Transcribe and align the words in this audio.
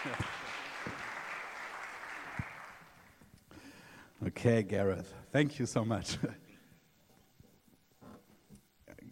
Okay, 4.22 4.62
Gareth, 4.62 5.06
thank 5.32 5.58
you 5.58 5.66
so 5.66 5.84
much. 5.84 6.18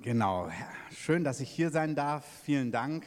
Genau, 0.00 0.48
schön, 0.92 1.24
dass 1.24 1.40
ich 1.40 1.50
hier 1.50 1.70
sein 1.70 1.96
darf. 1.96 2.24
Vielen 2.44 2.70
Dank. 2.70 3.04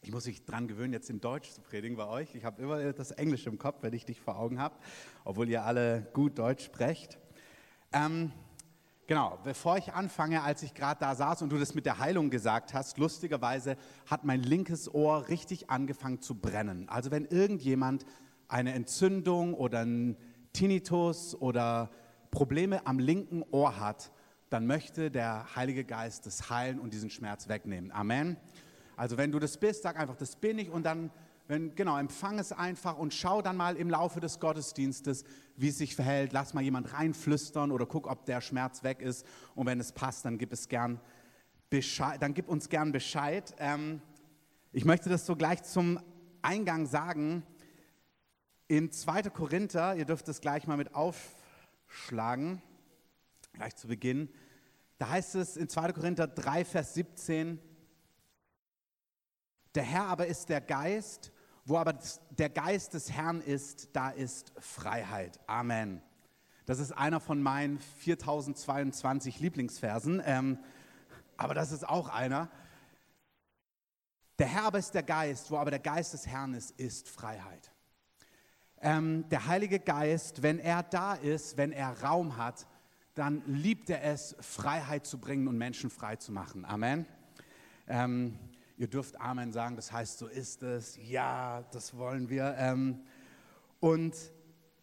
Ich 0.00 0.10
muss 0.10 0.26
mich 0.26 0.46
dran 0.46 0.66
gewöhnen, 0.66 0.94
jetzt 0.94 1.10
in 1.10 1.20
Deutsch 1.20 1.50
zu 1.50 1.60
predigen 1.60 1.98
bei 1.98 2.06
euch. 2.06 2.34
Ich 2.34 2.44
habe 2.44 2.62
immer 2.62 2.94
das 2.94 3.10
Englische 3.10 3.50
im 3.50 3.58
Kopf, 3.58 3.82
wenn 3.82 3.92
ich 3.92 4.06
dich 4.06 4.18
vor 4.18 4.38
Augen 4.38 4.58
habe, 4.58 4.74
obwohl 5.24 5.50
ihr 5.50 5.64
alle 5.64 6.08
gut 6.14 6.38
Deutsch 6.38 6.64
sprecht. 6.64 7.18
Ähm, 7.92 8.32
genau, 9.08 9.40
bevor 9.42 9.76
ich 9.76 9.92
anfange, 9.92 10.44
als 10.44 10.62
ich 10.62 10.74
gerade 10.74 11.00
da 11.00 11.16
saß 11.16 11.42
und 11.42 11.50
du 11.50 11.58
das 11.58 11.74
mit 11.74 11.84
der 11.84 11.98
Heilung 11.98 12.30
gesagt 12.30 12.72
hast, 12.74 12.98
lustigerweise 12.98 13.76
hat 14.06 14.22
mein 14.22 14.40
linkes 14.40 14.94
Ohr 14.94 15.26
richtig 15.28 15.70
angefangen 15.70 16.20
zu 16.20 16.36
brennen. 16.36 16.88
Also 16.88 17.10
wenn 17.10 17.24
irgendjemand 17.24 18.04
eine 18.46 18.74
Entzündung 18.74 19.54
oder 19.54 19.80
ein 19.80 20.16
Tinnitus 20.52 21.34
oder 21.34 21.90
Probleme 22.30 22.86
am 22.86 23.00
linken 23.00 23.42
Ohr 23.50 23.80
hat, 23.80 24.12
dann 24.50 24.66
möchte 24.66 25.10
der 25.10 25.56
Heilige 25.56 25.84
Geist 25.84 26.26
das 26.26 26.48
heilen 26.50 26.78
und 26.78 26.92
diesen 26.92 27.10
Schmerz 27.10 27.48
wegnehmen. 27.48 27.90
Amen. 27.90 28.36
Also 28.96 29.16
wenn 29.16 29.32
du 29.32 29.38
das 29.38 29.58
bist, 29.58 29.82
sag 29.82 29.98
einfach, 29.98 30.16
das 30.16 30.36
bin 30.36 30.58
ich 30.58 30.70
und 30.70 30.84
dann, 30.84 31.10
wenn, 31.48 31.74
genau, 31.74 31.98
empfang 31.98 32.38
es 32.38 32.52
einfach 32.52 32.98
und 32.98 33.14
schau 33.14 33.40
dann 33.40 33.56
mal 33.56 33.76
im 33.76 33.88
Laufe 33.88 34.20
des 34.20 34.38
Gottesdienstes, 34.38 35.24
wie 35.56 35.68
es 35.68 35.78
sich 35.78 35.96
verhält. 35.96 36.34
Lass 36.34 36.52
mal 36.52 36.62
jemand 36.62 36.92
reinflüstern 36.92 37.72
oder 37.72 37.86
guck, 37.86 38.06
ob 38.06 38.26
der 38.26 38.42
Schmerz 38.42 38.82
weg 38.82 39.00
ist. 39.00 39.26
Und 39.54 39.66
wenn 39.66 39.80
es 39.80 39.92
passt, 39.92 40.26
dann 40.26 40.36
gib 40.36 40.52
es 40.52 40.68
gern 40.68 41.00
Bescheid, 41.70 42.20
dann 42.20 42.34
gib 42.34 42.48
uns 42.48 42.68
gern 42.68 42.92
Bescheid. 42.92 43.54
Ähm, 43.58 44.02
ich 44.72 44.84
möchte 44.84 45.08
das 45.08 45.24
so 45.24 45.36
gleich 45.36 45.62
zum 45.62 45.98
Eingang 46.42 46.84
sagen. 46.84 47.42
In 48.68 48.92
2. 48.92 49.22
Korinther, 49.30 49.96
ihr 49.96 50.04
dürft 50.04 50.28
es 50.28 50.42
gleich 50.42 50.66
mal 50.66 50.76
mit 50.76 50.94
aufschlagen, 50.94 52.60
gleich 53.54 53.74
zu 53.74 53.88
Beginn. 53.88 54.28
Da 54.98 55.08
heißt 55.08 55.34
es 55.36 55.56
in 55.56 55.70
2. 55.70 55.92
Korinther 55.92 56.26
3, 56.26 56.66
Vers 56.66 56.92
17, 56.92 57.58
der 59.74 59.82
Herr 59.82 60.04
aber 60.04 60.26
ist 60.26 60.50
der 60.50 60.60
Geist, 60.60 61.32
wo 61.68 61.76
aber 61.76 61.98
der 62.30 62.48
Geist 62.48 62.94
des 62.94 63.12
Herrn 63.12 63.42
ist, 63.42 63.90
da 63.92 64.08
ist 64.08 64.52
Freiheit. 64.58 65.38
Amen. 65.46 66.02
Das 66.64 66.78
ist 66.78 66.92
einer 66.92 67.20
von 67.20 67.42
meinen 67.42 67.78
4022 67.78 69.40
Lieblingsversen, 69.40 70.22
ähm, 70.24 70.58
aber 71.36 71.52
das 71.52 71.70
ist 71.72 71.86
auch 71.86 72.08
einer. 72.08 72.50
Der 74.38 74.46
Herr 74.46 74.64
aber 74.64 74.78
ist 74.78 74.94
der 74.94 75.02
Geist, 75.02 75.50
wo 75.50 75.58
aber 75.58 75.70
der 75.70 75.80
Geist 75.80 76.14
des 76.14 76.26
Herrn 76.26 76.54
ist, 76.54 76.70
ist 76.72 77.08
Freiheit. 77.08 77.70
Ähm, 78.80 79.28
der 79.28 79.46
Heilige 79.46 79.78
Geist, 79.78 80.42
wenn 80.42 80.58
er 80.58 80.82
da 80.82 81.14
ist, 81.14 81.58
wenn 81.58 81.72
er 81.72 82.02
Raum 82.02 82.38
hat, 82.38 82.66
dann 83.14 83.42
liebt 83.46 83.90
er 83.90 84.04
es, 84.04 84.36
Freiheit 84.40 85.06
zu 85.06 85.18
bringen 85.18 85.48
und 85.48 85.58
Menschen 85.58 85.90
frei 85.90 86.16
zu 86.16 86.32
machen. 86.32 86.64
Amen. 86.64 87.04
Ähm, 87.88 88.38
ihr 88.78 88.88
dürft 88.88 89.20
Amen 89.20 89.52
sagen, 89.52 89.76
das 89.76 89.92
heißt, 89.92 90.18
so 90.18 90.28
ist 90.28 90.62
es. 90.62 90.96
Ja, 91.02 91.64
das 91.72 91.96
wollen 91.96 92.30
wir. 92.30 92.54
Ähm, 92.56 93.02
und 93.80 94.14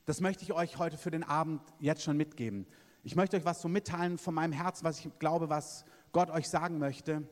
das 0.03 0.19
möchte 0.21 0.43
ich 0.43 0.53
euch 0.53 0.77
heute 0.77 0.97
für 0.97 1.11
den 1.11 1.23
Abend 1.23 1.61
jetzt 1.79 2.03
schon 2.03 2.17
mitgeben. 2.17 2.67
Ich 3.03 3.15
möchte 3.15 3.37
euch 3.37 3.45
was 3.45 3.61
so 3.61 3.69
mitteilen 3.69 4.17
von 4.17 4.33
meinem 4.33 4.51
Herzen, 4.51 4.83
was 4.83 4.99
ich 4.99 5.17
glaube, 5.17 5.49
was 5.49 5.85
Gott 6.11 6.29
euch 6.29 6.49
sagen 6.49 6.77
möchte. 6.77 7.23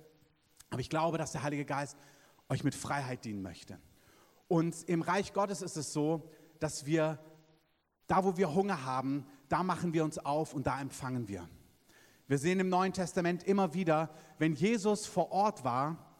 Aber 0.69 0.79
ich 0.79 0.89
glaube, 0.89 1.17
dass 1.17 1.33
der 1.33 1.43
Heilige 1.43 1.65
Geist 1.65 1.97
euch 2.49 2.63
mit 2.63 2.75
Freiheit 2.75 3.25
dienen 3.25 3.41
möchte. 3.41 3.77
Und 4.47 4.83
im 4.87 5.01
Reich 5.01 5.33
Gottes 5.33 5.61
ist 5.61 5.77
es 5.77 5.91
so, 5.91 6.29
dass 6.59 6.85
wir, 6.85 7.19
da 8.07 8.23
wo 8.23 8.37
wir 8.37 8.55
Hunger 8.55 8.85
haben, 8.85 9.25
da 9.49 9.63
machen 9.63 9.93
wir 9.93 10.03
uns 10.03 10.17
auf 10.17 10.53
und 10.53 10.65
da 10.65 10.79
empfangen 10.79 11.27
wir. 11.27 11.47
Wir 12.27 12.37
sehen 12.37 12.59
im 12.59 12.69
Neuen 12.69 12.93
Testament 12.93 13.43
immer 13.43 13.73
wieder, 13.73 14.09
wenn 14.37 14.53
Jesus 14.53 15.05
vor 15.05 15.31
Ort 15.31 15.63
war, 15.63 16.12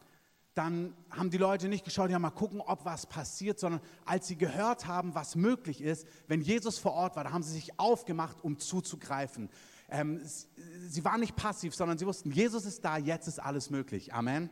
dann 0.55 0.95
haben 1.09 1.31
die 1.31 1.37
Leute 1.37 1.67
nicht 1.67 1.83
geschaut, 1.83 2.11
ja 2.11 2.19
mal 2.19 2.29
gucken, 2.29 2.61
ob 2.61 2.85
was 2.85 3.07
passiert, 3.07 3.59
sondern 3.59 3.81
als 4.05 4.27
sie 4.27 4.35
gehört 4.35 4.87
haben, 4.87 5.15
was 5.15 5.35
möglich 5.35 5.81
ist, 5.81 6.07
wenn 6.27 6.41
Jesus 6.41 6.77
vor 6.77 6.93
Ort 6.93 7.15
war, 7.15 7.23
da 7.23 7.31
haben 7.31 7.43
sie 7.43 7.53
sich 7.53 7.79
aufgemacht, 7.79 8.43
um 8.43 8.59
zuzugreifen. 8.59 9.49
Ähm, 9.89 10.21
sie 10.87 11.03
waren 11.03 11.21
nicht 11.21 11.35
passiv, 11.35 11.73
sondern 11.73 11.97
sie 11.97 12.05
wussten, 12.05 12.31
Jesus 12.31 12.65
ist 12.65 12.85
da, 12.85 12.97
jetzt 12.97 13.27
ist 13.27 13.39
alles 13.39 13.69
möglich. 13.69 14.13
Amen. 14.13 14.49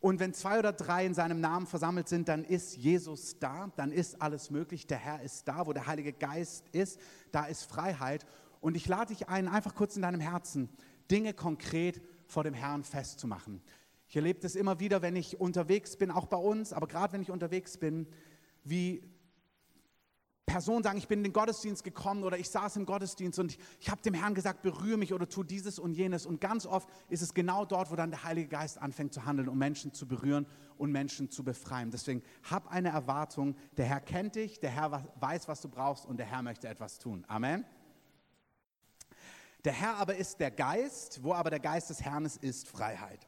Und 0.00 0.20
wenn 0.20 0.34
zwei 0.34 0.58
oder 0.58 0.72
drei 0.72 1.06
in 1.06 1.14
seinem 1.14 1.40
Namen 1.40 1.66
versammelt 1.66 2.08
sind, 2.08 2.28
dann 2.28 2.44
ist 2.44 2.76
Jesus 2.76 3.38
da, 3.38 3.70
dann 3.76 3.92
ist 3.92 4.20
alles 4.20 4.50
möglich. 4.50 4.86
Der 4.86 4.98
Herr 4.98 5.22
ist 5.22 5.48
da, 5.48 5.66
wo 5.66 5.72
der 5.72 5.86
Heilige 5.86 6.12
Geist 6.12 6.68
ist, 6.70 7.00
da 7.32 7.46
ist 7.46 7.64
Freiheit. 7.64 8.26
Und 8.60 8.76
ich 8.76 8.86
lade 8.88 9.14
dich 9.14 9.28
ein, 9.28 9.48
einfach 9.48 9.74
kurz 9.74 9.96
in 9.96 10.02
deinem 10.02 10.20
Herzen 10.20 10.68
Dinge 11.10 11.32
konkret 11.32 12.02
vor 12.26 12.44
dem 12.44 12.54
Herrn 12.54 12.84
festzumachen. 12.84 13.62
Ich 14.08 14.16
erlebe 14.16 14.40
das 14.40 14.54
immer 14.54 14.78
wieder, 14.78 15.02
wenn 15.02 15.16
ich 15.16 15.40
unterwegs 15.40 15.96
bin, 15.96 16.10
auch 16.10 16.26
bei 16.26 16.36
uns, 16.36 16.72
aber 16.72 16.86
gerade 16.86 17.12
wenn 17.12 17.22
ich 17.22 17.30
unterwegs 17.30 17.76
bin, 17.76 18.06
wie 18.62 19.02
Personen 20.46 20.84
sagen, 20.84 20.96
ich 20.96 21.08
bin 21.08 21.18
in 21.18 21.24
den 21.24 21.32
Gottesdienst 21.32 21.82
gekommen 21.82 22.22
oder 22.22 22.38
ich 22.38 22.48
saß 22.48 22.76
im 22.76 22.86
Gottesdienst 22.86 23.40
und 23.40 23.52
ich, 23.52 23.58
ich 23.80 23.90
habe 23.90 24.00
dem 24.02 24.14
Herrn 24.14 24.32
gesagt, 24.32 24.62
berühre 24.62 24.96
mich 24.96 25.12
oder 25.12 25.28
tu 25.28 25.42
dieses 25.42 25.80
und 25.80 25.92
jenes. 25.92 26.24
Und 26.24 26.40
ganz 26.40 26.66
oft 26.66 26.88
ist 27.08 27.20
es 27.20 27.34
genau 27.34 27.64
dort, 27.64 27.90
wo 27.90 27.96
dann 27.96 28.10
der 28.10 28.22
Heilige 28.22 28.48
Geist 28.48 28.78
anfängt 28.78 29.12
zu 29.12 29.26
handeln, 29.26 29.48
um 29.48 29.58
Menschen 29.58 29.92
zu 29.92 30.06
berühren 30.06 30.46
und 30.78 30.92
Menschen 30.92 31.30
zu 31.30 31.42
befreien. 31.42 31.90
Deswegen 31.90 32.22
hab 32.48 32.70
eine 32.70 32.90
Erwartung, 32.90 33.56
der 33.76 33.86
Herr 33.86 34.00
kennt 34.00 34.36
dich, 34.36 34.60
der 34.60 34.70
Herr 34.70 35.04
weiß, 35.18 35.48
was 35.48 35.60
du 35.60 35.68
brauchst 35.68 36.06
und 36.06 36.16
der 36.16 36.26
Herr 36.26 36.42
möchte 36.42 36.68
etwas 36.68 37.00
tun. 37.00 37.24
Amen. 37.26 37.64
Der 39.64 39.72
Herr 39.72 39.96
aber 39.96 40.14
ist 40.14 40.38
der 40.38 40.52
Geist, 40.52 41.24
wo 41.24 41.34
aber 41.34 41.50
der 41.50 41.58
Geist 41.58 41.90
des 41.90 42.02
Herrn 42.02 42.24
ist, 42.24 42.40
ist 42.40 42.68
Freiheit. 42.68 43.26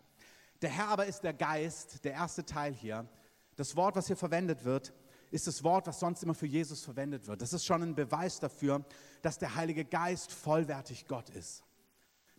Der 0.63 0.71
Herr 0.71 0.89
aber 0.89 1.07
ist 1.07 1.23
der 1.23 1.35
Geist, 1.35 2.05
der 2.05 2.13
erste 2.13 2.45
Teil 2.45 2.73
hier. 2.73 3.09
Das 3.57 3.77
Wort, 3.77 3.97
was 3.97 4.07
hier 4.07 4.17
verwendet 4.17 4.65
wird, 4.65 4.93
ist 5.31 5.47
das 5.47 5.63
Wort, 5.63 5.87
was 5.87 6.01
sonst 6.01 6.23
immer 6.23 6.35
für 6.35 6.47
Jesus 6.47 6.85
verwendet 6.85 7.27
wird. 7.27 7.43
Das 7.43 7.53
ist 7.53 7.65
schon 7.65 7.83
ein 7.83 7.95
Beweis 7.95 8.41
dafür, 8.41 8.85
dass 9.23 9.39
der 9.39 9.55
Heilige 9.55 9.85
Geist 9.85 10.33
vollwertig 10.33 11.07
Gott 11.07 11.31
ist. 11.31 11.65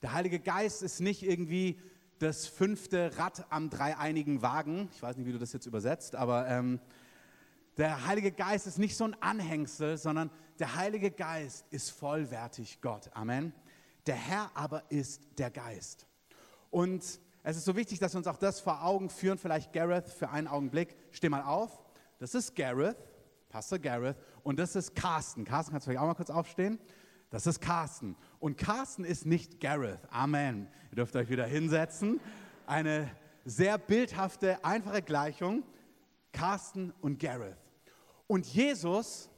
Der 0.02 0.14
Heilige 0.14 0.40
Geist 0.40 0.82
ist 0.82 1.00
nicht 1.00 1.24
irgendwie 1.24 1.80
das 2.20 2.48
fünfte 2.48 3.18
Rad 3.18 3.46
am 3.50 3.70
dreieinigen 3.70 4.42
Wagen. 4.42 4.90
Ich 4.94 5.02
weiß 5.02 5.18
nicht, 5.18 5.26
wie 5.26 5.32
du 5.32 5.40
das 5.40 5.54
jetzt 5.54 5.66
übersetzt, 5.66 6.16
aber 6.16 6.48
ähm, 6.48 6.80
der 7.78 8.06
Heilige 8.06 8.32
Geist 8.32 8.68
ist 8.68 8.78
nicht 8.78 8.98
so 8.98 9.06
ein 9.06 9.22
Anhängsel, 9.22 9.98
sondern 9.98 10.30
der 10.58 10.76
Heilige 10.76 11.12
Geist 11.12 11.66
ist 11.70 11.92
vollwertig 11.92 12.82
Gott. 12.82 13.10
Amen. 13.14 13.54
Der 14.06 14.16
Herr 14.16 14.52
aber 14.56 14.84
ist 14.90 15.22
der 15.38 15.52
Geist. 15.52 16.06
Und 16.72 17.22
es 17.44 17.58
ist 17.58 17.66
so 17.66 17.76
wichtig, 17.76 18.00
dass 18.00 18.14
wir 18.14 18.18
uns 18.18 18.28
auch 18.28 18.38
das 18.38 18.60
vor 18.60 18.84
Augen 18.84 19.10
führen. 19.10 19.38
Vielleicht 19.38 19.74
Gareth 19.74 20.10
für 20.10 20.30
einen 20.30 20.48
Augenblick. 20.48 20.96
Steh 21.12 21.30
mal 21.30 21.44
auf. 21.44 21.84
Das 22.20 22.36
ist 22.36 22.56
Gareth, 22.56 22.98
Pastor 23.48 23.80
Gareth, 23.80 24.18
und 24.44 24.60
das 24.60 24.76
ist 24.76 24.94
Carsten. 24.94 25.46
Carsten, 25.46 25.72
kannst 25.72 25.88
du 25.88 25.92
vielleicht 25.92 26.04
auch 26.04 26.08
mal 26.08 26.16
kurz 26.16 26.30
aufstehen? 26.30 26.80
Das 27.30 27.48
ist 27.48 27.62
Carsten. 27.62 28.16
Und 28.40 28.58
Carsten 28.58 29.06
ist 29.06 29.26
nicht 29.26 29.60
Gareth. 29.60 30.02
Amen. 30.12 30.68
Ihr 30.92 30.96
dürft 30.96 31.16
euch 31.16 31.30
wieder 31.30 31.46
hinsetzen. 31.46 32.20
Eine 32.66 33.10
sehr 33.46 33.78
bildhafte, 33.78 34.64
einfache 34.66 35.02
Gleichung. 35.02 35.64
Carsten 36.34 36.92
und 37.02 37.20
Gareth. 37.20 37.58
Und 38.28 38.46
Jesus 38.48 39.30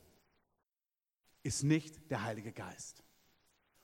ist 1.44 1.64
nicht 1.64 2.10
der 2.10 2.24
Heilige 2.24 2.52
Geist. 2.52 3.04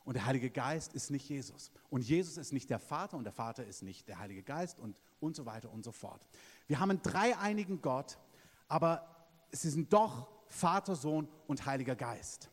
Und 0.08 0.14
der 0.14 0.26
Heilige 0.26 0.50
Geist 0.50 0.94
ist 0.94 1.12
nicht 1.12 1.28
Jesus. 1.28 1.70
Und 1.90 2.02
Jesus 2.02 2.38
ist 2.38 2.54
nicht 2.54 2.70
der 2.70 2.80
Vater 2.80 3.18
und 3.18 3.26
der 3.26 3.34
Vater 3.34 3.66
ist 3.66 3.84
nicht 3.84 4.08
der 4.08 4.20
Heilige 4.20 4.42
Geist 4.42 4.80
und, 4.80 4.96
und 5.20 5.36
so 5.36 5.46
weiter 5.46 5.70
und 5.70 5.84
so 5.84 5.92
fort. 5.92 6.26
Wir 6.66 6.80
haben 6.80 6.92
einen 6.92 7.02
dreieinigen 7.02 7.82
Gott, 7.82 8.18
aber 8.70 9.28
sie 9.52 9.70
sind 9.70 9.92
doch 9.92 10.30
Vater, 10.48 10.96
Sohn 10.96 11.28
und 11.46 11.66
Heiliger 11.66 11.98
Geist. 11.98 12.50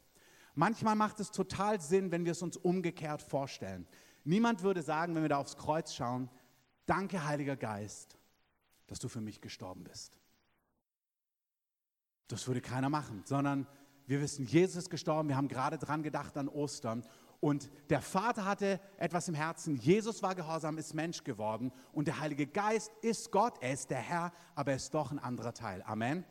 Manchmal 0.57 0.97
macht 0.97 1.21
es 1.21 1.31
total 1.31 1.81
Sinn, 1.81 2.11
wenn 2.11 2.25
wir 2.25 2.33
es 2.33 2.43
uns 2.43 2.57
umgekehrt 2.57 3.23
vorstellen. 3.23 3.87
Niemand 4.25 4.65
würde 4.65 4.83
sagen, 4.83 5.15
wenn 5.15 5.23
wir 5.23 5.29
da 5.29 5.39
aufs 5.39 5.57
Kreuz 5.57 5.95
schauen, 5.95 6.29
danke 6.87 7.25
Heiliger 7.25 7.55
Geist, 7.55 8.19
dass 8.89 8.99
du 8.99 9.07
für 9.07 9.21
mich 9.21 9.41
gestorben 9.41 9.85
bist. 9.85 10.19
Das 12.27 12.49
würde 12.49 12.61
keiner 12.61 12.89
machen, 12.89 13.23
sondern 13.25 13.69
wir 14.07 14.21
wissen, 14.21 14.45
Jesus 14.45 14.77
ist 14.77 14.91
gestorben, 14.91 15.29
wir 15.29 15.37
haben 15.37 15.49
gerade 15.49 15.79
dran 15.79 16.03
gedacht 16.03 16.37
an 16.37 16.49
Ostern 16.49 17.07
und 17.41 17.71
der 17.91 18.01
Vater 18.01 18.45
hatte 18.45 18.81
etwas 18.97 19.29
im 19.29 19.35
Herzen. 19.35 19.77
Jesus 19.77 20.23
war 20.23 20.35
gehorsam, 20.35 20.79
ist 20.79 20.95
Mensch 20.95 21.25
geworden. 21.25 21.73
Und 21.93 22.09
der 22.09 22.21
Heilige 22.21 22.47
Geist 22.47 22.91
ist 23.03 23.31
Gott, 23.31 23.55
er 23.61 23.73
ist 23.73 23.91
der 23.91 23.99
Herr, 23.99 24.33
aber 24.55 24.73
er 24.73 24.77
ist 24.77 24.95
doch 24.95 25.11
ein 25.11 25.19
anderer 25.19 25.53
Teil. 25.53 25.83
Amen. 25.87 26.25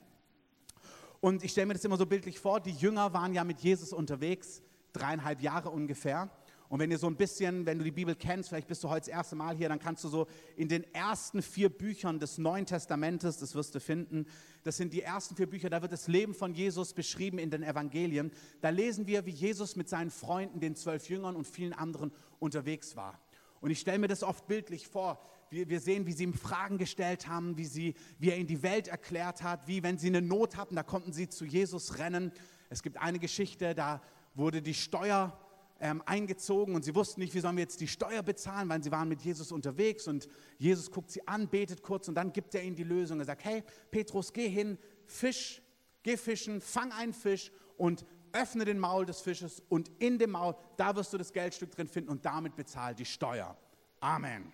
Und 1.20 1.44
ich 1.44 1.52
stelle 1.52 1.68
mir 1.68 1.74
das 1.74 1.86
immer 1.86 1.98
so 1.98 2.06
bildlich 2.06 2.40
vor, 2.40 2.60
die 2.60 2.72
Jünger 2.72 3.14
waren 3.14 3.34
ja 3.34 3.44
mit 3.44 3.62
Jesus 3.62 3.94
unterwegs, 3.94 4.62
dreieinhalb 4.92 5.42
Jahre 5.42 5.70
ungefähr. 5.70 6.30
Und 6.74 6.80
wenn 6.80 6.90
ihr 6.90 6.98
so 6.98 7.06
ein 7.06 7.16
bisschen, 7.16 7.68
wenn 7.68 7.78
du 7.78 7.84
die 7.84 7.92
Bibel 7.92 8.16
kennst, 8.16 8.50
vielleicht 8.50 8.68
bist 8.68 8.84
du 8.84 8.90
heute 8.90 9.02
das 9.02 9.08
erste 9.10 9.36
Mal 9.36 9.56
hier, 9.56 9.70
dann 9.70 9.78
kannst 9.78 10.04
du 10.06 10.08
so 10.08 10.26
in 10.56 10.68
den 10.68 10.84
ersten 10.92 11.44
vier 11.44 11.70
Büchern 11.70 12.18
des 12.18 12.40
Neuen 12.40 12.66
Testamentes, 12.66 13.38
das 13.38 13.54
wirst 13.54 13.76
du 13.76 13.80
finden, 13.80 14.26
das 14.64 14.78
sind 14.78 14.92
die 14.92 15.04
ersten 15.04 15.36
vier 15.36 15.46
Bücher, 15.48 15.70
da 15.70 15.84
wird 15.84 15.92
das 15.92 16.08
Leben 16.08 16.34
von 16.34 16.56
Jesus 16.56 16.94
beschrieben 16.94 17.38
in 17.38 17.52
den 17.52 17.62
Evangelien. 17.62 18.32
Da 18.62 18.70
lesen 18.70 19.06
wir, 19.06 19.28
wie 19.28 19.30
Jesus 19.30 19.76
mit 19.76 19.88
seinen 19.88 20.10
Freunden, 20.10 20.62
den 20.62 20.76
zwölf 20.76 21.08
Jüngern 21.10 21.36
und 21.36 21.46
vielen 21.46 21.74
anderen 21.74 22.12
unterwegs 22.40 22.96
war. 22.96 23.22
Und 23.62 23.70
ich 23.70 23.80
stelle 23.80 24.00
mir 24.00 24.08
das 24.08 24.24
oft 24.24 24.48
bildlich 24.48 24.88
vor. 24.88 25.22
Wir, 25.52 25.70
wir 25.70 25.80
sehen, 25.80 26.08
wie 26.08 26.12
sie 26.12 26.24
ihm 26.24 26.34
Fragen 26.34 26.80
gestellt 26.80 27.28
haben, 27.28 27.56
wie, 27.56 27.66
sie, 27.66 27.94
wie 28.18 28.32
er 28.32 28.38
ihnen 28.38 28.48
die 28.48 28.64
Welt 28.64 28.88
erklärt 28.88 29.44
hat, 29.44 29.68
wie 29.68 29.84
wenn 29.84 30.00
sie 30.00 30.08
eine 30.08 30.24
Not 30.24 30.58
hatten, 30.58 30.76
da 30.76 30.82
konnten 30.82 31.14
sie 31.14 31.30
zu 31.30 31.46
Jesus 31.46 32.00
rennen. 32.00 32.32
Es 32.72 32.82
gibt 32.82 32.98
eine 32.98 33.20
Geschichte, 33.20 33.76
da 33.76 34.02
wurde 34.34 34.64
die 34.64 34.74
Steuer 34.74 35.40
ähm, 35.80 36.02
eingezogen 36.06 36.76
und 36.76 36.84
sie 36.84 36.96
wussten 36.96 37.22
nicht, 37.22 37.34
wie 37.34 37.40
sollen 37.40 37.58
wir 37.58 37.64
jetzt 37.64 37.82
die 37.82 37.88
Steuer 37.88 38.24
bezahlen, 38.24 38.70
weil 38.70 38.84
sie 38.84 38.92
waren 38.92 39.10
mit 39.10 39.22
Jesus 39.22 39.52
unterwegs 39.52 40.08
und 40.08 40.28
Jesus 40.58 40.92
guckt 40.92 41.12
sie 41.12 41.28
an, 41.28 41.48
betet 41.48 41.82
kurz 41.82 42.08
und 42.08 42.16
dann 42.16 42.32
gibt 42.32 42.56
er 42.56 42.64
ihnen 42.64 42.76
die 42.76 42.84
Lösung. 42.84 43.20
Er 43.20 43.26
sagt, 43.26 43.44
hey 43.44 43.64
Petrus, 43.92 44.32
geh 44.32 44.48
hin, 44.48 44.78
Fisch, 45.06 45.62
geh 46.04 46.18
fischen, 46.18 46.62
fang 46.62 46.92
einen 46.92 47.14
Fisch 47.14 47.52
und 47.78 48.06
öffne 48.32 48.66
den 48.66 48.80
Maul 48.80 49.06
des 49.06 49.22
Fisches 49.22 49.62
und 49.70 49.92
in 50.00 50.18
dem 50.18 50.32
Maul, 50.32 50.56
da 50.78 50.96
wirst 50.96 51.14
du 51.14 51.18
das 51.18 51.34
Geldstück 51.34 51.72
drin 51.72 51.88
finden 51.88 52.10
und 52.10 52.26
damit 52.26 52.56
bezahlt 52.56 53.00
die 53.00 53.06
Steuer. 53.06 53.58
Amen. 54.00 54.52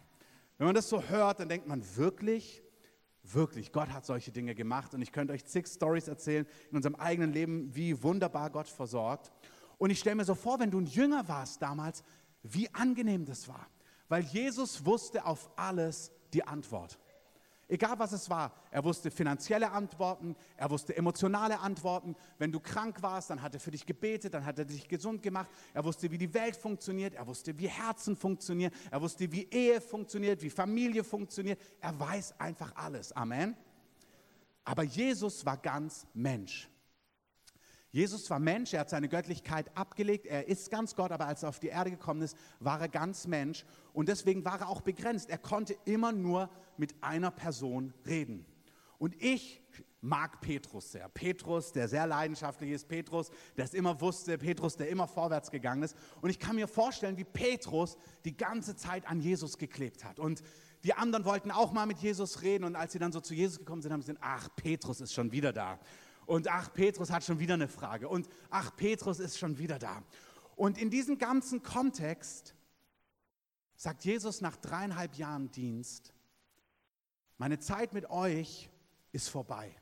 Wenn 0.58 0.68
man 0.68 0.76
das 0.76 0.90
so 0.90 1.02
hört, 1.02 1.40
dann 1.40 1.48
denkt 1.48 1.68
man 1.68 1.84
wirklich, 1.96 2.62
wirklich, 3.24 3.72
Gott 3.72 3.90
hat 3.90 4.06
solche 4.06 4.32
Dinge 4.32 4.56
gemacht 4.56 4.94
und 4.94 5.02
ich 5.02 5.12
könnte 5.12 5.34
euch 5.34 5.46
zig 5.46 5.68
Stories 5.68 6.08
erzählen 6.08 6.46
in 6.70 6.76
unserem 6.76 6.96
eigenen 6.96 7.32
Leben, 7.32 7.74
wie 7.74 8.04
wunderbar 8.04 8.50
Gott 8.50 8.68
versorgt. 8.68 9.32
Und 9.80 9.90
ich 9.90 10.00
stelle 10.00 10.18
mir 10.18 10.26
so 10.26 10.36
vor, 10.36 10.60
wenn 10.60 10.70
du 10.70 10.80
ein 10.80 10.86
Jünger 10.86 11.28
warst 11.28 11.62
damals, 11.64 12.04
wie 12.44 12.72
angenehm 12.74 13.26
das 13.26 13.48
war, 13.48 13.68
weil 14.08 14.24
Jesus 14.24 14.86
wusste 14.86 15.26
auf 15.26 15.50
alles 15.56 16.12
die 16.34 16.44
Antwort. 16.44 17.00
Egal 17.72 18.00
was 18.00 18.12
es 18.14 18.30
war. 18.32 18.52
Er 18.72 18.84
wusste 18.84 19.12
finanzielle 19.12 19.72
Antworten, 19.72 20.36
er 20.58 20.72
wusste 20.72 20.98
emotionale 20.98 21.60
Antworten. 21.60 22.16
Wenn 22.40 22.52
du 22.52 22.60
krank 22.60 23.04
warst, 23.04 23.30
dann 23.30 23.44
hat 23.44 23.54
er 23.54 23.60
für 23.60 23.70
dich 23.70 23.86
gebetet, 23.86 24.34
dann 24.34 24.44
hat 24.44 24.58
er 24.58 24.66
dich 24.66 24.88
gesund 24.88 25.22
gemacht. 25.22 25.50
Er 25.74 25.86
wusste, 25.86 26.10
wie 26.10 26.18
die 26.18 26.34
Welt 26.34 26.56
funktioniert, 26.56 27.14
er 27.14 27.28
wusste, 27.28 27.58
wie 27.60 27.68
Herzen 27.68 28.16
funktionieren, 28.16 28.74
er 28.90 29.00
wusste, 29.00 29.32
wie 29.32 29.48
Ehe 29.52 29.80
funktioniert, 29.82 30.42
wie 30.42 30.50
Familie 30.50 31.04
funktioniert. 31.04 31.62
Er 31.80 31.98
weiß 31.98 32.40
einfach 32.40 32.76
alles. 32.76 33.12
Amen. 33.12 33.56
Aber 34.66 34.84
Jesus 34.84 35.46
war 35.46 35.58
ganz 35.58 36.08
Mensch. 36.16 36.70
Jesus 37.92 38.30
war 38.30 38.40
Mensch, 38.40 38.74
er 38.74 38.82
hat 38.82 38.90
seine 38.90 39.10
Göttlichkeit 39.10 39.76
abgelegt, 39.76 40.28
er 40.28 40.48
ist 40.48 40.70
ganz 40.70 40.96
Gott, 40.96 41.12
aber 41.12 41.26
als 41.26 41.44
er 41.44 41.50
auf 41.50 41.60
die 41.60 41.68
Erde 41.68 41.90
gekommen 41.90 42.22
ist, 42.22 42.38
war 42.60 42.80
er 42.80 42.88
ganz 42.88 43.26
Mensch 43.26 43.66
und 43.94 44.10
deswegen 44.10 44.46
war 44.46 44.60
er 44.60 44.70
auch 44.70 44.82
begrenzt. 44.82 45.30
Er 45.30 45.40
konnte 45.40 45.76
immer 45.86 46.12
nur 46.12 46.50
mit 46.78 46.96
einer 47.02 47.32
Person 47.32 47.94
reden. 48.06 48.46
Und 49.00 49.22
ich 49.24 49.62
mag 50.02 50.42
Petrus 50.42 50.92
sehr. 50.92 51.10
Petrus, 51.10 51.72
der 51.72 51.88
sehr 51.88 52.06
leidenschaftlich 52.06 52.72
ist, 52.72 52.88
Petrus, 52.88 53.32
der 53.58 53.66
es 53.66 53.74
immer 53.74 54.00
wusste, 54.02 54.38
Petrus, 54.38 54.76
der 54.76 54.90
immer 54.90 55.08
vorwärts 55.08 55.52
gegangen 55.52 55.84
ist. 55.84 55.96
Und 56.22 56.30
ich 56.30 56.40
kann 56.40 56.56
mir 56.56 56.68
vorstellen, 56.68 57.18
wie 57.18 57.24
Petrus 57.24 57.98
die 58.26 58.36
ganze 58.36 58.76
Zeit 58.76 59.08
an 59.08 59.20
Jesus 59.20 59.58
geklebt 59.58 60.04
hat. 60.04 60.20
Und 60.20 60.44
die 60.84 60.94
anderen 60.94 61.26
wollten 61.26 61.52
auch 61.52 61.72
mal 61.72 61.86
mit 61.86 62.00
Jesus 62.00 62.42
reden 62.42 62.64
und 62.64 62.76
als 62.76 62.94
sie 62.94 63.00
dann 63.00 63.12
so 63.12 63.20
zu 63.20 63.34
Jesus 63.34 63.60
gekommen 63.60 63.82
sind, 63.82 63.92
haben 63.92 64.02
sie 64.02 64.14
gesagt, 64.14 64.26
ach, 64.26 64.50
Petrus 64.56 65.02
ist 65.02 65.14
schon 65.14 65.32
wieder 65.32 65.52
da. 65.52 65.80
Und 66.30 66.48
ach, 66.48 66.72
Petrus 66.72 67.10
hat 67.10 67.24
schon 67.24 67.40
wieder 67.40 67.56
eine 67.56 67.68
Frage. 67.68 68.08
Und 68.08 68.30
ach, 68.52 68.76
Petrus 68.76 69.20
ist 69.20 69.40
schon 69.40 69.58
wieder 69.58 69.80
da. 69.80 70.04
Und 70.56 70.78
in 70.78 70.92
diesem 70.92 71.18
ganzen 71.18 71.64
Kontext 71.64 72.54
sagt 73.76 74.06
Jesus 74.06 74.40
nach 74.40 74.56
dreieinhalb 74.56 75.16
Jahren 75.16 75.50
Dienst, 75.50 76.14
meine 77.40 77.58
Zeit 77.58 77.94
mit 77.94 78.12
euch 78.12 78.70
ist 79.12 79.28
vorbei. 79.28 79.76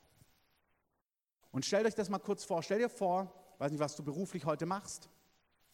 Und 1.51 1.65
stellt 1.65 1.85
euch 1.85 1.95
das 1.95 2.07
mal 2.07 2.19
kurz 2.19 2.45
vor. 2.45 2.63
Stell 2.63 2.79
dir 2.79 2.89
vor, 2.89 3.29
weiß 3.57 3.69
nicht, 3.71 3.81
was 3.81 3.97
du 3.97 4.03
beruflich 4.03 4.45
heute 4.45 4.65
machst. 4.65 5.09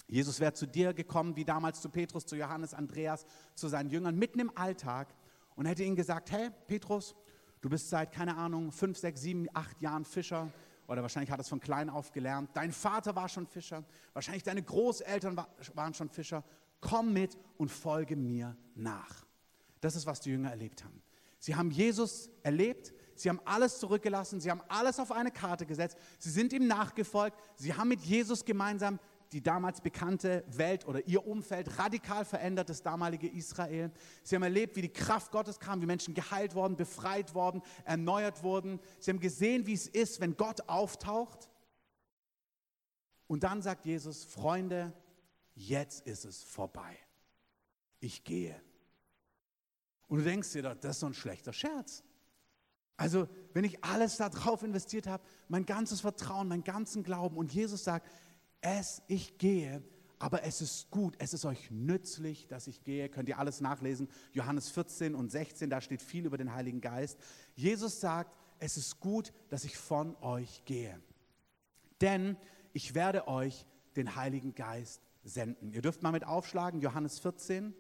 Jesus 0.08 0.40
wäre 0.40 0.54
zu 0.54 0.66
dir 0.66 0.96
gekommen, 0.96 1.36
wie 1.36 1.46
damals 1.46 1.82
zu 1.82 1.90
Petrus, 1.90 2.26
zu 2.26 2.36
Johannes, 2.36 2.74
Andreas, 2.74 3.28
zu 3.54 3.68
seinen 3.68 3.92
Jüngern, 3.92 4.18
mitten 4.18 4.40
im 4.40 4.58
Alltag 4.58 5.14
und 5.56 5.68
hätte 5.68 5.84
ihnen 5.84 5.96
gesagt, 5.96 6.32
hey, 6.32 6.50
Petrus, 6.66 7.14
Du 7.64 7.70
bist 7.70 7.90
seit, 7.90 8.12
keine 8.12 8.36
Ahnung, 8.36 8.74
fünf, 8.74 8.98
sechs, 8.98 9.22
sieben, 9.22 9.48
acht 9.54 9.82
Jahren 9.82 10.04
Fischer 10.04 10.52
oder 10.86 11.02
wahrscheinlich 11.02 11.32
hat 11.32 11.40
es 11.40 11.48
von 11.48 11.62
klein 11.62 11.90
auf 11.90 12.12
gelernt. 12.12 12.50
Dein 12.56 12.74
Vater 12.74 13.16
war 13.16 13.30
schon 13.30 13.48
Fischer, 13.48 13.86
wahrscheinlich 14.12 14.44
deine 14.44 14.62
Großeltern 14.62 15.42
waren 15.74 15.94
schon 15.94 16.10
Fischer. 16.10 16.44
Komm 16.82 17.14
mit 17.14 17.38
und 17.56 17.72
folge 17.72 18.18
mir 18.18 18.58
nach. 18.76 19.26
Das 19.80 19.96
ist, 19.96 20.06
was 20.06 20.20
die 20.20 20.32
Jünger 20.32 20.50
erlebt 20.50 20.84
haben. 20.84 21.02
Sie 21.40 21.56
haben 21.56 21.72
Jesus 21.72 22.30
erlebt, 22.42 22.94
sie 23.16 23.30
haben 23.30 23.40
alles 23.46 23.80
zurückgelassen, 23.80 24.42
sie 24.42 24.52
haben 24.52 24.62
alles 24.68 25.00
auf 25.00 25.14
eine 25.14 25.32
Karte 25.32 25.66
gesetzt, 25.66 25.98
sie 26.20 26.32
sind 26.32 26.52
ihm 26.52 26.68
nachgefolgt, 26.68 27.38
sie 27.56 27.74
haben 27.74 27.88
mit 27.88 28.02
Jesus 28.02 28.44
gemeinsam 28.44 29.00
die 29.34 29.42
damals 29.42 29.82
bekannte 29.82 30.44
Welt 30.48 30.88
oder 30.88 31.06
ihr 31.08 31.26
Umfeld 31.26 31.80
radikal 31.80 32.24
verändert, 32.24 32.70
das 32.70 32.84
damalige 32.84 33.28
Israel. 33.28 33.92
Sie 34.22 34.36
haben 34.36 34.44
erlebt, 34.44 34.76
wie 34.76 34.82
die 34.84 34.94
Kraft 34.94 35.32
Gottes 35.32 35.60
kam, 35.60 35.82
wie 35.82 35.88
Menschen 35.88 36.14
geheilt 36.14 36.54
worden, 36.54 36.78
befreit 36.78 37.34
worden, 37.34 37.64
erneuert 37.84 38.44
wurden. 38.44 38.80
Sie 39.00 39.10
haben 39.10 39.20
gesehen, 39.20 39.66
wie 39.66 39.74
es 39.74 39.88
ist, 39.88 40.22
wenn 40.22 40.38
Gott 40.38 40.70
auftaucht. 40.70 41.50
Und 43.26 43.44
dann 43.44 43.64
sagt 43.64 43.86
Jesus, 43.86 44.24
Freunde, 44.24 44.94
jetzt 45.56 46.06
ist 46.06 46.26
es 46.26 46.44
vorbei. 46.44 46.96
Ich 48.00 48.24
gehe. 48.24 48.56
Und 50.08 50.20
du 50.20 50.24
denkst 50.24 50.52
dir, 50.52 50.62
das 50.62 50.98
ist 50.98 51.00
so 51.00 51.08
ein 51.08 51.16
schlechter 51.16 51.54
Scherz. 51.54 52.04
Also, 52.96 53.28
wenn 53.54 53.64
ich 53.64 53.84
alles 53.84 54.18
darauf 54.18 54.62
investiert 54.62 55.08
habe, 55.08 55.24
mein 55.48 55.66
ganzes 55.66 56.02
Vertrauen, 56.02 56.48
meinen 56.48 56.64
ganzen 56.64 57.04
Glauben 57.04 57.38
und 57.38 57.52
Jesus 57.52 57.84
sagt, 57.84 58.08
es, 58.64 59.04
ich 59.08 59.38
gehe, 59.38 59.84
aber 60.20 60.44
es 60.44 60.62
ist 60.62 60.90
gut, 60.90 61.16
es 61.20 61.34
ist 61.34 61.44
euch 61.44 61.70
nützlich, 61.70 62.48
dass 62.48 62.68
ich 62.68 62.84
gehe. 62.84 63.10
Könnt 63.10 63.28
ihr 63.28 63.40
alles 63.40 63.60
nachlesen. 63.60 64.08
Johannes 64.32 64.70
14 64.70 65.16
und 65.16 65.30
16, 65.30 65.70
da 65.70 65.82
steht 65.82 66.02
viel 66.02 66.26
über 66.26 66.38
den 66.38 66.54
Heiligen 66.54 66.80
Geist. 66.80 67.20
Jesus 67.56 68.00
sagt, 68.00 68.38
es 68.60 68.78
ist 68.78 69.02
gut, 69.02 69.34
dass 69.50 69.66
ich 69.66 69.78
von 69.78 70.16
euch 70.22 70.64
gehe. 70.64 70.98
Denn 72.00 72.38
ich 72.72 72.96
werde 72.96 73.28
euch 73.28 73.66
den 73.98 74.16
Heiligen 74.16 74.56
Geist 74.56 75.02
senden. 75.26 75.72
Ihr 75.74 75.82
dürft 75.82 76.04
mal 76.04 76.14
mit 76.14 76.26
aufschlagen, 76.26 76.80
Johannes 76.80 77.20
14. 77.20 77.76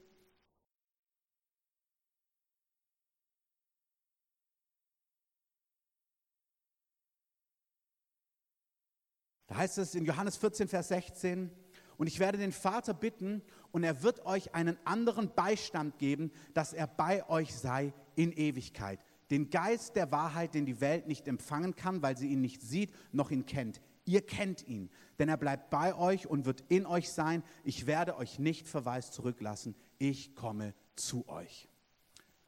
Da 9.53 9.59
heißt 9.59 9.77
es 9.77 9.93
in 9.93 10.03
Johannes 10.03 10.35
14, 10.37 10.67
Vers 10.67 10.87
16, 10.87 11.51
und 11.97 12.07
ich 12.07 12.17
werde 12.17 12.39
den 12.39 12.51
Vater 12.51 12.95
bitten, 12.95 13.43
und 13.71 13.83
er 13.83 14.01
wird 14.01 14.25
euch 14.25 14.55
einen 14.55 14.79
anderen 14.83 15.31
Beistand 15.35 15.99
geben, 15.99 16.31
dass 16.55 16.73
er 16.73 16.87
bei 16.87 17.29
euch 17.29 17.53
sei 17.53 17.93
in 18.15 18.31
Ewigkeit. 18.31 19.05
Den 19.29 19.51
Geist 19.51 19.95
der 19.95 20.11
Wahrheit, 20.11 20.55
den 20.55 20.65
die 20.65 20.81
Welt 20.81 21.07
nicht 21.07 21.27
empfangen 21.27 21.75
kann, 21.75 22.01
weil 22.01 22.17
sie 22.17 22.29
ihn 22.29 22.41
nicht 22.41 22.63
sieht, 22.63 22.95
noch 23.11 23.29
ihn 23.29 23.45
kennt. 23.45 23.79
Ihr 24.05 24.25
kennt 24.25 24.67
ihn, 24.67 24.89
denn 25.19 25.29
er 25.29 25.37
bleibt 25.37 25.69
bei 25.69 25.93
euch 25.93 26.25
und 26.25 26.45
wird 26.45 26.63
in 26.69 26.87
euch 26.87 27.11
sein. 27.11 27.43
Ich 27.63 27.85
werde 27.85 28.17
euch 28.17 28.39
nicht 28.39 28.67
verwaist 28.67 29.13
zurücklassen. 29.13 29.75
Ich 29.99 30.33
komme 30.33 30.73
zu 30.95 31.29
euch. 31.29 31.69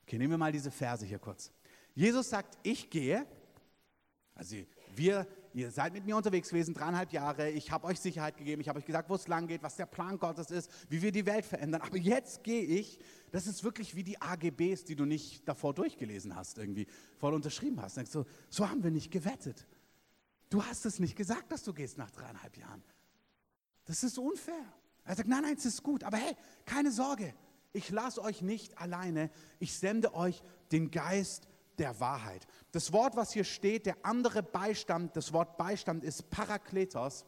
Okay, 0.07 0.17
nehmen 0.17 0.31
wir 0.31 0.37
mal 0.39 0.51
diese 0.51 0.71
Verse 0.71 1.05
hier 1.05 1.19
kurz. 1.19 1.51
Jesus 1.93 2.31
sagt, 2.31 2.57
ich 2.63 2.89
gehe. 2.89 3.27
Also 4.33 4.55
wir 4.95 5.27
Ihr 5.55 5.71
seid 5.71 5.93
mit 5.93 6.05
mir 6.05 6.17
unterwegs 6.17 6.49
gewesen, 6.49 6.73
dreieinhalb 6.73 7.13
Jahre. 7.13 7.49
Ich 7.49 7.71
habe 7.71 7.87
euch 7.87 7.97
Sicherheit 7.97 8.35
gegeben. 8.35 8.59
Ich 8.59 8.67
habe 8.67 8.77
euch 8.77 8.85
gesagt, 8.85 9.09
wo 9.09 9.15
es 9.15 9.29
lang 9.29 9.47
geht, 9.47 9.63
was 9.63 9.77
der 9.77 9.85
Plan 9.85 10.19
Gottes 10.19 10.51
ist, 10.51 10.69
wie 10.89 11.01
wir 11.01 11.13
die 11.13 11.25
Welt 11.25 11.45
verändern. 11.45 11.81
Aber 11.81 11.95
jetzt 11.95 12.43
gehe 12.43 12.61
ich. 12.61 12.99
Das 13.31 13.47
ist 13.47 13.63
wirklich 13.63 13.95
wie 13.95 14.03
die 14.03 14.21
AGBs, 14.21 14.83
die 14.83 14.97
du 14.97 15.05
nicht 15.05 15.47
davor 15.47 15.73
durchgelesen 15.73 16.35
hast, 16.35 16.57
irgendwie 16.57 16.87
voll 17.19 17.33
unterschrieben 17.33 17.81
hast. 17.81 17.95
So, 18.11 18.25
so 18.49 18.69
haben 18.69 18.83
wir 18.83 18.91
nicht 18.91 19.11
gewettet. 19.11 19.65
Du 20.49 20.61
hast 20.61 20.85
es 20.85 20.99
nicht 20.99 21.15
gesagt, 21.15 21.49
dass 21.53 21.63
du 21.63 21.73
gehst 21.73 21.97
nach 21.97 22.11
dreieinhalb 22.11 22.57
Jahren. 22.57 22.83
Das 23.85 24.03
ist 24.03 24.17
unfair. 24.17 24.73
Er 25.05 25.15
sagt, 25.15 25.29
nein, 25.29 25.43
nein, 25.43 25.55
es 25.57 25.63
ist 25.63 25.81
gut. 25.83 26.03
Aber 26.03 26.17
hey, 26.17 26.35
keine 26.65 26.91
Sorge. 26.91 27.33
Ich 27.71 27.89
lasse 27.91 28.21
euch 28.21 28.41
nicht 28.41 28.77
alleine. 28.77 29.29
Ich 29.59 29.73
sende 29.73 30.15
euch 30.15 30.43
den 30.73 30.91
Geist 30.91 31.47
der 31.79 31.99
Wahrheit. 31.99 32.47
Das 32.71 32.91
Wort, 32.93 33.15
was 33.15 33.31
hier 33.33 33.43
steht, 33.43 33.85
der 33.85 33.97
andere 34.03 34.43
Beistand, 34.43 35.15
das 35.15 35.33
Wort 35.33 35.57
Beistand 35.57 36.03
ist 36.03 36.29
Parakletos. 36.29 37.25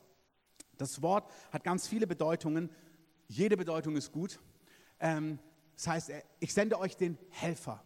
Das 0.78 1.02
Wort 1.02 1.32
hat 1.52 1.64
ganz 1.64 1.88
viele 1.88 2.08
Bedeutungen. 2.08 2.70
Jede 3.28 3.58
Bedeutung 3.58 3.96
ist 3.96 4.12
gut. 4.12 4.40
Ähm, 5.00 5.40
das 5.76 5.88
heißt, 5.88 6.12
ich 6.40 6.54
sende 6.54 6.80
euch 6.80 6.98
den 6.98 7.18
Helfer. 7.30 7.84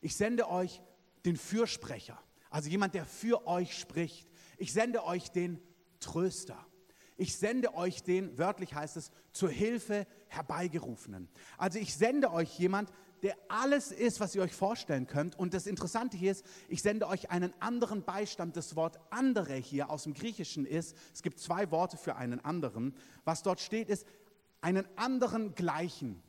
Ich 0.00 0.16
sende 0.16 0.48
euch 0.48 0.82
den 1.24 1.36
Fürsprecher, 1.36 2.20
also 2.50 2.68
jemand, 2.68 2.94
der 2.94 3.06
für 3.06 3.46
euch 3.46 3.78
spricht. 3.78 4.28
Ich 4.58 4.72
sende 4.72 5.04
euch 5.04 5.30
den 5.30 5.60
Tröster. 6.00 6.66
ich 7.16 7.36
sende 7.36 7.74
euch 7.74 8.02
den, 8.02 8.36
wörtlich 8.36 8.74
heißt 8.74 8.96
es, 8.96 9.12
zur 9.30 9.50
Hilfe 9.50 10.06
herbeigerufenen. 10.26 11.28
Also 11.56 11.78
ich 11.78 11.94
sende 11.94 12.32
euch 12.32 12.58
jemand, 12.58 12.90
der 13.22 13.36
alles 13.48 13.92
ist, 13.92 14.18
was 14.18 14.34
ihr 14.34 14.42
euch 14.42 14.52
vorstellen 14.52 15.06
könnt. 15.06 15.38
Und 15.38 15.54
das 15.54 15.66
Interessante 15.66 16.16
hier 16.16 16.32
ist, 16.32 16.44
ich 16.68 16.82
sende 16.82 17.06
euch 17.06 17.30
einen 17.30 17.54
anderen 17.60 18.02
Beistand. 18.02 18.56
Das 18.56 18.74
Wort 18.74 18.98
andere 19.10 19.54
hier 19.54 19.90
aus 19.90 20.04
dem 20.04 20.14
Griechischen 20.14 20.66
ist, 20.66 20.96
es 21.14 21.22
gibt 21.22 21.38
zwei 21.38 21.70
Worte 21.70 21.96
für 21.96 22.16
einen 22.16 22.44
anderen. 22.44 22.94
Was 23.24 23.42
dort 23.42 23.60
steht, 23.60 23.88
ist 23.88 24.06
einen 24.60 24.86
anderen 24.96 25.54
gleichen. 25.54 26.20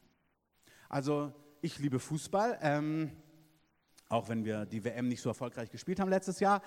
Also 0.88 1.34
ich 1.62 1.80
liebe 1.80 2.00
Fußball, 2.00 2.60
ähm, 2.62 3.12
auch 4.10 4.30
wenn 4.30 4.46
wir 4.46 4.66
die 4.66 4.84
WM 4.84 5.08
nicht 5.08 5.22
so 5.22 5.30
erfolgreich 5.30 5.72
gespielt 5.72 6.00
haben 6.00 6.10
letztes 6.10 6.40
Jahr. 6.40 6.62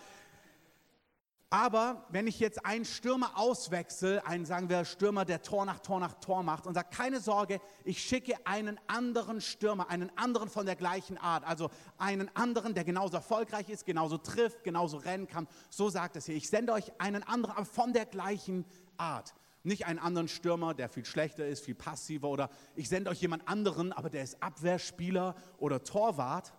Aber 1.57 2.05
wenn 2.11 2.27
ich 2.27 2.39
jetzt 2.39 2.67
einen 2.67 2.85
Stürmer 2.85 3.31
auswechsel, 3.39 4.21
einen, 4.27 4.45
sagen 4.45 4.69
wir, 4.69 4.85
Stürmer, 4.85 5.25
der 5.25 5.41
Tor 5.41 5.65
nach 5.65 5.79
Tor 5.79 6.01
nach 6.01 6.13
Tor 6.21 6.43
macht 6.43 6.67
und 6.67 6.75
sagt, 6.75 6.95
keine 6.95 7.19
Sorge, 7.19 7.63
ich 7.83 8.03
schicke 8.03 8.35
einen 8.45 8.79
anderen 8.89 9.41
Stürmer, 9.41 9.89
einen 9.89 10.13
anderen 10.19 10.51
von 10.51 10.67
der 10.67 10.77
gleichen 10.77 11.17
Art, 11.17 11.45
also 11.45 11.71
einen 11.97 12.31
anderen, 12.37 12.75
der 12.75 12.85
genauso 12.85 13.17
erfolgreich 13.17 13.71
ist, 13.71 13.87
genauso 13.87 14.19
trifft, 14.19 14.65
genauso 14.65 14.99
rennen 14.99 15.29
kann, 15.29 15.49
so 15.71 15.89
sagt 15.89 16.17
es 16.17 16.27
hier. 16.27 16.35
Ich 16.35 16.51
sende 16.51 16.75
euch 16.75 16.93
einen 17.01 17.23
anderen, 17.23 17.57
aber 17.57 17.65
von 17.65 17.95
der 17.95 18.05
gleichen 18.05 18.67
Art. 18.99 19.33
Nicht 19.63 19.87
einen 19.87 19.99
anderen 19.99 20.29
Stürmer, 20.29 20.75
der 20.75 20.91
viel 20.91 21.07
schlechter 21.07 21.47
ist, 21.47 21.65
viel 21.65 21.75
passiver, 21.75 22.29
oder 22.29 22.51
ich 22.75 22.91
sende 22.91 23.09
euch 23.09 23.23
jemand 23.23 23.49
anderen, 23.49 23.95
aber 23.95 24.11
der 24.11 24.25
ist 24.25 24.43
Abwehrspieler 24.43 25.35
oder 25.57 25.83
Torwart, 25.83 26.53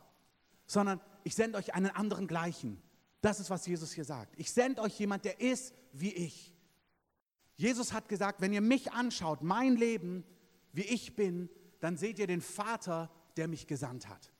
sondern 0.65 0.99
ich 1.23 1.35
sende 1.35 1.59
euch 1.59 1.75
einen 1.75 1.91
anderen 1.91 2.25
gleichen 2.25 2.81
das 3.21 3.39
ist, 3.39 3.49
was 3.49 3.65
Jesus 3.65 3.93
hier 3.93 4.05
sagt. 4.05 4.33
Ich 4.37 4.51
sende 4.51 4.81
euch 4.81 4.99
jemand, 4.99 5.25
der 5.25 5.39
ist 5.41 5.73
wie 5.91 6.13
ich. 6.13 6.53
Jesus 7.55 7.91
hat 7.91 8.07
gesagt, 8.07 8.41
wenn 8.41 8.53
ihr 8.53 8.61
mich 8.61 8.91
anschaut, 8.91 9.41
mein 9.41 9.75
Leben, 9.75 10.23
wie 10.73 10.83
ich 10.83 11.15
bin, 11.15 11.49
dann 11.79 11.97
seht 11.97 12.19
ihr 12.19 12.27
den 12.27 12.41
Vater, 12.41 13.11
der 13.35 13.47
mich 13.47 13.67
gesandt 13.67 14.07
hat. 14.07 14.31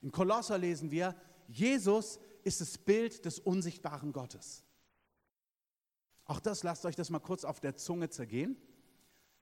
In 0.00 0.12
Kolosser 0.12 0.58
lesen 0.58 0.90
wir, 0.90 1.16
Jesus 1.48 2.20
ist 2.44 2.60
das 2.60 2.78
Bild 2.78 3.24
des 3.24 3.38
unsichtbaren 3.38 4.12
Gottes. 4.12 4.64
Auch 6.24 6.40
das 6.40 6.62
lasst 6.62 6.84
euch 6.84 6.94
das 6.94 7.08
mal 7.08 7.18
kurz 7.20 7.44
auf 7.44 7.60
der 7.60 7.76
Zunge 7.76 8.10
zergehen. 8.10 8.56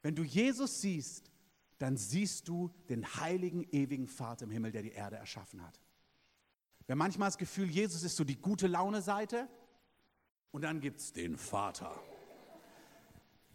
Wenn 0.02 0.14
du 0.14 0.22
Jesus 0.22 0.80
siehst, 0.80 1.32
dann 1.78 1.96
siehst 1.96 2.48
du 2.48 2.72
den 2.88 3.04
heiligen, 3.16 3.64
ewigen 3.72 4.06
Vater 4.06 4.44
im 4.44 4.52
Himmel, 4.52 4.70
der 4.70 4.82
die 4.82 4.92
Erde 4.92 5.16
erschaffen 5.16 5.62
hat. 5.66 5.80
Wir 6.86 6.92
haben 6.92 6.98
manchmal 6.98 7.28
das 7.28 7.38
Gefühl, 7.38 7.68
Jesus 7.68 8.02
ist 8.02 8.16
so 8.16 8.24
die 8.24 8.40
gute 8.40 8.68
Laune-Seite 8.68 9.48
und 10.52 10.62
dann 10.62 10.80
gibt 10.80 11.00
es 11.00 11.12
den 11.12 11.36
Vater. 11.36 12.00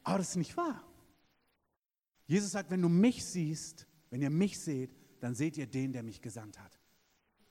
Aber 0.03 0.17
das 0.17 0.29
ist 0.29 0.35
nicht 0.35 0.57
wahr. 0.57 0.83
Jesus 2.25 2.51
sagt, 2.51 2.71
wenn 2.71 2.81
du 2.81 2.89
mich 2.89 3.25
siehst, 3.25 3.87
wenn 4.09 4.21
ihr 4.21 4.29
mich 4.29 4.59
seht, 4.59 4.95
dann 5.21 5.35
seht 5.35 5.57
ihr 5.57 5.67
den, 5.67 5.93
der 5.93 6.03
mich 6.03 6.21
gesandt 6.21 6.59
hat. 6.59 6.79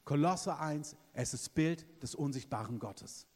Kolosse 0.05 0.59
1, 0.59 0.97
es 1.13 1.35
ist 1.35 1.55
Bild 1.55 1.87
des 2.03 2.15
unsichtbaren 2.15 2.79
Gottes. 2.79 3.27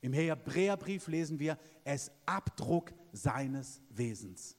Im 0.00 0.12
Hebräerbrief 0.12 1.08
lesen 1.08 1.38
wir, 1.38 1.58
es 1.84 2.10
Abdruck 2.26 2.92
seines 3.12 3.80
Wesens. 3.90 4.56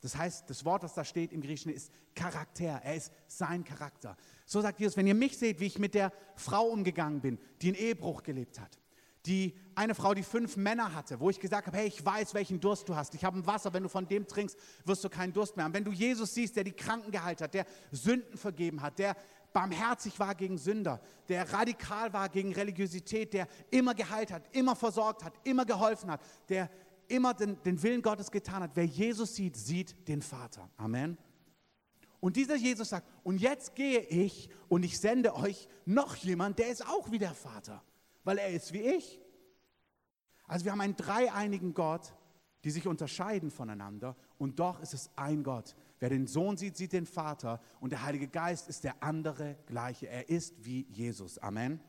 Das 0.00 0.16
heißt, 0.16 0.48
das 0.48 0.64
Wort, 0.64 0.82
was 0.84 0.94
da 0.94 1.04
steht 1.04 1.32
im 1.32 1.40
Griechischen, 1.40 1.72
ist 1.72 1.92
Charakter. 2.14 2.80
Er 2.84 2.94
ist 2.94 3.12
sein 3.26 3.64
Charakter. 3.64 4.16
So 4.46 4.60
sagt 4.60 4.78
Jesus, 4.78 4.96
wenn 4.96 5.06
ihr 5.06 5.14
mich 5.14 5.36
seht, 5.36 5.60
wie 5.60 5.66
ich 5.66 5.78
mit 5.78 5.94
der 5.94 6.12
Frau 6.36 6.66
umgegangen 6.66 7.20
bin, 7.20 7.38
die 7.60 7.68
einen 7.68 7.76
Ehebruch 7.76 8.22
gelebt 8.22 8.60
hat, 8.60 8.78
die 9.26 9.54
eine 9.74 9.94
Frau, 9.94 10.14
die 10.14 10.22
fünf 10.22 10.56
Männer 10.56 10.94
hatte, 10.94 11.20
wo 11.20 11.28
ich 11.30 11.40
gesagt 11.40 11.66
habe, 11.66 11.76
hey, 11.76 11.88
ich 11.88 12.04
weiß, 12.04 12.32
welchen 12.34 12.60
Durst 12.60 12.88
du 12.88 12.96
hast. 12.96 13.14
Ich 13.14 13.24
habe 13.24 13.38
ein 13.38 13.46
Wasser, 13.46 13.72
wenn 13.72 13.82
du 13.82 13.88
von 13.88 14.06
dem 14.06 14.26
trinkst, 14.26 14.56
wirst 14.84 15.04
du 15.04 15.08
keinen 15.08 15.32
Durst 15.32 15.56
mehr 15.56 15.64
haben. 15.64 15.74
Wenn 15.74 15.84
du 15.84 15.92
Jesus 15.92 16.32
siehst, 16.32 16.56
der 16.56 16.64
die 16.64 16.72
Kranken 16.72 17.10
geheilt 17.10 17.40
hat, 17.40 17.52
der 17.52 17.66
Sünden 17.90 18.38
vergeben 18.38 18.80
hat, 18.80 18.98
der 18.98 19.16
barmherzig 19.52 20.18
war 20.18 20.34
gegen 20.34 20.58
Sünder, 20.58 21.00
der 21.28 21.52
radikal 21.52 22.12
war 22.12 22.28
gegen 22.28 22.52
Religiosität, 22.52 23.32
der 23.34 23.48
immer 23.70 23.94
geheilt 23.94 24.30
hat, 24.30 24.42
immer 24.52 24.76
versorgt 24.76 25.24
hat, 25.24 25.34
immer 25.44 25.64
geholfen 25.64 26.10
hat, 26.10 26.20
der 26.48 26.70
immer 27.08 27.34
den, 27.34 27.60
den 27.62 27.82
Willen 27.82 28.02
Gottes 28.02 28.30
getan 28.30 28.62
hat. 28.62 28.72
Wer 28.74 28.86
Jesus 28.86 29.34
sieht, 29.34 29.56
sieht 29.56 30.08
den 30.08 30.22
Vater. 30.22 30.70
Amen. 30.76 31.18
Und 32.20 32.36
dieser 32.36 32.56
Jesus 32.56 32.88
sagt, 32.88 33.08
und 33.22 33.40
jetzt 33.40 33.74
gehe 33.74 34.00
ich 34.00 34.48
und 34.68 34.82
ich 34.82 34.98
sende 34.98 35.34
euch 35.34 35.68
noch 35.84 36.16
jemand, 36.16 36.58
der 36.58 36.68
ist 36.68 36.86
auch 36.86 37.10
wie 37.10 37.18
der 37.18 37.34
Vater, 37.34 37.82
weil 38.24 38.38
er 38.38 38.48
ist 38.48 38.72
wie 38.72 38.82
ich. 38.82 39.20
Also 40.46 40.64
wir 40.64 40.72
haben 40.72 40.80
einen 40.80 40.96
dreieinigen 40.96 41.74
Gott, 41.74 42.14
die 42.64 42.70
sich 42.70 42.86
unterscheiden 42.86 43.50
voneinander 43.50 44.16
und 44.36 44.58
doch 44.58 44.80
ist 44.80 44.94
es 44.94 45.10
ein 45.14 45.44
Gott. 45.44 45.76
Wer 46.00 46.08
den 46.08 46.26
Sohn 46.26 46.56
sieht, 46.56 46.76
sieht 46.76 46.92
den 46.92 47.06
Vater 47.06 47.60
und 47.80 47.90
der 47.90 48.02
Heilige 48.02 48.28
Geist 48.28 48.68
ist 48.68 48.84
der 48.84 49.02
andere 49.02 49.56
gleiche. 49.66 50.08
Er 50.08 50.28
ist 50.28 50.54
wie 50.64 50.86
Jesus. 50.90 51.38
Amen. 51.38 51.80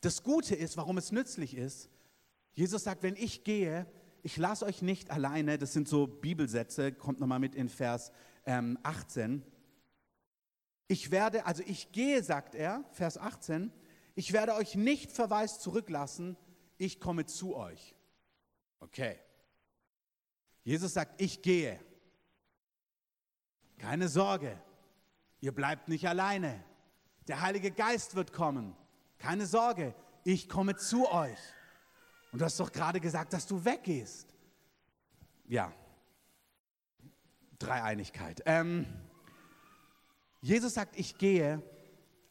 Das 0.00 0.22
Gute 0.22 0.54
ist, 0.54 0.76
warum 0.76 0.98
es 0.98 1.12
nützlich 1.12 1.56
ist, 1.56 1.88
Jesus 2.54 2.84
sagt, 2.84 3.02
wenn 3.02 3.16
ich 3.16 3.44
gehe, 3.44 3.86
ich 4.22 4.36
lasse 4.36 4.64
euch 4.64 4.80
nicht 4.80 5.10
alleine, 5.10 5.58
das 5.58 5.72
sind 5.72 5.88
so 5.88 6.06
Bibelsätze, 6.06 6.92
kommt 6.92 7.20
nochmal 7.20 7.40
mit 7.40 7.54
in 7.54 7.68
Vers 7.68 8.12
ähm, 8.46 8.78
18. 8.82 9.42
Ich 10.88 11.10
werde, 11.10 11.46
also 11.46 11.62
ich 11.66 11.92
gehe, 11.92 12.22
sagt 12.22 12.54
er, 12.54 12.84
Vers 12.92 13.18
18, 13.18 13.72
ich 14.14 14.32
werde 14.32 14.54
euch 14.54 14.76
nicht 14.76 15.10
verwaist 15.10 15.60
zurücklassen, 15.60 16.36
ich 16.78 17.00
komme 17.00 17.26
zu 17.26 17.56
euch. 17.56 17.94
Okay. 18.80 19.18
Jesus 20.62 20.94
sagt, 20.94 21.20
ich 21.20 21.42
gehe. 21.42 21.78
Keine 23.78 24.08
Sorge, 24.08 24.58
ihr 25.40 25.52
bleibt 25.52 25.88
nicht 25.88 26.08
alleine. 26.08 26.64
Der 27.28 27.40
Heilige 27.40 27.70
Geist 27.70 28.14
wird 28.14 28.32
kommen. 28.32 28.76
Keine 29.18 29.46
Sorge, 29.46 29.94
ich 30.22 30.48
komme 30.48 30.76
zu 30.76 31.10
euch. 31.10 31.38
Und 32.34 32.40
du 32.40 32.46
hast 32.46 32.58
doch 32.58 32.72
gerade 32.72 32.98
gesagt, 32.98 33.32
dass 33.32 33.46
du 33.46 33.64
weggehst. 33.64 34.34
Ja, 35.46 35.72
Dreieinigkeit. 37.60 38.42
Ähm, 38.44 38.86
Jesus 40.40 40.74
sagt, 40.74 40.98
ich 40.98 41.16
gehe, 41.16 41.62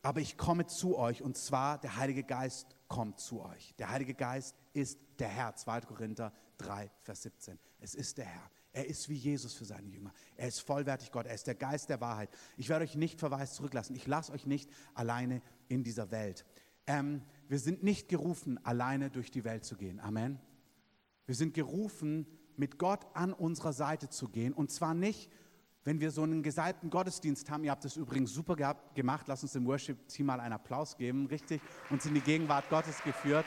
aber 0.01 0.19
ich 0.19 0.38
komme 0.38 0.65
zu 0.65 0.98
euch. 0.98 1.22
Und 1.22 1.38
zwar, 1.38 1.77
der 1.77 1.95
Heilige 1.95 2.25
Geist 2.25 2.75
kommt 2.89 3.22
zu 3.22 3.43
euch. 3.43 3.74
Der 3.75 3.91
Heilige 3.91 4.13
Geist 4.13 4.57
ist 4.74 5.00
der 5.19 5.29
Herr. 5.29 5.55
2. 5.55 5.79
Korinther 5.79 6.33
3, 6.57 6.91
Vers 7.03 7.22
17. 7.22 7.57
Es 7.79 7.95
ist 7.95 8.17
der 8.17 8.25
Herr. 8.25 8.51
Er 8.74 8.86
ist 8.86 9.07
wie 9.07 9.15
Jesus 9.15 9.53
für 9.53 9.63
seine 9.63 9.88
Jünger. 9.88 10.12
Er 10.36 10.50
ist 10.50 10.60
vollwertig 10.60 11.13
Gott. 11.13 11.27
Er 11.27 11.36
ist 11.36 11.48
der 11.48 11.55
Geist 11.55 11.88
der 11.89 12.01
Wahrheit. 12.01 12.29
Ich 12.57 12.67
werde 12.67 12.83
euch 12.83 12.95
nicht 12.95 13.22
verweist 13.22 13.55
zurücklassen. 13.55 13.95
Ich 13.95 14.05
lasse 14.05 14.33
euch 14.33 14.48
nicht 14.48 14.69
alleine 14.95 15.41
in 15.69 15.81
dieser 15.81 16.12
Welt. 16.12 16.43
Ähm, 16.88 17.22
wir 17.47 17.59
sind 17.59 17.83
nicht 17.83 18.09
gerufen, 18.09 18.63
alleine 18.65 19.09
durch 19.09 19.31
die 19.31 19.43
Welt 19.43 19.65
zu 19.65 19.75
gehen. 19.75 20.00
Amen. 20.00 20.39
Wir 21.25 21.35
sind 21.35 21.53
gerufen, 21.53 22.25
mit 22.55 22.77
Gott 22.77 23.05
an 23.13 23.33
unserer 23.33 23.73
Seite 23.73 24.09
zu 24.09 24.29
gehen. 24.29 24.53
Und 24.53 24.71
zwar 24.71 24.93
nicht, 24.93 25.31
wenn 25.83 26.00
wir 26.00 26.12
so 26.12 26.23
einen 26.23 26.43
gesalbten 26.43 26.89
Gottesdienst 26.89 27.50
haben. 27.50 27.63
Ihr 27.63 27.71
habt 27.71 27.83
das 27.83 27.97
übrigens 27.97 28.33
super 28.33 28.55
gehabt, 28.55 28.95
gemacht. 28.95 29.27
Lass 29.27 29.43
uns 29.43 29.53
dem 29.53 29.65
Worship-Team 29.65 30.25
mal 30.25 30.39
einen 30.39 30.53
Applaus 30.53 30.95
geben. 30.97 31.25
Richtig, 31.27 31.62
uns 31.89 32.05
in 32.05 32.13
die 32.13 32.21
Gegenwart 32.21 32.69
Gottes 32.69 33.03
geführt. 33.03 33.45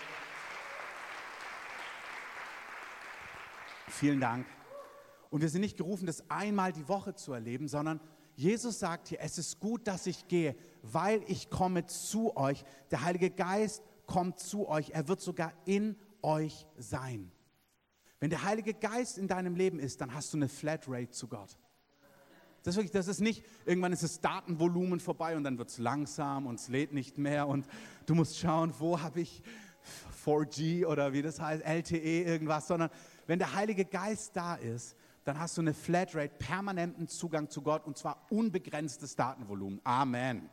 Vielen 3.88 4.20
Dank. 4.20 4.46
Und 5.30 5.40
wir 5.40 5.48
sind 5.48 5.62
nicht 5.62 5.76
gerufen, 5.76 6.06
das 6.06 6.30
einmal 6.30 6.72
die 6.72 6.88
Woche 6.88 7.14
zu 7.14 7.32
erleben, 7.32 7.68
sondern 7.68 8.00
Jesus 8.36 8.78
sagt 8.78 9.08
hier, 9.08 9.18
es 9.20 9.38
ist 9.38 9.58
gut, 9.60 9.86
dass 9.88 10.06
ich 10.06 10.28
gehe, 10.28 10.54
weil 10.82 11.22
ich 11.26 11.48
komme 11.48 11.86
zu 11.86 12.36
euch. 12.36 12.64
Der 12.90 13.02
Heilige 13.02 13.30
Geist 13.30 13.82
kommt 14.06 14.38
zu 14.38 14.68
euch. 14.68 14.90
Er 14.90 15.08
wird 15.08 15.20
sogar 15.20 15.52
in 15.64 15.96
euch 16.22 16.66
sein. 16.76 17.32
Wenn 18.20 18.30
der 18.30 18.44
Heilige 18.44 18.74
Geist 18.74 19.16
in 19.18 19.26
deinem 19.26 19.56
Leben 19.56 19.78
ist, 19.78 20.00
dann 20.00 20.14
hast 20.14 20.32
du 20.34 20.36
eine 20.36 20.48
Flatrate 20.48 21.10
zu 21.10 21.28
Gott. 21.28 21.58
Das 22.62 22.74
ist, 22.74 22.76
wirklich, 22.78 22.92
das 22.92 23.06
ist 23.06 23.20
nicht, 23.20 23.44
irgendwann 23.64 23.92
ist 23.92 24.02
das 24.02 24.20
Datenvolumen 24.20 25.00
vorbei 25.00 25.36
und 25.36 25.44
dann 25.44 25.56
wird 25.56 25.68
es 25.68 25.78
langsam 25.78 26.46
und 26.46 26.58
es 26.58 26.68
lädt 26.68 26.92
nicht 26.92 27.16
mehr 27.16 27.46
und 27.46 27.66
du 28.06 28.14
musst 28.14 28.38
schauen, 28.38 28.74
wo 28.78 29.00
habe 29.00 29.20
ich 29.20 29.42
4G 30.24 30.84
oder 30.84 31.12
wie 31.12 31.22
das 31.22 31.40
heißt, 31.40 31.64
LTE, 31.64 32.24
irgendwas, 32.24 32.66
sondern 32.66 32.90
wenn 33.26 33.38
der 33.38 33.54
Heilige 33.54 33.84
Geist 33.84 34.34
da 34.34 34.56
ist, 34.56 34.96
dann 35.26 35.40
hast 35.40 35.56
du 35.56 35.60
eine 35.60 35.74
Flatrate, 35.74 36.32
permanenten 36.38 37.08
Zugang 37.08 37.50
zu 37.50 37.60
Gott 37.60 37.84
und 37.84 37.98
zwar 37.98 38.24
unbegrenztes 38.30 39.16
Datenvolumen. 39.16 39.80
Amen. 39.82 40.48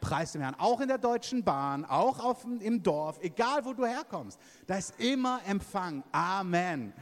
Preis 0.00 0.32
dem 0.32 0.40
Herrn. 0.40 0.54
Auch 0.54 0.80
in 0.80 0.88
der 0.88 0.96
Deutschen 0.96 1.44
Bahn, 1.44 1.84
auch 1.84 2.18
auf, 2.24 2.44
im 2.44 2.82
Dorf, 2.82 3.18
egal 3.20 3.66
wo 3.66 3.74
du 3.74 3.84
herkommst. 3.84 4.40
Da 4.66 4.78
ist 4.78 4.98
immer 4.98 5.42
Empfang. 5.46 6.02
Amen. 6.12 6.94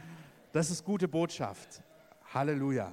Das 0.51 0.69
ist 0.69 0.83
gute 0.83 1.07
Botschaft. 1.07 1.81
Halleluja. 2.33 2.91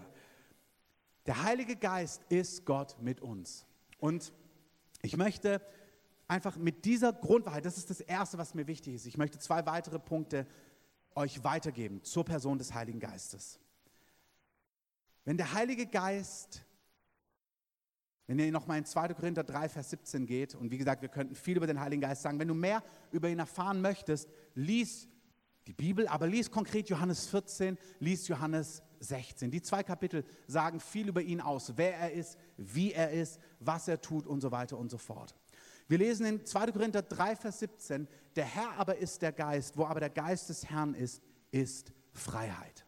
Der 1.26 1.42
Heilige 1.42 1.74
Geist 1.74 2.22
ist 2.28 2.64
Gott 2.64 2.96
mit 3.00 3.20
uns. 3.20 3.66
Und 3.98 4.32
ich 5.02 5.16
möchte 5.16 5.60
einfach 6.28 6.56
mit 6.56 6.84
dieser 6.84 7.12
Grundwahrheit, 7.12 7.64
das 7.64 7.76
ist 7.76 7.90
das 7.90 8.00
Erste, 8.00 8.38
was 8.38 8.54
mir 8.54 8.68
wichtig 8.68 8.94
ist. 8.94 9.06
Ich 9.06 9.18
möchte 9.18 9.40
zwei 9.40 9.66
weitere 9.66 9.98
Punkte 9.98 10.46
euch 11.16 11.42
weitergeben 11.42 12.04
zur 12.04 12.24
Person 12.24 12.58
des 12.58 12.72
Heiligen 12.72 13.00
Geistes. 13.00 13.58
Wenn 15.24 15.36
der 15.36 15.52
Heilige 15.52 15.86
Geist, 15.86 16.64
wenn 18.26 18.38
ihr 18.38 18.50
nochmal 18.50 18.78
in 18.78 18.84
2. 18.84 19.08
Korinther 19.14 19.44
3, 19.44 19.68
Vers 19.68 19.90
17 19.90 20.26
geht, 20.26 20.54
und 20.54 20.70
wie 20.70 20.78
gesagt, 20.78 21.02
wir 21.02 21.08
könnten 21.08 21.34
viel 21.34 21.56
über 21.56 21.66
den 21.66 21.80
Heiligen 21.80 22.02
Geist 22.02 22.22
sagen, 22.22 22.38
wenn 22.38 22.48
du 22.48 22.54
mehr 22.54 22.82
über 23.10 23.28
ihn 23.28 23.38
erfahren 23.38 23.80
möchtest, 23.80 24.28
lies 24.54 25.08
die 25.66 25.72
Bibel, 25.72 26.08
aber 26.08 26.26
lies 26.26 26.50
konkret 26.50 26.88
Johannes 26.88 27.26
14, 27.26 27.78
lies 28.00 28.26
Johannes 28.26 28.82
16. 29.00 29.50
Die 29.50 29.62
zwei 29.62 29.82
Kapitel 29.82 30.24
sagen 30.46 30.80
viel 30.80 31.08
über 31.08 31.22
ihn 31.22 31.40
aus, 31.40 31.76
wer 31.76 31.96
er 31.96 32.12
ist, 32.12 32.36
wie 32.56 32.92
er 32.92 33.10
ist, 33.10 33.38
was 33.60 33.86
er 33.86 34.00
tut 34.00 34.26
und 34.26 34.40
so 34.40 34.50
weiter 34.50 34.76
und 34.76 34.90
so 34.90 34.98
fort. 34.98 35.34
Wir 35.88 35.98
lesen 35.98 36.26
in 36.26 36.44
2. 36.44 36.72
Korinther 36.72 37.02
3, 37.02 37.36
Vers 37.36 37.58
17, 37.60 38.08
der 38.34 38.44
Herr 38.44 38.72
aber 38.78 38.96
ist 38.96 39.22
der 39.22 39.32
Geist, 39.32 39.76
wo 39.76 39.84
aber 39.84 40.00
der 40.00 40.10
Geist 40.10 40.48
des 40.48 40.68
Herrn 40.68 40.94
ist, 40.94 41.22
ist 41.50 41.92
Freiheit. 42.12 42.86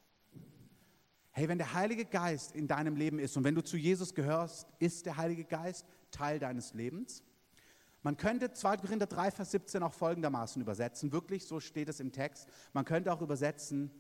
Hey, 1.36 1.48
wenn 1.48 1.58
der 1.58 1.74
Heilige 1.74 2.04
Geist 2.04 2.54
in 2.54 2.68
deinem 2.68 2.94
Leben 2.94 3.18
ist 3.18 3.36
und 3.36 3.42
wenn 3.42 3.56
du 3.56 3.64
zu 3.64 3.76
Jesus 3.76 4.14
gehörst, 4.14 4.68
ist 4.78 5.04
der 5.04 5.16
Heilige 5.16 5.44
Geist 5.44 5.84
Teil 6.12 6.38
deines 6.38 6.74
Lebens. 6.74 7.24
Man 8.02 8.16
könnte 8.16 8.52
2. 8.52 8.76
Korinther 8.76 9.08
3, 9.08 9.32
Vers 9.32 9.50
17 9.50 9.82
auch 9.82 9.92
folgendermaßen 9.92 10.62
übersetzen, 10.62 11.10
wirklich, 11.10 11.44
so 11.44 11.58
steht 11.58 11.88
es 11.88 11.98
im 11.98 12.12
Text. 12.12 12.48
Man 12.72 12.84
könnte 12.84 13.12
auch 13.12 13.20
übersetzen, 13.20 13.90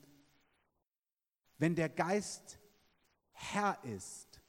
wenn 1.58 1.74
der 1.74 1.88
Geist 1.88 2.60
Herr 3.32 3.82
ist, 3.82 4.40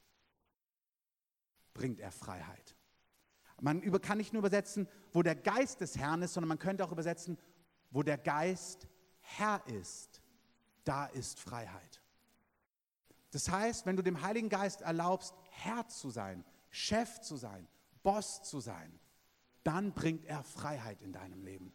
bringt 1.73 1.99
er 1.99 2.11
Freiheit. 2.11 2.75
Man 3.61 3.81
kann 3.99 4.19
nicht 4.19 4.31
nur 4.31 4.41
übersetzen, 4.41 4.87
wo 5.11 5.23
der 5.23 5.35
Geist 5.35 5.81
des 5.81 5.97
Herrn 5.97 6.21
ist, 6.21 6.33
sondern 6.33 6.49
man 6.49 6.59
könnte 6.59 6.85
auch 6.85 6.91
übersetzen, 6.91 7.39
wo 7.89 8.03
der 8.03 8.19
Geist 8.19 8.87
Herr 9.21 9.65
ist, 9.65 10.21
da 10.83 11.07
ist 11.07 11.39
Freiheit. 11.39 12.04
Das 13.35 13.51
heißt, 13.51 13.85
wenn 13.85 13.97
du 13.97 14.01
dem 14.01 14.21
Heiligen 14.21 14.47
Geist 14.47 14.79
erlaubst, 14.79 15.33
Herr 15.49 15.85
zu 15.89 16.09
sein, 16.09 16.45
Chef 16.69 17.19
zu 17.19 17.35
sein, 17.35 17.67
Boss 18.01 18.41
zu 18.43 18.61
sein, 18.61 18.97
dann 19.65 19.91
bringt 19.91 20.23
er 20.23 20.41
Freiheit 20.41 21.01
in 21.01 21.11
deinem 21.11 21.43
Leben. 21.43 21.73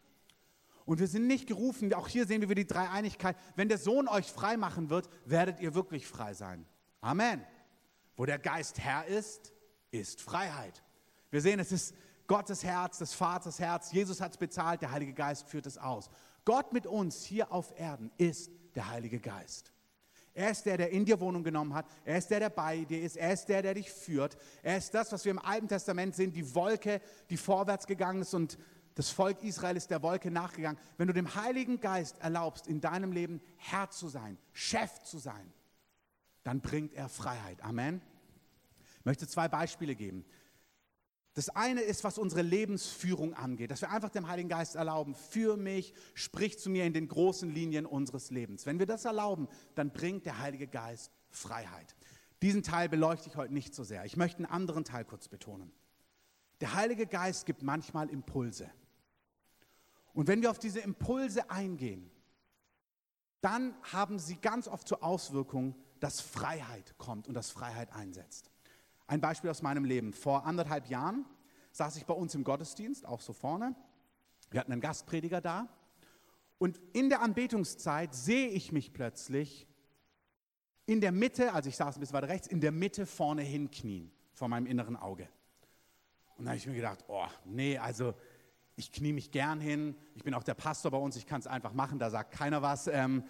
Und 0.85 0.99
wir 0.99 1.07
sind 1.07 1.27
nicht 1.27 1.45
gerufen, 1.45 1.93
auch 1.93 2.07
hier 2.07 2.25
sehen 2.25 2.41
wir 2.49 2.55
die 2.55 2.65
Dreieinigkeit, 2.65 3.37
wenn 3.55 3.69
der 3.69 3.77
Sohn 3.77 4.07
euch 4.07 4.31
frei 4.31 4.57
machen 4.57 4.89
wird, 4.89 5.07
werdet 5.25 5.59
ihr 5.59 5.75
wirklich 5.75 6.07
frei 6.07 6.33
sein. 6.33 6.65
Amen. 6.99 7.45
Wo 8.15 8.25
der 8.25 8.39
Geist 8.39 8.79
Herr 8.79 9.05
ist, 9.05 9.53
ist 9.91 10.19
Freiheit. 10.19 10.81
Wir 11.29 11.41
sehen, 11.41 11.59
es 11.59 11.71
ist 11.71 11.93
Gottes 12.25 12.63
Herz, 12.63 12.97
des 12.97 13.13
Vaters 13.13 13.59
Herz. 13.59 13.91
Jesus 13.91 14.19
hat 14.19 14.31
es 14.31 14.37
bezahlt, 14.37 14.81
der 14.81 14.89
Heilige 14.89 15.13
Geist 15.13 15.47
führt 15.47 15.67
es 15.67 15.77
aus. 15.77 16.09
Gott 16.43 16.73
mit 16.73 16.87
uns 16.87 17.23
hier 17.23 17.51
auf 17.51 17.77
Erden 17.79 18.09
ist 18.17 18.49
der 18.73 18.89
Heilige 18.89 19.19
Geist. 19.19 19.71
Er 20.33 20.51
ist 20.51 20.65
der, 20.65 20.77
der 20.77 20.91
in 20.91 21.05
dir 21.05 21.19
Wohnung 21.19 21.43
genommen 21.43 21.73
hat. 21.73 21.85
Er 22.05 22.17
ist 22.17 22.29
der, 22.29 22.39
der 22.39 22.49
bei 22.49 22.85
dir 22.85 23.01
ist. 23.01 23.17
Er 23.17 23.33
ist 23.33 23.45
der, 23.47 23.61
der 23.61 23.73
dich 23.73 23.91
führt. 23.91 24.37
Er 24.63 24.77
ist 24.77 24.93
das, 24.93 25.11
was 25.11 25.25
wir 25.25 25.31
im 25.31 25.39
Alten 25.39 25.67
Testament 25.67 26.15
sehen, 26.15 26.31
die 26.31 26.55
Wolke, 26.55 27.01
die 27.29 27.37
vorwärts 27.37 27.85
gegangen 27.85 28.21
ist 28.21 28.33
und 28.33 28.57
das 28.95 29.09
Volk 29.09 29.41
Israel 29.43 29.77
ist 29.77 29.89
der 29.89 30.01
Wolke 30.03 30.31
nachgegangen. 30.31 30.79
Wenn 30.97 31.07
du 31.07 31.13
dem 31.13 31.35
Heiligen 31.35 31.79
Geist 31.79 32.19
erlaubst, 32.19 32.67
in 32.67 32.81
deinem 32.81 33.11
Leben 33.11 33.41
Herr 33.57 33.89
zu 33.89 34.09
sein, 34.09 34.37
Chef 34.51 35.01
zu 35.03 35.17
sein, 35.17 35.53
dann 36.43 36.61
bringt 36.61 36.93
er 36.93 37.07
Freiheit. 37.07 37.61
Amen. 37.63 38.01
Ich 38.99 39.05
möchte 39.05 39.27
zwei 39.27 39.47
Beispiele 39.47 39.95
geben. 39.95 40.25
Das 41.33 41.49
eine 41.49 41.81
ist, 41.81 42.03
was 42.03 42.17
unsere 42.17 42.41
Lebensführung 42.41 43.33
angeht, 43.33 43.71
dass 43.71 43.81
wir 43.81 43.89
einfach 43.89 44.09
dem 44.09 44.27
Heiligen 44.27 44.49
Geist 44.49 44.75
erlauben, 44.75 45.15
für 45.15 45.55
mich, 45.55 45.93
sprich 46.13 46.59
zu 46.59 46.69
mir 46.69 46.85
in 46.85 46.93
den 46.93 47.07
großen 47.07 47.49
Linien 47.49 47.85
unseres 47.85 48.31
Lebens. 48.31 48.65
Wenn 48.65 48.79
wir 48.79 48.85
das 48.85 49.05
erlauben, 49.05 49.47
dann 49.75 49.91
bringt 49.91 50.25
der 50.25 50.39
Heilige 50.39 50.67
Geist 50.67 51.11
Freiheit. 51.29 51.95
Diesen 52.41 52.63
Teil 52.63 52.89
beleuchte 52.89 53.29
ich 53.29 53.37
heute 53.37 53.53
nicht 53.53 53.73
so 53.73 53.83
sehr. 53.83 54.03
Ich 54.03 54.17
möchte 54.17 54.39
einen 54.39 54.47
anderen 54.47 54.83
Teil 54.83 55.05
kurz 55.05 55.29
betonen. 55.29 55.71
Der 56.59 56.73
Heilige 56.73 57.07
Geist 57.07 57.45
gibt 57.45 57.63
manchmal 57.63 58.09
Impulse. 58.09 58.69
Und 60.13 60.27
wenn 60.27 60.41
wir 60.41 60.51
auf 60.51 60.59
diese 60.59 60.81
Impulse 60.81 61.49
eingehen, 61.49 62.11
dann 63.39 63.73
haben 63.91 64.19
sie 64.19 64.35
ganz 64.35 64.67
oft 64.67 64.87
zur 64.87 65.03
Auswirkung, 65.03 65.75
dass 65.99 66.19
Freiheit 66.19 66.95
kommt 66.97 67.27
und 67.27 67.35
dass 67.35 67.51
Freiheit 67.51 67.93
einsetzt. 67.93 68.50
Ein 69.11 69.19
Beispiel 69.19 69.49
aus 69.49 69.61
meinem 69.61 69.83
Leben. 69.83 70.13
Vor 70.13 70.45
anderthalb 70.45 70.87
Jahren 70.87 71.25
saß 71.73 71.97
ich 71.97 72.05
bei 72.05 72.13
uns 72.13 72.33
im 72.33 72.45
Gottesdienst, 72.45 73.05
auch 73.05 73.19
so 73.19 73.33
vorne. 73.33 73.75
Wir 74.51 74.61
hatten 74.61 74.71
einen 74.71 74.79
Gastprediger 74.79 75.41
da. 75.41 75.67
Und 76.59 76.79
in 76.93 77.09
der 77.09 77.21
Anbetungszeit 77.21 78.15
sehe 78.15 78.47
ich 78.47 78.71
mich 78.71 78.93
plötzlich 78.93 79.67
in 80.85 81.01
der 81.01 81.11
Mitte, 81.11 81.51
also 81.51 81.67
ich 81.67 81.75
saß 81.75 81.97
ein 81.97 81.99
bisschen 81.99 82.13
weiter 82.13 82.29
rechts, 82.29 82.47
in 82.47 82.61
der 82.61 82.71
Mitte 82.71 83.05
vorne 83.05 83.41
hinknien, 83.41 84.13
vor 84.31 84.47
meinem 84.47 84.65
inneren 84.65 84.95
Auge. 84.95 85.27
Und 86.37 86.45
da 86.45 86.51
habe 86.51 86.57
ich 86.57 86.65
mir 86.65 86.75
gedacht, 86.75 87.03
oh, 87.09 87.27
nee, 87.43 87.77
also 87.77 88.13
ich 88.77 88.93
knie 88.93 89.11
mich 89.11 89.31
gern 89.31 89.59
hin. 89.59 89.97
Ich 90.15 90.23
bin 90.23 90.33
auch 90.33 90.43
der 90.43 90.53
Pastor 90.53 90.89
bei 90.89 90.97
uns, 90.97 91.17
ich 91.17 91.25
kann 91.25 91.41
es 91.41 91.47
einfach 91.47 91.73
machen, 91.73 91.99
da 91.99 92.09
sagt 92.11 92.31
keiner 92.31 92.61
was. 92.61 92.87
Ähm, 92.87 93.25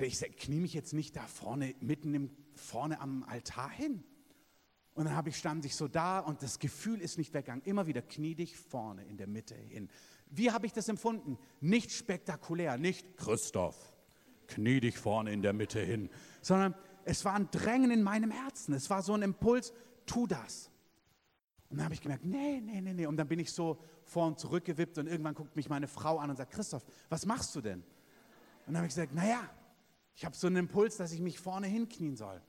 ich 0.00 0.18
knie 0.38 0.60
mich 0.60 0.72
jetzt 0.72 0.94
nicht 0.94 1.14
da 1.14 1.26
vorne, 1.26 1.74
mitten 1.80 2.14
im, 2.14 2.30
vorne 2.54 3.02
am 3.02 3.22
Altar 3.24 3.68
hin. 3.68 4.02
Und 4.94 5.04
dann 5.04 5.14
habe 5.14 5.28
ich 5.28 5.36
stand 5.36 5.64
ich 5.64 5.76
so 5.76 5.88
da 5.88 6.18
und 6.18 6.42
das 6.42 6.58
Gefühl 6.58 7.00
ist 7.00 7.16
nicht 7.16 7.32
weggegangen. 7.32 7.64
Immer 7.64 7.86
wieder 7.86 8.02
knie 8.02 8.34
dich 8.34 8.56
vorne 8.56 9.04
in 9.04 9.16
der 9.16 9.26
Mitte 9.26 9.54
hin. 9.54 9.88
Wie 10.30 10.50
habe 10.50 10.66
ich 10.66 10.72
das 10.72 10.88
empfunden? 10.88 11.38
Nicht 11.60 11.92
spektakulär, 11.92 12.76
nicht 12.76 13.16
Christoph, 13.16 13.76
knie 14.46 14.80
dich 14.80 14.98
vorne 14.98 15.32
in 15.32 15.42
der 15.42 15.52
Mitte 15.52 15.80
hin, 15.80 16.10
sondern 16.40 16.74
es 17.04 17.24
war 17.24 17.34
ein 17.34 17.50
Drängen 17.50 17.90
in 17.90 18.02
meinem 18.02 18.30
Herzen. 18.30 18.74
Es 18.74 18.90
war 18.90 19.02
so 19.02 19.14
ein 19.14 19.22
Impuls, 19.22 19.72
tu 20.06 20.26
das. 20.26 20.70
Und 21.68 21.76
dann 21.76 21.84
habe 21.84 21.94
ich 21.94 22.00
gemerkt, 22.00 22.24
nee, 22.24 22.60
nee, 22.60 22.80
nee, 22.80 22.92
nee. 22.92 23.06
Und 23.06 23.16
dann 23.16 23.28
bin 23.28 23.38
ich 23.38 23.52
so 23.52 23.78
vor 24.04 24.26
und 24.26 24.38
zurück 24.38 24.64
gewippt 24.64 24.98
und 24.98 25.06
irgendwann 25.06 25.34
guckt 25.34 25.54
mich 25.54 25.68
meine 25.68 25.86
Frau 25.86 26.18
an 26.18 26.30
und 26.30 26.36
sagt, 26.36 26.52
Christoph, 26.52 26.84
was 27.08 27.26
machst 27.26 27.54
du 27.54 27.60
denn? 27.60 27.80
Und 28.66 28.74
dann 28.74 28.78
habe 28.78 28.86
ich 28.86 28.94
gesagt, 28.94 29.14
naja, 29.14 29.48
ich 30.14 30.24
habe 30.24 30.36
so 30.36 30.48
einen 30.48 30.56
Impuls, 30.56 30.96
dass 30.96 31.12
ich 31.12 31.20
mich 31.20 31.38
vorne 31.38 31.68
hinknien 31.68 32.16
soll. 32.16 32.42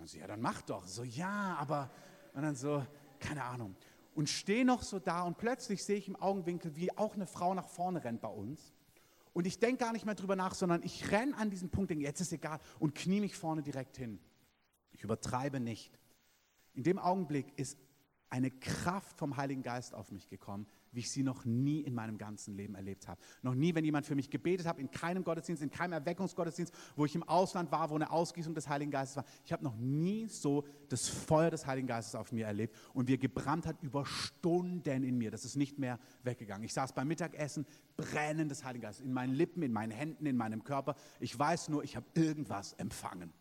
Und 0.00 0.08
so, 0.08 0.18
ja, 0.18 0.26
dann 0.26 0.40
mach 0.40 0.62
doch. 0.62 0.86
So, 0.86 1.04
ja, 1.04 1.56
aber, 1.58 1.90
und 2.32 2.42
dann 2.42 2.56
so, 2.56 2.84
keine 3.18 3.44
Ahnung. 3.44 3.76
Und 4.14 4.28
stehe 4.28 4.64
noch 4.64 4.82
so 4.82 4.98
da 4.98 5.22
und 5.22 5.38
plötzlich 5.38 5.84
sehe 5.84 5.96
ich 5.96 6.08
im 6.08 6.16
Augenwinkel, 6.16 6.74
wie 6.74 6.96
auch 6.96 7.14
eine 7.14 7.26
Frau 7.26 7.54
nach 7.54 7.68
vorne 7.68 8.02
rennt 8.02 8.20
bei 8.20 8.28
uns. 8.28 8.74
Und 9.32 9.46
ich 9.46 9.58
denke 9.60 9.84
gar 9.84 9.92
nicht 9.92 10.06
mehr 10.06 10.14
drüber 10.14 10.36
nach, 10.36 10.54
sondern 10.54 10.82
ich 10.82 11.10
renne 11.12 11.36
an 11.36 11.50
diesen 11.50 11.70
Punkt, 11.70 11.90
denke, 11.90 12.04
jetzt 12.04 12.20
ist 12.20 12.32
egal, 12.32 12.58
und 12.78 12.94
knie 12.94 13.20
mich 13.20 13.36
vorne 13.36 13.62
direkt 13.62 13.96
hin. 13.96 14.18
Ich 14.92 15.04
übertreibe 15.04 15.60
nicht. 15.60 15.92
In 16.72 16.82
dem 16.82 16.98
Augenblick 16.98 17.56
ist 17.56 17.78
eine 18.28 18.50
Kraft 18.50 19.18
vom 19.18 19.36
Heiligen 19.36 19.62
Geist 19.62 19.94
auf 19.94 20.10
mich 20.10 20.28
gekommen, 20.28 20.66
wie 20.92 21.00
ich 21.00 21.10
sie 21.10 21.22
noch 21.22 21.44
nie 21.44 21.80
in 21.80 21.94
meinem 21.94 22.18
ganzen 22.18 22.54
Leben 22.54 22.74
erlebt 22.74 23.08
habe. 23.08 23.20
Noch 23.42 23.54
nie, 23.54 23.74
wenn 23.74 23.84
jemand 23.84 24.06
für 24.06 24.14
mich 24.14 24.30
gebetet 24.30 24.66
hat, 24.66 24.78
in 24.78 24.90
keinem 24.90 25.24
Gottesdienst, 25.24 25.62
in 25.62 25.70
keinem 25.70 25.92
Erweckungsgottesdienst, 25.92 26.72
wo 26.96 27.04
ich 27.04 27.14
im 27.14 27.22
Ausland 27.22 27.70
war, 27.70 27.90
wo 27.90 27.94
eine 27.94 28.10
Ausgießung 28.10 28.54
des 28.54 28.68
Heiligen 28.68 28.90
Geistes 28.90 29.16
war. 29.16 29.24
Ich 29.44 29.52
habe 29.52 29.64
noch 29.64 29.76
nie 29.76 30.26
so 30.28 30.64
das 30.88 31.08
Feuer 31.08 31.50
des 31.50 31.66
Heiligen 31.66 31.86
Geistes 31.86 32.14
auf 32.14 32.32
mir 32.32 32.46
erlebt 32.46 32.76
und 32.94 33.08
wie 33.08 33.14
er 33.14 33.18
gebrannt 33.18 33.66
hat 33.66 33.82
über 33.82 34.04
Stunden 34.06 35.02
in 35.02 35.18
mir. 35.18 35.30
Das 35.30 35.44
ist 35.44 35.56
nicht 35.56 35.78
mehr 35.78 35.98
weggegangen. 36.22 36.64
Ich 36.64 36.72
saß 36.72 36.92
beim 36.92 37.08
Mittagessen, 37.08 37.66
brennend 37.96 38.50
des 38.50 38.64
Heiligen 38.64 38.82
Geistes, 38.82 39.04
in 39.04 39.12
meinen 39.12 39.34
Lippen, 39.34 39.62
in 39.62 39.72
meinen 39.72 39.92
Händen, 39.92 40.26
in 40.26 40.36
meinem 40.36 40.64
Körper. 40.64 40.94
Ich 41.20 41.38
weiß 41.38 41.68
nur, 41.68 41.84
ich 41.84 41.96
habe 41.96 42.06
irgendwas 42.14 42.72
empfangen. 42.74 43.32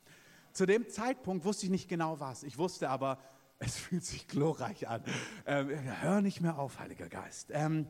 Zu 0.52 0.66
dem 0.66 0.90
Zeitpunkt 0.90 1.46
wusste 1.46 1.66
ich 1.66 1.72
nicht 1.72 1.88
genau 1.88 2.20
was. 2.20 2.44
Ich 2.44 2.58
wusste 2.58 2.90
aber, 2.90 3.20
es 3.60 3.78
fühlt 3.78 4.06
sich 4.06 4.28
glorreich 4.28 4.88
an. 4.88 5.04
Ähm, 5.46 5.70
hör 5.70 6.22
nicht 6.22 6.42
mehr 6.42 6.58
auf, 6.58 6.80
Heiliger 6.80 7.10
Geist. 7.10 7.50
Ähm, 7.52 7.88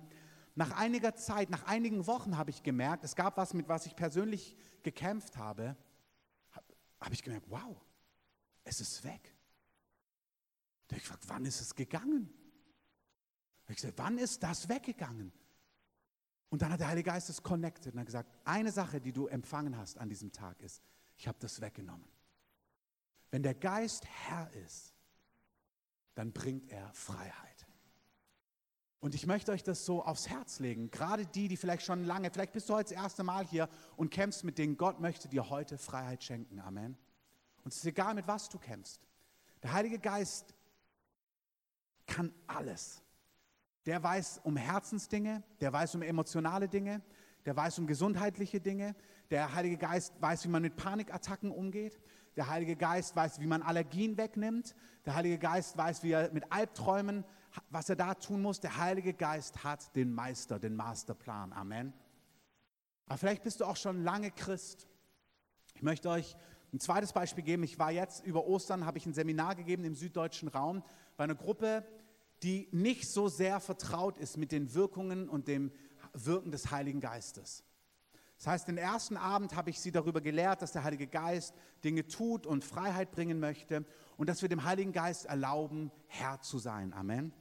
nach 0.55 0.71
einiger 0.71 1.15
Zeit, 1.15 1.49
nach 1.49 1.63
einigen 1.67 2.07
Wochen 2.07 2.37
habe 2.37 2.49
ich 2.49 2.63
gemerkt, 2.63 3.03
es 3.03 3.15
gab 3.15 3.37
was, 3.37 3.53
mit 3.53 3.69
was 3.69 3.85
ich 3.85 3.95
persönlich 3.95 4.57
gekämpft 4.83 5.37
habe, 5.37 5.77
habe 6.51 6.65
hab 6.99 7.13
ich 7.13 7.23
gemerkt, 7.23 7.45
wow, 7.49 7.79
es 8.63 8.81
ist 8.81 9.03
weg. 9.03 9.35
Da 10.87 10.95
habe 10.95 10.97
ich 10.97 11.03
gefragt, 11.03 11.23
wann 11.27 11.45
ist 11.45 11.61
es 11.61 11.75
gegangen? 11.75 12.33
Da 13.65 13.71
ich 13.71 13.77
gesagt, 13.77 13.97
wann 13.97 14.17
ist 14.17 14.41
das 14.41 14.67
weggegangen? 14.67 15.31
Und 16.49 16.63
dann 16.63 16.71
hat 16.71 16.79
der 16.79 16.87
Heilige 16.87 17.11
Geist 17.11 17.29
es 17.29 17.43
connected 17.43 17.93
und 17.93 17.99
hat 17.99 18.07
gesagt, 18.07 18.35
eine 18.43 18.71
Sache, 18.71 18.99
die 18.99 19.13
du 19.13 19.27
empfangen 19.27 19.77
hast 19.77 19.99
an 19.99 20.09
diesem 20.09 20.31
Tag 20.31 20.61
ist, 20.61 20.81
ich 21.15 21.27
habe 21.27 21.37
das 21.39 21.61
weggenommen. 21.61 22.09
Wenn 23.29 23.43
der 23.43 23.53
Geist 23.53 24.05
Herr 24.07 24.51
ist, 24.53 24.95
dann 26.15 26.31
bringt 26.33 26.69
er 26.71 26.91
Freiheit. 26.93 27.67
Und 29.01 29.15
ich 29.15 29.25
möchte 29.25 29.51
euch 29.51 29.63
das 29.63 29.85
so 29.85 30.03
aufs 30.03 30.27
Herz 30.27 30.59
legen, 30.59 30.91
gerade 30.91 31.25
die, 31.25 31.47
die 31.47 31.55
vielleicht 31.55 31.85
schon 31.85 32.03
lange, 32.03 32.31
vielleicht 32.31 32.51
bist 32.51 32.69
du 32.69 32.73
heute 32.73 32.93
das 32.93 33.03
erste 33.03 33.23
Mal 33.23 33.45
hier 33.45 33.69
und 33.95 34.09
kämpfst 34.11 34.43
mit 34.43 34.57
denen, 34.57 34.75
Gott 34.75 34.99
möchte 34.99 35.29
dir 35.29 35.49
heute 35.49 35.77
Freiheit 35.77 36.23
schenken. 36.23 36.59
Amen. 36.59 36.97
Und 37.63 37.73
es 37.73 37.77
ist 37.77 37.85
egal, 37.85 38.13
mit 38.13 38.27
was 38.27 38.49
du 38.49 38.57
kämpfst. 38.59 39.07
Der 39.63 39.71
Heilige 39.71 39.99
Geist 39.99 40.53
kann 42.07 42.33
alles. 42.47 43.01
Der 43.85 44.03
weiß 44.03 44.41
um 44.43 44.57
Herzensdinge, 44.57 45.43
der 45.61 45.71
weiß 45.71 45.95
um 45.95 46.01
emotionale 46.01 46.67
Dinge, 46.67 47.01
der 47.45 47.55
weiß 47.55 47.79
um 47.79 47.87
gesundheitliche 47.87 48.59
Dinge. 48.59 48.95
Der 49.29 49.53
Heilige 49.53 49.77
Geist 49.77 50.13
weiß, 50.19 50.43
wie 50.43 50.49
man 50.49 50.61
mit 50.61 50.75
Panikattacken 50.75 51.51
umgeht. 51.51 51.99
Der 52.35 52.47
Heilige 52.47 52.75
Geist 52.75 53.15
weiß, 53.15 53.39
wie 53.39 53.47
man 53.47 53.61
Allergien 53.61 54.17
wegnimmt. 54.17 54.75
Der 55.05 55.15
Heilige 55.15 55.37
Geist 55.37 55.77
weiß, 55.77 56.03
wie 56.03 56.11
er 56.11 56.31
mit 56.31 56.51
Albträumen, 56.51 57.25
was 57.69 57.89
er 57.89 57.95
da 57.95 58.13
tun 58.13 58.41
muss. 58.41 58.59
Der 58.59 58.77
Heilige 58.77 59.13
Geist 59.13 59.63
hat 59.63 59.95
den 59.95 60.13
Meister, 60.13 60.59
den 60.59 60.75
Masterplan. 60.75 61.53
Amen. 61.53 61.93
Aber 63.07 63.17
vielleicht 63.17 63.43
bist 63.43 63.59
du 63.59 63.65
auch 63.65 63.75
schon 63.75 64.03
lange 64.03 64.31
Christ. 64.31 64.87
Ich 65.73 65.81
möchte 65.81 66.09
euch 66.09 66.35
ein 66.71 66.79
zweites 66.79 67.13
Beispiel 67.13 67.43
geben. 67.43 67.63
Ich 67.63 67.79
war 67.79 67.91
jetzt 67.91 68.23
über 68.25 68.45
Ostern, 68.45 68.85
habe 68.85 68.97
ich 68.97 69.05
ein 69.05 69.13
Seminar 69.13 69.55
gegeben 69.55 69.83
im 69.83 69.95
süddeutschen 69.95 70.47
Raum 70.47 70.83
bei 71.17 71.23
einer 71.23 71.35
Gruppe, 71.35 71.85
die 72.43 72.69
nicht 72.71 73.09
so 73.09 73.27
sehr 73.27 73.59
vertraut 73.59 74.17
ist 74.17 74.37
mit 74.37 74.51
den 74.51 74.73
Wirkungen 74.73 75.27
und 75.27 75.47
dem 75.47 75.71
Wirken 76.13 76.51
des 76.51 76.71
Heiligen 76.71 77.01
Geistes. 77.01 77.63
Das 78.39 78.47
heißt, 78.47 78.67
den 78.69 78.77
ersten 78.77 79.17
Abend 79.17 79.53
habe 79.57 79.69
ich 79.69 79.81
sie 79.81 79.91
darüber 79.91 80.21
gelehrt, 80.21 80.61
dass 80.61 80.71
der 80.71 80.85
Heilige 80.85 81.07
Geist 81.07 81.53
Dinge 81.83 82.07
tut 82.07 82.47
und 82.47 82.63
Freiheit 82.63 83.11
bringen 83.11 83.37
möchte 83.41 83.85
und 84.15 84.29
dass 84.29 84.41
wir 84.41 84.47
dem 84.47 84.63
Heiligen 84.63 84.93
Geist 84.93 85.25
erlauben, 85.25 85.91
Herr 86.07 86.39
zu 86.39 86.57
sein. 86.57 86.93
Amen. 86.93 87.33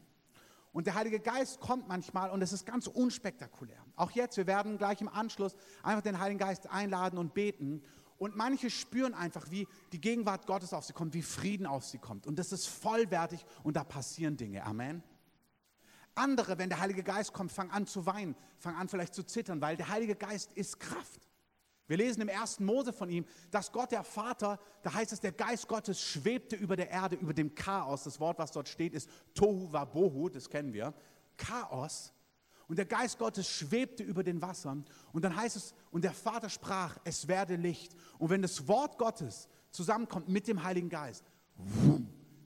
Und 0.73 0.89
der 0.89 0.95
Heilige 0.95 1.21
Geist 1.21 1.61
kommt 1.61 1.87
manchmal 1.87 2.31
und 2.31 2.43
es 2.43 2.53
ist 2.53 2.67
ganz 2.67 2.89
unspektakulär. 2.89 3.79
Auch 3.95 4.11
jetzt, 4.11 4.37
wir 4.37 4.49
werden 4.49 4.77
gleich 4.77 5.01
im 5.01 5.09
Anschluss 5.09 5.55
einfach 5.85 6.03
den 6.03 6.19
Heiligen 6.19 6.41
Geist 6.41 6.69
einladen 6.69 7.17
und 7.17 7.33
beten. 7.33 7.83
Und 8.19 8.37
manche 8.37 8.69
spüren 8.69 9.15
einfach, 9.15 9.53
wie 9.53 9.69
die 9.93 10.01
Gegenwart 10.01 10.49
Gottes 10.49 10.73
auf 10.73 10.85
sie 10.85 10.95
kommt, 10.95 11.15
wie 11.15 11.23
Frieden 11.23 11.67
auf 11.67 11.85
sie 11.85 11.99
kommt. 11.99 12.27
Und 12.27 12.41
das 12.41 12.51
ist 12.51 12.67
vollwertig 12.67 13.47
und 13.63 13.77
da 13.77 13.85
passieren 13.85 14.37
Dinge. 14.37 14.65
Amen. 14.65 15.05
Andere, 16.18 16.59
wenn 16.59 16.68
der 16.68 16.81
Heilige 16.81 17.02
Geist 17.02 17.33
kommt, 17.33 17.52
fangen 17.52 17.70
an 17.70 17.87
zu 17.87 18.04
weinen, 18.04 18.35
fangen 18.59 18.76
an 18.76 18.88
vielleicht 18.88 19.14
zu 19.14 19.22
zittern, 19.22 19.61
weil 19.61 19.76
der 19.76 19.88
Heilige 19.88 20.16
Geist 20.16 20.52
ist 20.52 20.81
Kraft. 20.81 21.20
Wir 21.87 21.96
lesen 21.96 22.20
im 22.20 22.28
ersten 22.28 22.66
Mose 22.66 22.92
von 22.92 23.09
ihm, 23.09 23.24
dass 23.50 23.72
Gott 23.72 23.92
der 23.92 24.04
Vater, 24.04 24.61
da 24.83 24.92
heißt 24.92 25.12
es, 25.12 25.20
der 25.20 25.33
Geist 25.33 25.68
Gottes 25.68 26.00
schwebte 26.00 26.54
über 26.54 26.76
der 26.76 26.90
Erde, 26.90 27.16
über 27.16 27.33
dem 27.33 27.54
Chaos. 27.54 28.04
Das 28.04 28.20
Wort, 28.20 28.38
was 28.38 28.52
dort 28.52 28.68
steht, 28.68 28.92
ist 28.92 29.09
Tohu 29.35 29.72
Wabohu, 29.72 30.28
das 30.28 30.50
kennen 30.50 30.74
wir. 30.74 30.92
Chaos. 31.38 32.12
Und 32.66 32.76
der 32.76 32.85
Geist 32.85 33.18
Gottes 33.18 33.48
schwebte 33.48 34.02
über 34.02 34.22
den 34.22 34.42
Wassern. 34.42 34.85
Und 35.12 35.24
dann 35.24 35.35
heißt 35.35 35.57
es, 35.57 35.72
und 35.90 36.04
der 36.04 36.12
Vater 36.12 36.50
sprach, 36.50 36.98
es 37.04 37.26
werde 37.26 37.57
Licht. 37.57 37.96
Und 38.18 38.28
wenn 38.28 38.42
das 38.42 38.68
Wort 38.68 38.98
Gottes 38.98 39.48
zusammenkommt 39.70 40.28
mit 40.28 40.46
dem 40.46 40.62
Heiligen 40.62 40.90
Geist, 40.90 41.24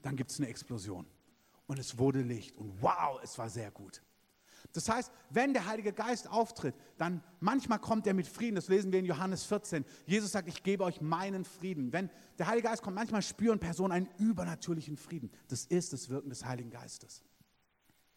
dann 0.03 0.15
gibt 0.15 0.31
es 0.31 0.39
eine 0.39 0.49
Explosion 0.49 1.05
und 1.67 1.79
es 1.79 1.99
wurde 1.99 2.23
Licht. 2.23 2.57
Und 2.57 2.83
wow, 2.83 3.21
es 3.23 3.39
war 3.39 3.49
sehr 3.49 3.71
gut. 3.71 4.03
Das 4.73 4.89
heißt, 4.89 5.13
wenn 5.31 5.53
der 5.53 5.67
Heilige 5.67 5.93
Geist 5.93 6.29
auftritt, 6.29 6.75
dann 6.97 7.23
manchmal 7.41 7.79
kommt 7.79 8.07
er 8.07 8.15
mit 8.15 8.27
Frieden. 8.27 8.55
Das 8.55 8.69
lesen 8.69 8.91
wir 8.93 8.99
in 8.99 9.05
Johannes 9.05 9.45
14. 9.45 9.85
Jesus 10.07 10.33
sagt, 10.33 10.49
ich 10.49 10.63
gebe 10.63 10.85
euch 10.85 11.01
meinen 11.01 11.45
Frieden. 11.45 11.93
Wenn 11.93 12.11
der 12.39 12.47
Heilige 12.47 12.69
Geist 12.69 12.83
kommt, 12.83 12.97
manchmal 12.97 13.23
spüren 13.23 13.59
Personen 13.59 13.93
einen 13.93 14.09
übernatürlichen 14.19 14.97
Frieden. 14.97 15.31
Das 15.49 15.67
ist 15.67 15.93
das 15.93 16.09
Wirken 16.09 16.31
des 16.31 16.45
Heiligen 16.45 16.71
Geistes. 16.71 17.23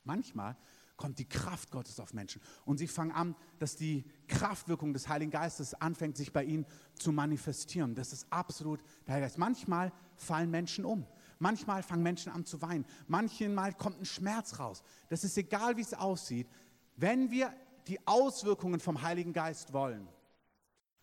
Manchmal 0.04 0.56
kommt 0.98 1.20
die 1.20 1.28
Kraft 1.28 1.72
Gottes 1.72 2.00
auf 2.00 2.14
Menschen 2.14 2.42
und 2.64 2.78
sie 2.78 2.88
fangen 2.88 3.12
an, 3.12 3.36
dass 3.60 3.76
die 3.76 4.06
Kraftwirkung 4.28 4.94
des 4.94 5.10
Heiligen 5.10 5.32
Geistes 5.32 5.74
anfängt, 5.74 6.16
sich 6.16 6.32
bei 6.32 6.44
ihnen 6.44 6.66
zu 6.94 7.12
manifestieren. 7.12 7.96
Das 7.96 8.14
ist 8.14 8.28
absolut 8.30 8.80
der 9.06 9.16
Heilige 9.16 9.26
Geist. 9.26 9.38
Manchmal 9.38 9.92
fallen 10.16 10.52
Menschen 10.52 10.86
um. 10.86 11.06
Manchmal 11.40 11.84
fangen 11.84 12.04
Menschen 12.04 12.32
an 12.32 12.46
zu 12.46 12.62
weinen. 12.62 12.86
Manchmal 13.08 13.74
kommt 13.74 14.00
ein 14.00 14.06
Schmerz 14.06 14.60
raus. 14.60 14.84
Das 15.10 15.24
ist 15.24 15.38
egal, 15.38 15.78
wie 15.78 15.82
es 15.82 15.94
aussieht. 15.94 16.48
Wenn 16.96 17.32
wir 17.32 17.54
die 17.88 18.06
Auswirkungen 18.08 18.80
vom 18.80 19.02
Heiligen 19.02 19.34
Geist 19.34 19.74
wollen, 19.74 20.08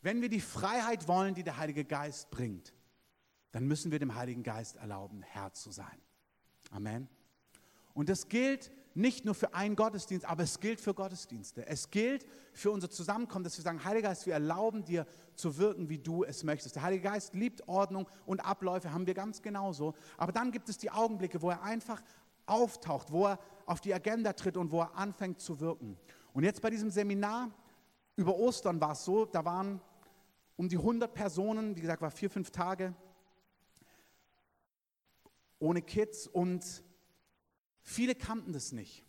wenn 0.01 0.21
wir 0.21 0.29
die 0.29 0.41
Freiheit 0.41 1.07
wollen, 1.07 1.35
die 1.35 1.45
der 1.45 1.59
Heilige 1.59 1.85
Geist 1.85 2.31
bringt, 2.31 2.75
dann 3.53 3.67
müssen 3.67 3.93
wir 3.93 3.99
dem 3.99 4.15
Heiligen 4.15 4.43
Geist 4.43 4.77
erlauben, 4.77 5.23
Herr 5.23 5.53
zu 5.53 5.71
sein. 5.71 6.01
Amen. 6.71 7.09
Und 7.95 8.09
das 8.09 8.29
gilt 8.29 8.73
nicht 8.95 9.25
nur 9.25 9.35
für 9.35 9.55
einen 9.55 9.77
Gottesdienst, 9.77 10.27
aber 10.27 10.43
es 10.43 10.61
gilt 10.61 10.81
für 10.81 10.95
Gottesdienste. 10.95 11.67
Es 11.67 11.91
gilt 11.91 12.27
für 12.53 12.71
unser 12.71 12.91
Zusammenkommen, 12.91 13.45
dass 13.45 13.57
wir 13.57 13.63
sagen, 13.63 13.85
Heiliger 13.85 14.09
Geist, 14.09 14.27
wir 14.27 14.35
erlauben 14.35 14.85
dir 14.85 15.07
zu 15.35 15.57
wirken, 15.59 15.89
wie 15.89 15.99
du 15.99 16.25
es 16.25 16.45
möchtest. 16.45 16.77
Der 16.77 16.83
Heilige 16.83 17.05
Geist 17.05 17.35
liebt 17.35 17.67
Ordnung 17.69 18.09
und 18.27 18.45
Abläufe, 18.45 18.93
haben 18.93 19.07
wir 19.07 19.15
ganz 19.15 19.43
genauso. 19.43 19.95
Aber 20.17 20.33
dann 20.33 20.53
gibt 20.53 20.69
es 20.69 20.79
die 20.79 20.91
Augenblicke, 20.91 21.43
wo 21.43 21.51
er 21.51 21.63
einfach 21.63 22.03
auftaucht, 22.47 23.13
wo 23.13 23.27
er 23.27 23.39
auf 23.67 23.81
die 23.81 23.95
Agenda 23.95 24.33
tritt 24.33 24.57
und 24.57 24.73
wo 24.73 24.81
er 24.81 24.97
anfängt 24.97 25.41
zu 25.41 25.61
wirken. 25.61 25.97
Und 26.33 26.45
jetzt 26.45 26.61
bei 26.61 26.71
diesem 26.71 26.91
Seminar 26.91 27.51
über 28.17 28.37
Ostern 28.37 28.81
war 28.81 28.93
es 28.93 29.05
so, 29.05 29.25
da 29.25 29.45
waren 29.45 29.81
um 30.57 30.69
die 30.69 30.77
100 30.77 31.15
Personen, 31.15 31.77
wie 31.77 31.81
gesagt, 31.81 32.03
war 32.03 32.11
vier, 32.11 32.31
fünf 32.31 32.51
Tage 32.51 32.95
ohne 35.59 35.81
Kids 35.81 36.27
und 36.27 36.83
Viele 37.83 38.15
kannten 38.15 38.53
das 38.53 38.73
nicht. 38.73 39.05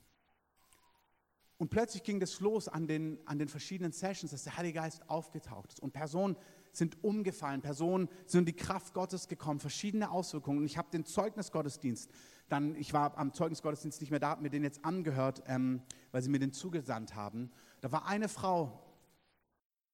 Und 1.57 1.69
plötzlich 1.69 2.03
ging 2.03 2.19
das 2.19 2.39
los 2.39 2.67
an 2.67 2.87
den, 2.87 3.19
an 3.25 3.39
den 3.39 3.47
verschiedenen 3.47 3.91
Sessions, 3.91 4.31
dass 4.31 4.43
der 4.43 4.57
Heilige 4.57 4.79
Geist 4.79 5.09
aufgetaucht 5.09 5.73
ist. 5.73 5.79
Und 5.79 5.93
Personen 5.93 6.35
sind 6.73 7.03
umgefallen, 7.03 7.61
Personen 7.61 8.09
sind 8.25 8.39
in 8.39 8.45
die 8.47 8.55
Kraft 8.55 8.93
Gottes 8.93 9.27
gekommen, 9.27 9.59
verschiedene 9.59 10.11
Auswirkungen. 10.11 10.57
Und 10.57 10.65
ich 10.65 10.77
habe 10.77 10.89
den 10.91 11.05
Zeugnisgottesdienst, 11.05 12.11
dann, 12.49 12.75
ich 12.75 12.93
war 12.93 13.17
am 13.17 13.31
Zeugnisgottesdienst 13.31 14.01
nicht 14.01 14.09
mehr 14.09 14.19
da, 14.19 14.29
habe 14.29 14.41
mir 14.41 14.49
den 14.49 14.63
jetzt 14.63 14.83
angehört, 14.83 15.43
ähm, 15.47 15.83
weil 16.11 16.21
sie 16.21 16.29
mir 16.29 16.39
den 16.39 16.51
zugesandt 16.51 17.15
haben. 17.15 17.51
Da 17.81 17.91
war 17.91 18.07
eine 18.07 18.27
Frau, 18.27 18.83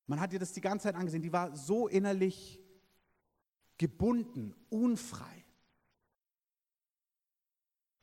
man 0.07 0.19
hat 0.19 0.33
ihr 0.33 0.39
das 0.39 0.53
die 0.53 0.61
ganze 0.61 0.83
Zeit 0.83 0.95
angesehen, 0.95 1.21
die 1.21 1.33
war 1.33 1.55
so 1.55 1.87
innerlich 1.87 2.59
gebunden, 3.77 4.55
unfrei. 4.69 5.45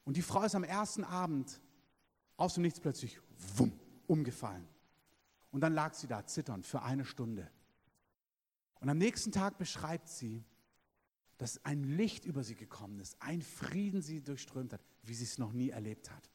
Und 0.07 0.17
die 0.17 0.23
Frau 0.23 0.45
ist 0.45 0.55
am 0.55 0.65
ersten 0.65 1.03
Abend 1.03 1.61
aus 2.37 2.55
dem 2.55 2.63
Nichts 2.63 2.79
plötzlich 2.79 3.19
wumm, 3.57 3.73
umgefallen. 4.07 4.67
Und 5.51 5.63
dann 5.63 5.75
lag 5.75 5.95
sie 5.95 6.07
da 6.07 6.25
zitternd 6.25 6.65
für 6.65 6.83
eine 6.83 7.05
Stunde. 7.05 7.51
Und 8.81 8.89
am 8.89 8.99
nächsten 8.99 9.33
Tag 9.33 9.59
beschreibt 9.59 10.09
sie, 10.09 10.45
dass 11.39 11.63
ein 11.65 11.83
Licht 11.83 12.25
über 12.25 12.45
sie 12.45 12.55
gekommen 12.55 13.01
ist, 13.01 13.21
ein 13.21 13.43
Frieden 13.43 14.01
sie 14.01 14.23
durchströmt 14.23 14.73
hat, 14.73 14.81
wie 15.03 15.13
sie 15.13 15.25
es 15.25 15.39
noch 15.39 15.53
nie 15.53 15.71
erlebt 15.71 16.11
hat. 16.11 16.31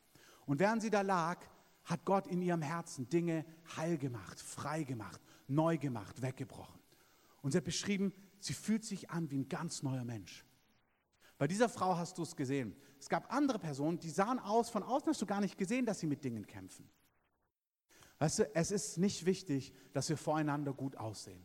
Und 0.46 0.60
während 0.60 0.82
sie 0.82 0.90
da 0.90 1.02
lag, 1.02 1.40
hat 1.86 2.04
Gott 2.04 2.28
in 2.28 2.42
ihrem 2.42 2.62
Herzen 2.62 3.08
Dinge 3.08 3.46
heil 3.78 3.98
gemacht, 3.98 4.40
frei 4.40 4.84
gemacht, 4.84 5.22
neu 5.48 5.78
gemacht, 5.78 6.22
weggebrochen. 6.22 6.82
Und 7.42 7.52
sie 7.52 7.58
hat 7.58 7.66
beschrieben, 7.66 8.14
sie 8.40 8.54
fühlt 8.54 8.84
sich 8.84 9.12
an 9.12 9.32
wie 9.32 9.38
ein 9.38 9.48
ganz 9.48 9.82
neuer 9.82 10.04
Mensch. 10.04 10.46
Bei 11.38 11.48
dieser 11.48 11.70
Frau 11.70 11.96
hast 11.96 12.18
du 12.18 12.24
es 12.24 12.36
gesehen. 12.36 12.76
Es 13.02 13.10
gab 13.10 13.34
andere 13.34 13.58
Personen, 13.58 14.00
die 14.00 14.12
sahen 14.12 14.38
aus, 14.38 14.70
von 14.70 14.84
außen 14.84 15.10
hast 15.10 15.20
du 15.24 15.26
gar 15.26 15.42
nicht 15.42 15.58
gesehen, 15.58 15.88
dass 15.88 16.00
sie 16.00 16.06
mit 16.06 16.24
Dingen 16.24 16.46
kämpfen. 16.46 16.88
Weißt 18.20 18.38
du, 18.38 18.56
es 18.56 18.70
ist 18.70 19.00
nicht 19.00 19.26
wichtig, 19.26 19.74
dass 19.92 20.08
wir 20.08 20.18
voreinander 20.18 20.72
gut 20.72 20.96
aussehen. 20.96 21.44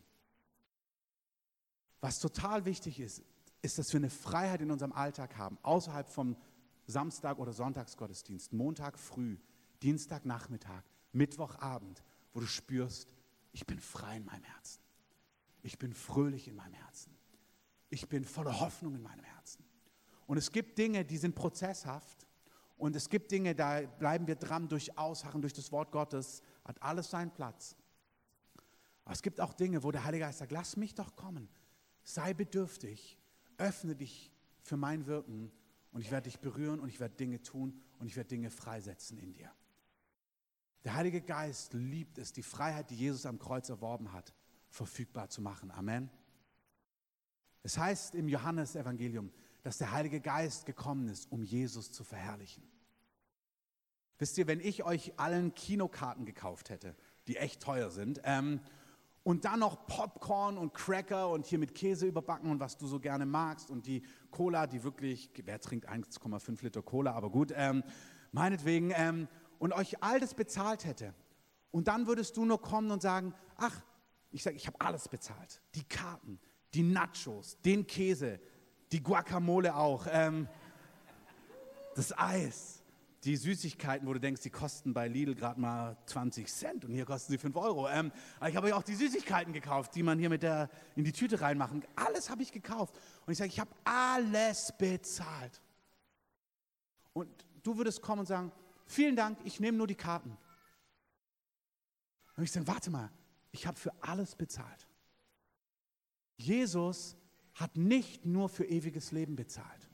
Was 1.99 2.19
total 2.19 2.65
wichtig 2.65 2.99
ist, 2.99 3.23
ist, 3.63 3.79
dass 3.79 3.91
wir 3.91 3.97
eine 3.97 4.11
Freiheit 4.11 4.61
in 4.61 4.69
unserem 4.69 4.91
Alltag 4.91 5.35
haben, 5.37 5.57
außerhalb 5.63 6.07
vom 6.07 6.37
Samstag- 6.85 7.39
oder 7.39 7.53
Sonntagsgottesdienst, 7.53 8.53
Montag 8.53 8.99
früh, 8.99 9.39
Dienstagnachmittag, 9.81 10.83
Mittwochabend, 11.11 12.03
wo 12.33 12.39
du 12.39 12.45
spürst, 12.45 13.11
ich 13.51 13.65
bin 13.65 13.79
frei 13.79 14.17
in 14.17 14.25
meinem 14.25 14.43
Herzen. 14.43 14.83
Ich 15.63 15.79
bin 15.79 15.91
fröhlich 15.91 16.47
in 16.47 16.55
meinem 16.55 16.75
Herzen. 16.75 17.17
Ich 17.89 18.07
bin 18.07 18.25
voller 18.25 18.59
Hoffnung 18.59 18.93
in 18.93 19.01
meinem 19.01 19.23
Herzen. 19.23 19.66
Und 20.27 20.37
es 20.37 20.51
gibt 20.51 20.77
Dinge, 20.77 21.03
die 21.03 21.17
sind 21.17 21.33
prozesshaft. 21.33 22.27
Und 22.77 22.95
es 22.95 23.09
gibt 23.09 23.31
Dinge, 23.31 23.55
da 23.55 23.81
bleiben 23.81 24.27
wir 24.27 24.35
dran 24.35 24.67
durch 24.67 24.97
Ausharren, 24.97 25.41
durch 25.41 25.53
das 25.53 25.71
Wort 25.71 25.91
Gottes, 25.91 26.43
hat 26.63 26.81
alles 26.83 27.09
seinen 27.09 27.31
Platz. 27.31 27.75
Aber 29.03 29.13
es 29.13 29.23
gibt 29.23 29.41
auch 29.41 29.53
Dinge, 29.53 29.81
wo 29.83 29.91
der 29.91 30.03
Heilige 30.03 30.25
Geist 30.25 30.39
sagt, 30.39 30.51
lass 30.51 30.77
mich 30.77 30.93
doch 30.93 31.15
kommen, 31.15 31.49
sei 32.03 32.33
bedürftig, 32.33 33.17
öffne 33.57 33.95
dich 33.95 34.31
für 34.61 34.77
mein 34.77 35.07
Wirken 35.07 35.51
und 35.91 36.01
ich 36.01 36.11
werde 36.11 36.29
dich 36.29 36.39
berühren 36.39 36.79
und 36.79 36.89
ich 36.89 36.99
werde 36.99 37.15
Dinge 37.15 37.41
tun 37.41 37.81
und 37.99 38.05
ich 38.05 38.15
werde 38.15 38.27
Dinge 38.27 38.51
freisetzen 38.51 39.17
in 39.17 39.33
dir. 39.33 39.51
Der 40.83 40.93
Heilige 40.93 41.21
Geist 41.21 41.73
liebt 41.73 42.17
es, 42.17 42.31
die 42.31 42.43
Freiheit, 42.43 42.89
die 42.91 42.95
Jesus 42.95 43.25
am 43.25 43.39
Kreuz 43.39 43.69
erworben 43.69 44.11
hat, 44.11 44.33
verfügbar 44.69 45.29
zu 45.29 45.41
machen. 45.41 45.71
Amen. 45.71 46.09
Es 47.63 47.77
heißt 47.77 48.13
im 48.15 48.29
Johannesevangelium, 48.29 49.31
dass 49.63 49.77
der 49.77 49.91
Heilige 49.91 50.21
Geist 50.21 50.65
gekommen 50.65 51.07
ist, 51.07 51.31
um 51.31 51.43
Jesus 51.43 51.91
zu 51.91 52.03
verherrlichen. 52.03 52.63
Wisst 54.19 54.37
ihr, 54.37 54.47
wenn 54.47 54.59
ich 54.59 54.83
euch 54.83 55.19
allen 55.19 55.53
Kinokarten 55.53 56.25
gekauft 56.25 56.69
hätte, 56.69 56.95
die 57.27 57.37
echt 57.37 57.61
teuer 57.61 57.91
sind, 57.91 58.21
ähm, 58.23 58.61
und 59.27 59.43
dann 59.43 59.59
noch 59.59 59.87
Popcorn 59.87 60.57
und 60.57 60.73
Cracker 60.73 61.29
und 61.29 61.45
hier 61.45 61.59
mit 61.59 61.75
Käse 61.75 62.07
überbacken 62.07 62.49
und 62.49 62.61
was 62.61 62.77
du 62.77 62.87
so 62.87 62.97
gerne 62.97 63.25
magst 63.25 63.69
und 63.69 63.85
die 63.85 64.05
Cola, 64.31 64.67
die 64.67 64.85
wirklich, 64.85 65.29
wer 65.43 65.59
trinkt 65.59 65.89
1,5 65.89 66.63
Liter 66.63 66.81
Cola, 66.81 67.11
aber 67.11 67.29
gut, 67.29 67.51
ähm, 67.53 67.83
meinetwegen, 68.31 68.93
ähm, 68.95 69.27
und 69.59 69.73
euch 69.73 70.01
all 70.01 70.21
das 70.21 70.33
bezahlt 70.33 70.85
hätte. 70.85 71.13
Und 71.71 71.89
dann 71.89 72.07
würdest 72.07 72.37
du 72.37 72.45
nur 72.45 72.61
kommen 72.61 72.89
und 72.89 73.01
sagen, 73.01 73.33
ach, 73.57 73.83
ich 74.31 74.43
sage, 74.43 74.55
ich 74.55 74.65
habe 74.65 74.79
alles 74.79 75.09
bezahlt. 75.09 75.61
Die 75.75 75.83
Karten, 75.83 76.39
die 76.73 76.83
Nachos, 76.83 77.59
den 77.65 77.85
Käse, 77.85 78.39
die 78.91 79.03
Guacamole 79.03 79.75
auch, 79.75 80.07
ähm, 80.09 80.47
das 81.95 82.17
Eis, 82.17 82.83
die 83.23 83.35
Süßigkeiten, 83.35 84.07
wo 84.07 84.13
du 84.13 84.19
denkst, 84.19 84.41
die 84.41 84.49
kosten 84.49 84.93
bei 84.93 85.07
Lidl 85.07 85.35
gerade 85.35 85.59
mal 85.59 85.97
20 86.05 86.47
Cent 86.47 86.85
und 86.85 86.93
hier 86.93 87.05
kosten 87.05 87.31
sie 87.31 87.37
5 87.37 87.55
Euro. 87.55 87.89
Ähm, 87.89 88.11
aber 88.39 88.49
ich 88.49 88.55
habe 88.55 88.69
ja 88.69 88.75
auch 88.75 88.83
die 88.83 88.95
Süßigkeiten 88.95 89.51
gekauft, 89.51 89.95
die 89.95 90.03
man 90.03 90.19
hier 90.19 90.29
mit 90.29 90.43
der, 90.43 90.69
in 90.95 91.03
die 91.03 91.11
Tüte 91.11 91.41
reinmachen. 91.41 91.83
Alles 91.95 92.29
habe 92.29 92.43
ich 92.43 92.51
gekauft. 92.51 92.95
Und 93.25 93.31
ich 93.31 93.37
sage, 93.37 93.49
ich 93.49 93.59
habe 93.59 93.71
alles 93.83 94.73
bezahlt. 94.77 95.61
Und 97.13 97.29
du 97.63 97.77
würdest 97.77 98.01
kommen 98.01 98.21
und 98.21 98.27
sagen, 98.27 98.51
vielen 98.85 99.15
Dank, 99.15 99.39
ich 99.43 99.59
nehme 99.59 99.77
nur 99.77 99.87
die 99.87 99.95
Karten. 99.95 100.37
Und 102.35 102.43
ich 102.43 102.51
sage, 102.51 102.67
warte 102.67 102.91
mal, 102.91 103.09
ich 103.51 103.65
habe 103.65 103.77
für 103.77 103.91
alles 104.01 104.35
bezahlt. 104.35 104.87
Jesus 106.37 107.17
hat 107.57 107.75
nicht 107.75 108.25
nur 108.25 108.49
für 108.49 108.65
ewiges 108.65 109.11
Leben 109.11 109.35
bezahlt. 109.35 109.89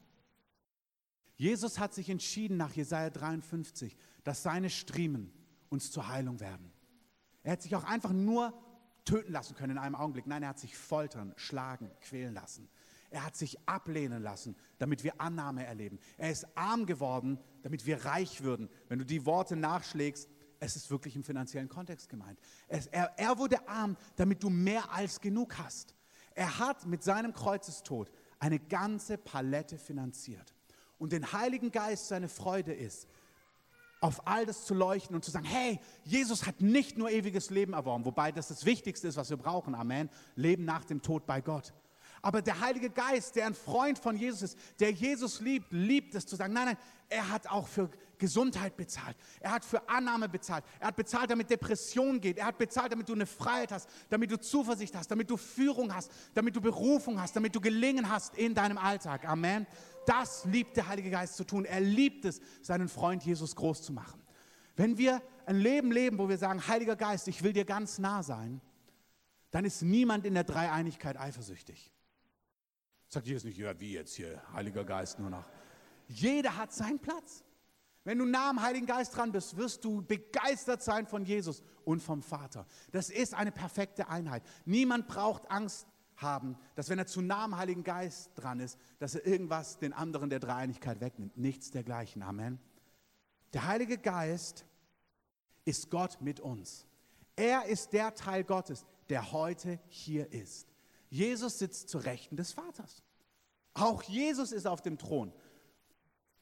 Jesus 1.35 1.79
hat 1.79 1.93
sich 1.93 2.09
entschieden 2.09 2.57
nach 2.57 2.73
Jesaja 2.73 3.09
53, 3.09 3.97
dass 4.23 4.43
seine 4.43 4.69
Striemen 4.69 5.33
uns 5.69 5.91
zur 5.91 6.07
Heilung 6.07 6.39
werden. 6.39 6.71
Er 7.41 7.53
hätte 7.53 7.63
sich 7.63 7.75
auch 7.75 7.85
einfach 7.85 8.11
nur 8.11 8.53
töten 9.05 9.31
lassen 9.31 9.55
können 9.55 9.71
in 9.71 9.77
einem 9.77 9.95
Augenblick. 9.95 10.27
Nein, 10.27 10.43
er 10.43 10.49
hat 10.49 10.59
sich 10.59 10.77
foltern, 10.77 11.33
schlagen, 11.35 11.89
quälen 12.01 12.33
lassen. 12.33 12.69
Er 13.09 13.25
hat 13.25 13.35
sich 13.35 13.57
ablehnen 13.67 14.23
lassen, 14.23 14.55
damit 14.77 15.03
wir 15.03 15.21
Annahme 15.21 15.65
erleben. 15.65 15.99
Er 16.17 16.31
ist 16.31 16.45
arm 16.57 16.85
geworden, 16.85 17.39
damit 17.61 17.85
wir 17.85 18.05
reich 18.05 18.43
würden. 18.43 18.69
Wenn 18.89 18.99
du 18.99 19.05
die 19.05 19.25
Worte 19.25 19.55
nachschlägst, 19.55 20.29
es 20.59 20.75
ist 20.75 20.89
wirklich 20.89 21.15
im 21.15 21.23
finanziellen 21.23 21.69
Kontext 21.69 22.09
gemeint. 22.09 22.39
Es, 22.67 22.87
er, 22.87 23.13
er 23.17 23.37
wurde 23.37 23.67
arm, 23.67 23.97
damit 24.15 24.41
du 24.41 24.49
mehr 24.49 24.91
als 24.91 25.19
genug 25.19 25.57
hast. 25.57 25.92
Er 26.35 26.59
hat 26.59 26.85
mit 26.85 27.03
seinem 27.03 27.33
Kreuzestod 27.33 28.11
eine 28.39 28.59
ganze 28.59 29.17
Palette 29.17 29.77
finanziert. 29.77 30.53
Und 30.97 31.11
den 31.11 31.31
Heiligen 31.33 31.71
Geist 31.71 32.07
seine 32.07 32.29
Freude 32.29 32.73
ist, 32.73 33.07
auf 33.99 34.27
all 34.27 34.45
das 34.45 34.65
zu 34.65 34.73
leuchten 34.73 35.15
und 35.15 35.23
zu 35.23 35.31
sagen, 35.31 35.45
hey, 35.45 35.79
Jesus 36.03 36.45
hat 36.45 36.59
nicht 36.59 36.97
nur 36.97 37.09
ewiges 37.09 37.49
Leben 37.49 37.71
erworben, 37.71 38.03
wobei 38.03 38.33
das 38.33 38.49
das 38.49 38.65
Wichtigste 38.65 39.07
ist, 39.07 39.15
was 39.15 39.29
wir 39.29 39.37
brauchen, 39.37 39.75
Amen, 39.75 40.09
Leben 40.35 40.65
nach 40.65 40.83
dem 40.83 41.01
Tod 41.01 41.25
bei 41.25 41.39
Gott. 41.39 41.73
Aber 42.21 42.41
der 42.41 42.59
Heilige 42.59 42.89
Geist, 42.89 43.35
der 43.35 43.47
ein 43.47 43.53
Freund 43.53 43.99
von 43.99 44.15
Jesus 44.15 44.41
ist, 44.41 44.57
der 44.79 44.91
Jesus 44.91 45.39
liebt, 45.41 45.71
liebt 45.71 46.15
es 46.15 46.25
zu 46.25 46.35
sagen, 46.35 46.53
nein, 46.53 46.65
nein, 46.65 46.77
er 47.09 47.29
hat 47.29 47.47
auch 47.47 47.67
für 47.67 47.89
Gesundheit 48.23 48.77
bezahlt. 48.77 49.17
Er 49.41 49.51
hat 49.51 49.65
für 49.65 49.89
Annahme 49.89 50.29
bezahlt. 50.29 50.63
Er 50.79 50.87
hat 50.87 50.95
bezahlt, 50.95 51.29
damit 51.29 51.49
Depression 51.49 52.21
geht. 52.21 52.37
Er 52.37 52.45
hat 52.45 52.57
bezahlt, 52.57 52.93
damit 52.93 53.09
du 53.09 53.13
eine 53.13 53.25
Freiheit 53.25 53.73
hast, 53.73 53.89
damit 54.09 54.31
du 54.31 54.39
Zuversicht 54.39 54.95
hast, 54.95 55.11
damit 55.11 55.29
du 55.29 55.35
Führung 55.35 55.93
hast, 55.93 56.09
damit 56.33 56.55
du 56.55 56.61
Berufung 56.61 57.19
hast, 57.19 57.35
damit 57.35 57.53
du 57.53 57.59
Gelingen 57.59 58.09
hast 58.09 58.37
in 58.37 58.55
deinem 58.55 58.77
Alltag. 58.77 59.27
Amen. 59.27 59.67
Das 60.05 60.45
liebt 60.45 60.77
der 60.77 60.87
Heilige 60.87 61.09
Geist 61.09 61.35
zu 61.35 61.43
tun. 61.43 61.65
Er 61.65 61.81
liebt 61.81 62.23
es, 62.23 62.39
seinen 62.61 62.87
Freund 62.87 63.25
Jesus 63.25 63.57
groß 63.57 63.81
zu 63.81 63.91
machen. 63.91 64.21
Wenn 64.77 64.97
wir 64.97 65.21
ein 65.45 65.59
Leben 65.59 65.91
leben, 65.91 66.17
wo 66.17 66.29
wir 66.29 66.37
sagen, 66.37 66.65
Heiliger 66.65 66.95
Geist, 66.95 67.27
ich 67.27 67.43
will 67.43 67.51
dir 67.51 67.65
ganz 67.65 67.99
nah 67.99 68.23
sein, 68.23 68.61
dann 69.51 69.65
ist 69.65 69.81
niemand 69.81 70.25
in 70.25 70.33
der 70.33 70.45
Dreieinigkeit 70.45 71.19
eifersüchtig. 71.19 71.91
Sagt 73.09 73.27
Jesus 73.27 73.43
nicht, 73.43 73.57
ja, 73.57 73.77
wie 73.81 73.91
jetzt 73.91 74.15
hier, 74.15 74.41
Heiliger 74.53 74.85
Geist 74.85 75.19
nur 75.19 75.29
noch. 75.29 75.45
Jeder 76.07 76.55
hat 76.55 76.71
seinen 76.71 76.99
Platz. 76.99 77.43
Wenn 78.03 78.19
du 78.19 78.25
nah 78.25 78.49
am 78.49 78.61
Heiligen 78.61 78.85
Geist 78.85 79.15
dran 79.15 79.31
bist, 79.31 79.55
wirst 79.55 79.85
du 79.85 80.01
begeistert 80.01 80.83
sein 80.83 81.07
von 81.07 81.23
Jesus 81.23 81.63
und 81.85 82.01
vom 82.01 82.21
Vater. 82.21 82.65
Das 82.91 83.09
ist 83.09 83.33
eine 83.33 83.51
perfekte 83.51 84.09
Einheit. 84.09 84.43
Niemand 84.65 85.07
braucht 85.07 85.49
Angst 85.49 85.87
haben, 86.17 86.57
dass 86.75 86.89
wenn 86.89 86.99
er 86.99 87.07
zu 87.07 87.21
nah 87.21 87.45
am 87.45 87.57
Heiligen 87.57 87.83
Geist 87.83 88.31
dran 88.35 88.59
ist, 88.59 88.77
dass 88.99 89.15
er 89.15 89.25
irgendwas 89.25 89.79
den 89.79 89.93
anderen 89.93 90.29
der 90.29 90.39
Dreieinigkeit 90.39 90.99
wegnimmt. 90.99 91.37
Nichts 91.37 91.71
dergleichen. 91.71 92.23
Amen. 92.23 92.59
Der 93.53 93.67
Heilige 93.67 93.97
Geist 93.97 94.65
ist 95.65 95.89
Gott 95.89 96.19
mit 96.21 96.39
uns. 96.39 96.85
Er 97.35 97.65
ist 97.65 97.93
der 97.93 98.15
Teil 98.15 98.43
Gottes, 98.43 98.85
der 99.09 99.31
heute 99.31 99.79
hier 99.87 100.31
ist. 100.31 100.67
Jesus 101.09 101.59
sitzt 101.59 101.89
zu 101.89 101.99
Rechten 101.99 102.35
des 102.35 102.51
Vaters. 102.51 103.03
Auch 103.73 104.03
Jesus 104.03 104.51
ist 104.51 104.67
auf 104.67 104.81
dem 104.81 104.97
Thron. 104.97 105.33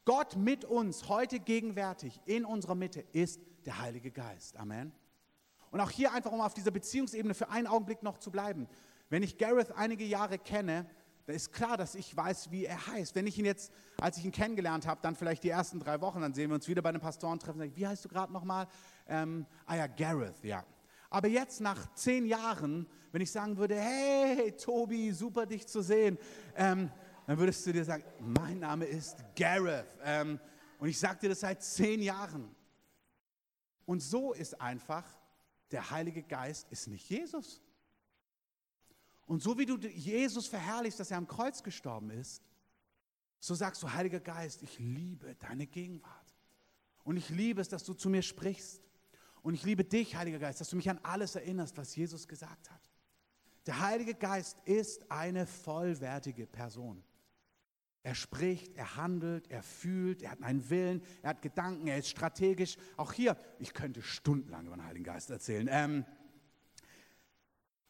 Gott 0.06 0.36
mit 0.36 0.66
uns, 0.66 1.10
heute 1.10 1.40
gegenwärtig, 1.40 2.20
in 2.26 2.44
unserer 2.44 2.74
Mitte, 2.76 3.02
ist 3.12 3.40
der 3.66 3.80
Heilige 3.80 4.12
Geist. 4.12 4.58
Amen. 4.58 4.92
Und 5.70 5.80
auch 5.80 5.92
hier 5.92 6.12
einfach, 6.12 6.32
um 6.32 6.42
auf 6.42 6.56
dieser 6.56 6.72
Beziehungsebene 6.72 7.34
für 7.36 7.50
einen 7.50 7.68
Augenblick 7.68 8.02
noch 8.02 8.18
zu 8.18 8.32
bleiben. 8.32 8.68
Wenn 9.10 9.22
ich 9.22 9.38
Gareth 9.38 9.72
einige 9.72 10.04
Jahre 10.04 10.40
kenne, 10.40 10.90
dann 11.26 11.36
ist 11.36 11.54
klar, 11.54 11.78
dass 11.78 11.94
ich 11.94 12.18
weiß, 12.18 12.50
wie 12.50 12.66
er 12.66 12.88
heißt. 12.88 13.14
Wenn 13.14 13.28
ich 13.28 13.38
ihn 13.38 13.46
jetzt, 13.46 13.72
als 14.00 14.18
ich 14.18 14.26
ihn 14.26 14.32
kennengelernt 14.32 14.88
habe, 14.88 15.00
dann 15.04 15.16
vielleicht 15.16 15.44
die 15.44 15.50
ersten 15.50 15.80
drei 15.80 16.02
Wochen, 16.02 16.20
dann 16.20 16.34
sehen 16.34 16.50
wir 16.50 16.56
uns 16.56 16.68
wieder 16.68 16.82
bei 16.82 16.92
den 16.92 17.00
Pastoren 17.00 17.40
treffen, 17.40 17.60
sage 17.60 17.70
ich, 17.70 17.78
wie 17.78 17.88
heißt 17.88 18.04
du 18.04 18.10
gerade 18.10 18.34
nochmal? 18.34 18.68
Ähm, 19.08 19.46
ah 19.66 19.76
ja, 19.76 19.88
Gareth, 19.88 20.44
ja. 20.44 20.66
Aber 21.10 21.28
jetzt 21.28 21.62
nach 21.62 21.94
zehn 21.94 22.26
Jahren, 22.26 22.88
wenn 23.12 23.22
ich 23.22 23.32
sagen 23.32 23.58
würde, 23.58 23.80
hey 23.80 24.54
Tobi, 24.54 25.12
super 25.12 25.46
dich 25.46 25.68
zu 25.68 25.82
sehen, 25.82 26.18
ähm, 26.56 26.90
dann 27.32 27.40
würdest 27.40 27.66
du 27.66 27.72
dir 27.72 27.86
sagen, 27.86 28.04
mein 28.20 28.60
Name 28.60 28.84
ist 28.84 29.24
Gareth. 29.38 29.88
Ähm, 30.04 30.38
und 30.80 30.90
ich 30.90 31.00
sage 31.00 31.18
dir 31.22 31.30
das 31.30 31.40
seit 31.40 31.64
zehn 31.64 32.02
Jahren. 32.02 32.54
Und 33.86 34.02
so 34.02 34.34
ist 34.34 34.60
einfach, 34.60 35.06
der 35.72 35.92
Heilige 35.92 36.24
Geist 36.24 36.68
ist 36.72 36.88
nicht 36.88 37.10
Jesus. 37.10 37.62
Und 39.28 39.42
so 39.42 39.58
wie 39.58 39.66
du 39.66 39.78
Jesus 39.78 40.48
verherrlichst, 40.48 41.00
dass 41.00 41.10
er 41.10 41.20
am 41.20 41.26
Kreuz 41.26 41.64
gestorben 41.64 42.10
ist, 42.10 42.44
so 43.40 43.56
sagst 43.56 43.82
du, 43.82 43.94
Heiliger 43.94 44.20
Geist, 44.20 44.62
ich 44.62 44.78
liebe 44.78 45.34
deine 45.36 45.68
Gegenwart. 45.68 46.36
Und 47.06 47.16
ich 47.16 47.30
liebe 47.30 47.62
es, 47.62 47.70
dass 47.70 47.86
du 47.86 47.94
zu 47.94 48.10
mir 48.10 48.24
sprichst. 48.24 48.84
Und 49.42 49.54
ich 49.54 49.64
liebe 49.64 49.86
dich, 49.86 50.18
Heiliger 50.18 50.40
Geist, 50.40 50.60
dass 50.60 50.70
du 50.70 50.76
mich 50.76 50.90
an 50.90 51.00
alles 51.02 51.36
erinnerst, 51.36 51.78
was 51.78 51.96
Jesus 51.96 52.28
gesagt 52.28 52.70
hat. 52.70 52.92
Der 53.68 53.80
Heilige 53.80 54.16
Geist 54.16 54.58
ist 54.66 55.10
eine 55.10 55.48
vollwertige 55.48 56.46
Person. 56.46 57.02
Er 58.04 58.16
spricht, 58.16 58.76
er 58.76 58.96
handelt, 58.96 59.50
er 59.52 59.62
fühlt, 59.62 60.24
er 60.24 60.32
hat 60.32 60.42
einen 60.42 60.70
Willen, 60.70 61.04
er 61.22 61.32
hat 61.32 61.42
Gedanken, 61.42 61.88
er 61.88 61.98
ist 61.98 62.10
strategisch. 62.10 62.78
Auch 62.98 63.14
hier, 63.14 63.38
ich 63.60 63.74
könnte 63.74 64.02
stundenlang 64.02 64.66
über 64.66 64.76
den 64.76 64.86
Heiligen 64.86 65.06
Geist 65.06 65.30
erzählen. 65.30 65.70
Ähm, 65.72 66.06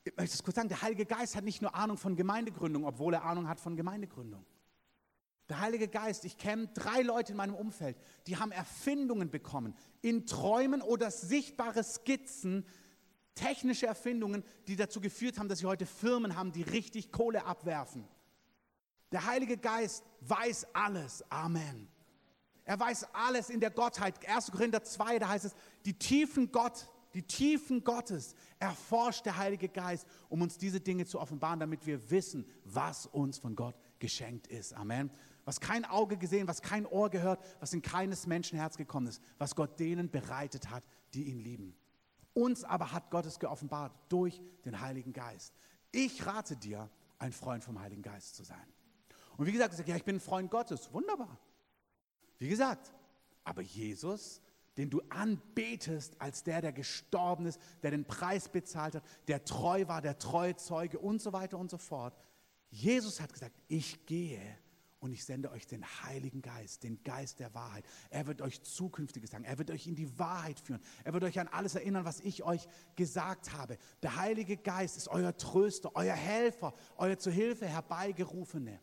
ich 0.04 0.16
möchte 0.18 0.36
es 0.36 0.44
kurz 0.44 0.56
sagen, 0.56 0.68
der 0.68 0.82
Heilige 0.82 1.06
Geist 1.06 1.36
hat 1.36 1.46
nicht 1.46 1.62
nur 1.62 1.76
Ahnung 1.76 1.98
von 1.98 2.16
Gemeindegründung, 2.16 2.86
obwohl 2.86 3.14
er 3.14 3.24
Ahnung 3.24 3.48
hat 3.48 3.60
von 3.62 3.78
Gemeindegründung. 3.78 4.46
Der 5.48 5.60
Heilige 5.60 5.88
Geist, 5.88 6.26
ich 6.26 6.38
kenne 6.38 6.68
drei 6.74 7.02
Leute 7.02 7.32
in 7.32 7.38
meinem 7.38 7.56
Umfeld, 7.56 7.98
die 8.28 8.38
haben 8.38 8.52
Erfindungen 8.52 9.30
bekommen, 9.30 9.76
in 10.02 10.26
Träumen 10.26 10.82
oder 10.82 11.12
sichtbare 11.12 11.84
Skizzen, 11.84 12.66
technische 13.36 13.86
Erfindungen, 13.86 14.44
die 14.68 14.76
dazu 14.76 15.00
geführt 15.00 15.38
haben, 15.38 15.50
dass 15.50 15.60
sie 15.60 15.66
heute 15.66 15.86
Firmen 15.86 16.36
haben, 16.36 16.52
die 16.52 16.64
richtig 16.64 17.12
Kohle 17.12 17.46
abwerfen. 17.46 18.08
Der 19.12 19.26
Heilige 19.26 19.58
Geist 19.58 20.04
weiß 20.22 20.68
alles. 20.74 21.24
Amen. 21.30 21.88
Er 22.64 22.80
weiß 22.80 23.08
alles 23.14 23.50
in 23.50 23.60
der 23.60 23.72
Gottheit. 23.72 24.16
1. 24.28 24.52
Korinther 24.52 24.84
2, 24.84 25.20
da 25.20 25.30
heißt 25.30 25.46
es, 25.46 25.56
die 25.86 25.94
Tiefen 25.94 26.52
Gott, 26.52 26.88
die 27.14 27.24
Tiefen 27.24 27.84
Gottes 27.84 28.36
erforscht 28.60 29.26
der 29.26 29.38
Heilige 29.38 29.68
Geist, 29.68 30.08
um 30.30 30.42
uns 30.42 30.58
diese 30.58 30.80
Dinge 30.80 31.06
zu 31.06 31.20
offenbaren, 31.20 31.60
damit 31.60 31.86
wir 31.86 32.10
wissen, 32.10 32.46
was 32.64 33.06
uns 33.08 33.38
von 33.38 33.56
Gott 33.56 33.76
geschenkt 34.00 34.48
ist. 34.48 34.74
Amen 34.74 35.12
was 35.46 35.60
kein 35.60 35.86
Auge 35.86 36.18
gesehen, 36.18 36.48
was 36.48 36.62
kein 36.62 36.86
Ohr 36.86 37.10
gehört, 37.10 37.44
was 37.60 37.74
in 37.74 37.82
keines 37.82 38.28
Menschen 38.28 38.58
Herz 38.58 38.78
gekommen 38.78 39.08
ist, 39.08 39.22
was 39.38 39.56
Gott 39.56 39.80
denen 39.80 40.10
bereitet 40.10 40.70
hat, 40.70 40.84
die 41.14 41.24
ihn 41.24 41.40
lieben. 41.40 41.76
Uns 42.34 42.64
aber 42.64 42.92
hat 42.92 43.10
Gott 43.12 43.26
es 43.26 43.40
geoffenbart 43.40 43.94
durch 44.10 44.42
den 44.64 44.80
Heiligen 44.80 45.14
Geist. 45.14 45.54
Ich 45.92 46.26
rate 46.26 46.56
dir, 46.56 46.90
ein 47.20 47.34
Freund 47.34 47.64
vom 47.64 47.80
Heiligen 47.80 48.02
Geist 48.02 48.36
zu 48.36 48.44
sein. 48.44 48.74
Und 49.38 49.46
wie 49.46 49.52
gesagt, 49.52 49.74
ich 49.74 49.78
sage, 49.78 49.90
ja, 49.92 49.98
ich 49.98 50.04
bin 50.04 50.18
ein 50.18 50.22
Freund 50.22 50.52
Gottes. 50.52 50.92
Wunderbar. 50.94 51.38
Wie 52.38 52.50
gesagt, 52.50 52.94
aber 53.44 53.62
Jesus, 53.62 54.42
den 54.78 54.90
du 54.90 55.02
anbetest 55.10 56.20
als 56.20 56.44
der, 56.44 56.62
der 56.62 56.72
gestorben 56.72 57.46
ist, 57.46 57.60
der 57.84 57.92
den 57.92 58.06
Preis 58.06 58.50
bezahlt 58.50 58.96
hat, 58.96 59.04
der 59.28 59.44
treu 59.44 59.88
war, 59.88 60.02
der 60.02 60.18
treue 60.18 60.56
Zeuge 60.56 61.00
und 61.00 61.22
so 61.22 61.34
weiter 61.34 61.58
und 61.58 61.70
so 61.70 61.78
fort. 61.78 62.18
Jesus 62.70 63.20
hat 63.20 63.34
gesagt, 63.34 63.56
ich 63.68 64.06
gehe 64.06 64.42
und 65.02 65.12
ich 65.12 65.26
sende 65.26 65.52
euch 65.52 65.68
den 65.68 65.84
Heiligen 66.04 66.42
Geist, 66.42 66.84
den 66.84 67.04
Geist 67.04 67.40
der 67.40 67.54
Wahrheit. 67.54 67.84
Er 68.12 68.28
wird 68.28 68.42
euch 68.42 68.62
Zukünftiges 68.62 69.32
sagen. 69.32 69.44
Er 69.44 69.58
wird 69.58 69.72
euch 69.72 69.88
in 69.88 69.96
die 69.96 70.18
Wahrheit 70.20 70.60
führen. 70.60 70.82
Er 71.04 71.14
wird 71.14 71.24
euch 71.24 71.40
an 71.40 71.48
alles 71.48 71.76
erinnern, 71.76 72.06
was 72.06 72.20
ich 72.20 72.44
euch 72.44 72.68
gesagt 72.96 73.54
habe. 73.54 73.78
Der 74.04 74.16
Heilige 74.16 74.58
Geist 74.58 74.98
ist 74.98 75.08
euer 75.10 75.36
Tröster, 75.36 75.92
euer 75.96 76.14
Helfer, 76.14 76.74
euer 76.98 77.18
zu 77.18 77.32
Hilfe 77.32 77.68
herbeigerufene. 77.68 78.80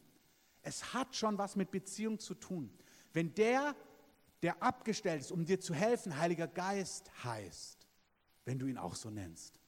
Es 0.68 0.92
hat 0.92 1.16
schon 1.16 1.38
was 1.38 1.56
mit 1.56 1.70
Beziehung 1.70 2.18
zu 2.18 2.34
tun. 2.34 2.70
Wenn 3.14 3.34
der, 3.34 3.74
der 4.42 4.62
abgestellt 4.62 5.22
ist, 5.22 5.32
um 5.32 5.46
dir 5.46 5.58
zu 5.58 5.72
helfen, 5.72 6.18
Heiliger 6.18 6.46
Geist 6.46 7.10
heißt, 7.24 7.88
wenn 8.44 8.58
du 8.58 8.66
ihn 8.66 8.76
auch 8.76 8.94
so 8.94 9.08
nennst, 9.08 9.58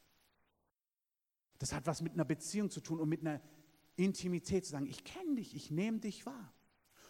Das 1.59 1.73
hat 1.73 1.87
was 1.87 2.03
mit 2.03 2.13
einer 2.13 2.27
Beziehung 2.27 2.71
zu 2.71 2.83
tun 2.83 3.01
und 3.01 3.09
mit 3.09 3.21
einer 3.21 3.41
Intimität 3.97 4.67
zu 4.67 4.73
sagen, 4.73 4.87
ich 4.87 5.03
kenne 5.05 5.37
dich, 5.37 5.55
ich 5.55 5.71
nehme 5.71 6.01
dich 6.01 6.27
wahr. 6.27 6.53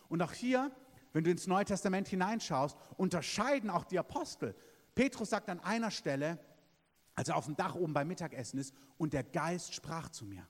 Und 0.08 0.22
auch 0.22 0.32
hier, 0.32 0.70
wenn 1.12 1.24
du 1.24 1.30
ins 1.32 1.48
Neue 1.48 1.64
Testament 1.64 2.06
hineinschaust, 2.06 2.76
unterscheiden 2.96 3.70
auch 3.70 3.84
die 3.84 3.98
Apostel. 3.98 4.54
Petrus 4.94 5.30
sagt 5.30 5.48
an 5.48 5.60
einer 5.60 5.90
Stelle, 5.90 6.38
als 7.16 7.28
er 7.28 7.36
auf 7.36 7.46
dem 7.46 7.56
Dach 7.56 7.74
oben 7.74 7.92
beim 7.92 8.06
Mittagessen 8.06 8.58
ist, 8.58 8.72
und 8.98 9.12
der 9.12 9.24
Geist 9.24 9.74
sprach 9.74 10.10
zu 10.10 10.26
mir. 10.26 10.46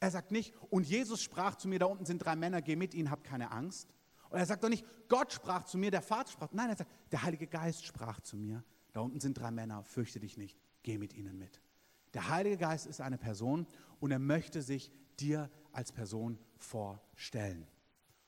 Er 0.00 0.10
sagt 0.10 0.30
nicht, 0.30 0.54
und 0.70 0.86
Jesus 0.86 1.22
sprach 1.22 1.56
zu 1.56 1.68
mir, 1.68 1.78
da 1.78 1.86
unten 1.86 2.06
sind 2.06 2.18
drei 2.18 2.36
Männer, 2.36 2.62
geh 2.62 2.76
mit 2.76 2.94
ihnen, 2.94 3.10
hab 3.10 3.24
keine 3.24 3.50
Angst. 3.50 3.94
Und 4.30 4.38
er 4.38 4.46
sagt 4.46 4.62
doch 4.62 4.68
nicht, 4.68 4.84
Gott 5.08 5.32
sprach 5.32 5.64
zu 5.64 5.78
mir, 5.78 5.90
der 5.90 6.02
Vater 6.02 6.30
sprach. 6.30 6.48
Nein, 6.52 6.70
er 6.70 6.76
sagt, 6.76 6.90
der 7.10 7.22
Heilige 7.22 7.46
Geist 7.46 7.84
sprach 7.84 8.20
zu 8.20 8.36
mir, 8.36 8.62
da 8.92 9.00
unten 9.00 9.20
sind 9.20 9.34
drei 9.34 9.50
Männer, 9.50 9.82
fürchte 9.84 10.20
dich 10.20 10.36
nicht, 10.36 10.58
geh 10.82 10.98
mit 10.98 11.14
ihnen 11.14 11.38
mit. 11.38 11.60
Der 12.14 12.28
Heilige 12.28 12.58
Geist 12.58 12.86
ist 12.86 13.00
eine 13.00 13.18
Person 13.18 13.66
und 14.00 14.10
er 14.10 14.18
möchte 14.18 14.62
sich 14.62 14.92
dir 15.18 15.50
als 15.72 15.92
Person 15.92 16.38
vorstellen. 16.56 17.66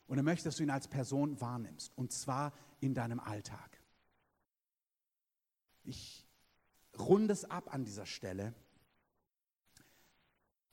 Und 0.07 0.19
er 0.19 0.25
möchte, 0.25 0.47
dass 0.47 0.57
du 0.57 0.65
ihn 0.65 0.71
als 0.71 0.89
Person 0.89 1.41
wahrnimmst, 1.41 1.97
und 1.97 2.13
zwar 2.13 2.53
in 2.81 2.95
deinem 2.95 3.21
Alltag. 3.21 3.81
Ich 5.85 6.27
runde 6.99 7.33
es 7.33 7.45
ab 7.45 7.73
an 7.73 7.85
dieser 7.85 8.07
Stelle. 8.07 8.55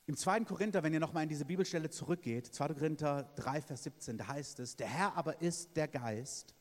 Im 0.08 0.16
2. 0.16 0.40
Korinther, 0.46 0.82
wenn 0.82 0.94
ihr 0.94 1.00
nochmal 1.00 1.24
in 1.24 1.28
diese 1.28 1.44
Bibelstelle 1.44 1.90
zurückgeht, 1.90 2.46
2. 2.46 2.68
Korinther 2.68 3.30
3, 3.36 3.60
Vers 3.60 3.82
17, 3.82 4.16
da 4.16 4.28
heißt 4.28 4.58
es, 4.58 4.74
der 4.74 4.86
Herr 4.86 5.14
aber 5.18 5.42
ist 5.42 5.76
der 5.76 5.86
Geist. 5.86 6.54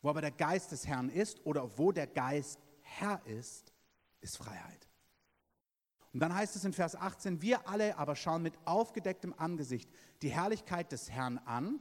Wo 0.00 0.10
aber 0.10 0.20
der 0.20 0.30
Geist 0.30 0.70
des 0.70 0.86
Herrn 0.86 1.08
ist 1.08 1.44
oder 1.44 1.76
wo 1.76 1.90
der 1.90 2.06
Geist 2.06 2.60
Herr 2.82 3.20
ist, 3.26 3.72
ist 4.20 4.36
Freiheit. 4.36 4.86
Und 6.12 6.20
dann 6.20 6.32
heißt 6.32 6.54
es 6.54 6.64
in 6.64 6.72
Vers 6.72 6.94
18, 6.94 7.42
wir 7.42 7.68
alle 7.68 7.98
aber 7.98 8.14
schauen 8.14 8.42
mit 8.42 8.54
aufgedecktem 8.64 9.34
Angesicht 9.36 9.90
die 10.22 10.30
Herrlichkeit 10.30 10.92
des 10.92 11.10
Herrn 11.10 11.38
an 11.38 11.80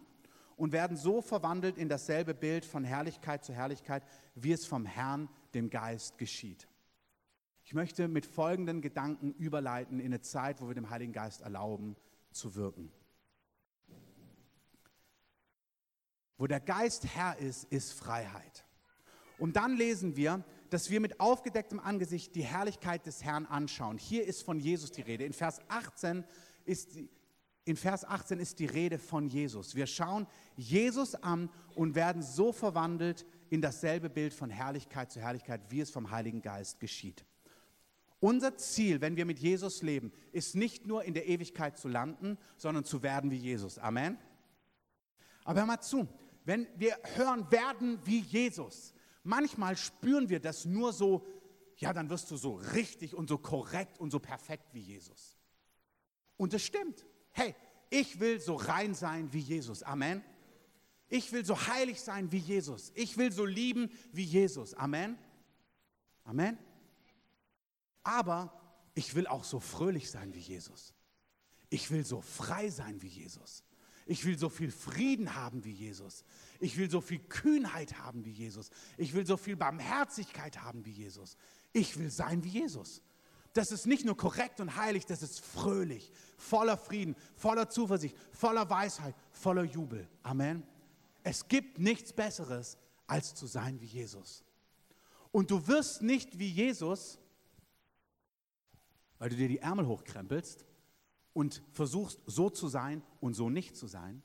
und 0.56 0.72
werden 0.72 0.98
so 0.98 1.22
verwandelt 1.22 1.78
in 1.78 1.90
dasselbe 1.90 2.34
Bild 2.34 2.66
von 2.66 2.84
Herrlichkeit 2.84 3.46
zu 3.46 3.54
Herrlichkeit, 3.54 4.02
wie 4.34 4.54
es 4.54 4.66
vom 4.66 4.88
Herrn, 4.88 5.30
dem 5.54 5.70
Geist, 5.70 6.18
geschieht. 6.18 6.68
Ich 7.70 7.76
möchte 7.76 8.08
mit 8.08 8.26
folgenden 8.26 8.82
Gedanken 8.82 9.32
überleiten 9.34 10.00
in 10.00 10.08
eine 10.08 10.22
Zeit, 10.22 10.60
wo 10.60 10.68
wir 10.68 10.74
dem 10.74 10.90
Heiligen 10.90 11.14
Geist 11.14 11.42
erlauben 11.42 11.96
zu 12.32 12.56
wirken. 12.56 12.92
Wo 16.40 16.48
der 16.48 16.62
Geist 16.62 17.06
Herr 17.06 17.38
ist, 17.38 17.66
ist 17.66 17.94
Freiheit. 17.94 18.66
Und 19.38 19.56
dann 19.56 19.78
lesen 19.78 20.16
wir, 20.16 20.44
dass 20.72 20.90
wir 20.90 21.00
mit 21.00 21.20
aufgedecktem 21.20 21.80
Angesicht 21.80 22.34
die 22.34 22.42
Herrlichkeit 22.42 23.06
des 23.06 23.24
Herrn 23.24 23.46
anschauen. 23.46 24.00
Hier 24.00 24.26
ist 24.26 24.42
von 24.42 24.60
Jesus 24.60 24.92
die 24.92 25.04
Rede. 25.04 25.26
In 25.26 25.34
Vers 25.34 25.62
18 25.68 26.26
ist 26.66 26.96
die, 26.96 27.08
in 27.66 27.76
Vers 27.76 28.04
18 28.04 28.40
ist 28.40 28.58
die 28.58 28.66
Rede 28.66 28.98
von 28.98 29.28
Jesus. 29.28 29.76
Wir 29.76 29.86
schauen 29.86 30.26
Jesus 30.58 31.14
an 31.14 31.52
und 31.76 31.94
werden 31.94 32.24
so 32.24 32.52
verwandelt 32.52 33.28
in 33.52 33.62
dasselbe 33.62 34.10
Bild 34.10 34.34
von 34.34 34.50
Herrlichkeit 34.50 35.12
zu 35.12 35.22
Herrlichkeit, 35.22 35.62
wie 35.70 35.82
es 35.82 35.92
vom 35.92 36.10
Heiligen 36.10 36.42
Geist 36.42 36.80
geschieht. 36.80 37.24
Unser 38.20 38.58
Ziel, 38.58 39.00
wenn 39.02 39.16
wir 39.16 39.26
mit 39.26 39.40
Jesus 39.40 39.82
leben, 39.82 40.12
ist 40.32 40.56
nicht 40.56 40.86
nur 40.86 41.04
in 41.04 41.14
der 41.14 41.28
Ewigkeit 41.28 41.78
zu 41.78 41.88
landen, 41.88 42.38
sondern 42.58 42.84
zu 42.84 43.02
werden 43.02 43.32
wie 43.32 43.38
Jesus. 43.38 43.78
Amen. 43.78 44.18
Aber 45.46 45.62
hör 45.62 45.68
mal 45.68 45.82
zu, 45.82 46.08
wenn 46.44 46.68
wir 46.76 46.98
hören, 47.16 47.50
werden 47.52 48.00
wie 48.06 48.20
Jesus, 48.20 48.94
manchmal 49.24 49.78
spüren 49.78 50.30
wir 50.30 50.40
das 50.40 50.66
nur 50.66 50.92
so, 50.92 51.26
ja, 51.78 51.94
dann 51.94 52.10
wirst 52.10 52.30
du 52.30 52.36
so 52.36 52.56
richtig 52.56 53.16
und 53.16 53.30
so 53.30 53.38
korrekt 53.38 54.00
und 54.00 54.12
so 54.12 54.20
perfekt 54.20 54.74
wie 54.74 54.82
Jesus. 54.82 55.38
Und 56.36 56.54
das 56.54 56.64
stimmt. 56.64 57.06
Hey, 57.32 57.56
ich 57.90 58.20
will 58.20 58.40
so 58.42 58.56
rein 58.56 58.94
sein 58.94 59.32
wie 59.32 59.40
Jesus. 59.40 59.82
Amen. 59.84 60.24
Ich 61.08 61.32
will 61.32 61.46
so 61.46 61.68
heilig 61.68 62.02
sein 62.02 62.32
wie 62.32 62.38
Jesus. 62.38 62.92
Ich 62.96 63.18
will 63.18 63.32
so 63.32 63.46
lieben 63.46 63.90
wie 64.12 64.24
Jesus. 64.24 64.74
Amen. 64.74 65.18
Amen. 66.26 66.58
Aber 68.04 68.54
ich 68.94 69.16
will 69.16 69.28
auch 69.28 69.44
so 69.44 69.60
fröhlich 69.60 70.10
sein 70.10 70.34
wie 70.34 70.40
Jesus. 70.40 70.94
Ich 71.70 71.92
will 71.92 72.06
so 72.06 72.22
frei 72.22 72.70
sein 72.70 73.02
wie 73.02 73.08
Jesus. 73.08 73.64
Ich 74.06 74.26
will 74.26 74.40
so 74.40 74.50
viel 74.50 74.72
Frieden 74.72 75.36
haben 75.36 75.64
wie 75.64 75.72
Jesus. 75.72 76.24
Ich 76.60 76.78
will 76.78 76.90
so 76.90 77.00
viel 77.00 77.20
Kühnheit 77.20 78.00
haben 78.00 78.26
wie 78.26 78.32
Jesus. 78.32 78.72
Ich 78.98 79.14
will 79.14 79.26
so 79.26 79.38
viel 79.38 79.56
Barmherzigkeit 79.56 80.62
haben 80.62 80.84
wie 80.86 80.92
Jesus. 80.92 81.38
Ich 81.74 81.98
will 82.00 82.10
sein 82.10 82.44
wie 82.44 82.50
Jesus. 82.50 83.04
Das 83.54 83.72
ist 83.72 83.86
nicht 83.86 84.06
nur 84.06 84.18
korrekt 84.18 84.60
und 84.60 84.76
heilig, 84.76 85.06
das 85.06 85.22
ist 85.22 85.40
fröhlich, 85.40 86.12
voller 86.38 86.78
Frieden, 86.78 87.16
voller 87.36 87.70
Zuversicht, 87.70 88.16
voller 88.32 88.70
Weisheit, 88.70 89.16
voller 89.32 89.64
Jubel. 89.64 90.08
Amen. 90.24 90.64
Es 91.24 91.48
gibt 91.48 91.80
nichts 91.80 92.14
Besseres, 92.14 92.78
als 93.08 93.36
zu 93.36 93.48
sein 93.48 93.80
wie 93.82 93.86
Jesus. 93.86 94.44
Und 95.32 95.52
du 95.52 95.68
wirst 95.68 96.02
nicht 96.02 96.40
wie 96.40 96.50
Jesus, 96.50 97.20
weil 99.20 99.30
du 99.30 99.36
dir 99.36 99.48
die 99.48 99.60
Ärmel 99.60 99.86
hochkrempelst 99.86 100.66
und 101.34 101.62
versuchst 101.72 102.20
so 102.26 102.50
zu 102.50 102.68
sein 102.68 103.04
und 103.20 103.36
so 103.36 103.50
nicht 103.50 103.78
zu 103.78 103.88
sein. 103.88 104.24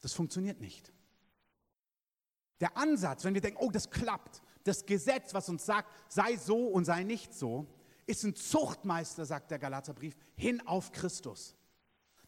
Das 0.00 0.14
funktioniert 0.14 0.60
nicht. 0.60 0.92
Der 2.60 2.76
Ansatz, 2.76 3.24
wenn 3.24 3.34
wir 3.34 3.40
denken, 3.40 3.58
oh, 3.60 3.70
das 3.70 3.90
klappt, 3.90 4.42
das 4.64 4.86
Gesetz, 4.86 5.34
was 5.34 5.48
uns 5.48 5.66
sagt, 5.66 5.92
sei 6.08 6.36
so 6.36 6.66
und 6.66 6.86
sei 6.86 7.02
nicht 7.02 7.34
so, 7.34 7.66
ist 8.06 8.24
ein 8.24 8.34
Zuchtmeister, 8.34 9.26
sagt 9.26 9.50
der 9.50 9.58
Galaterbrief, 9.58 10.16
hin 10.36 10.66
auf 10.66 10.92
Christus. 10.92 11.54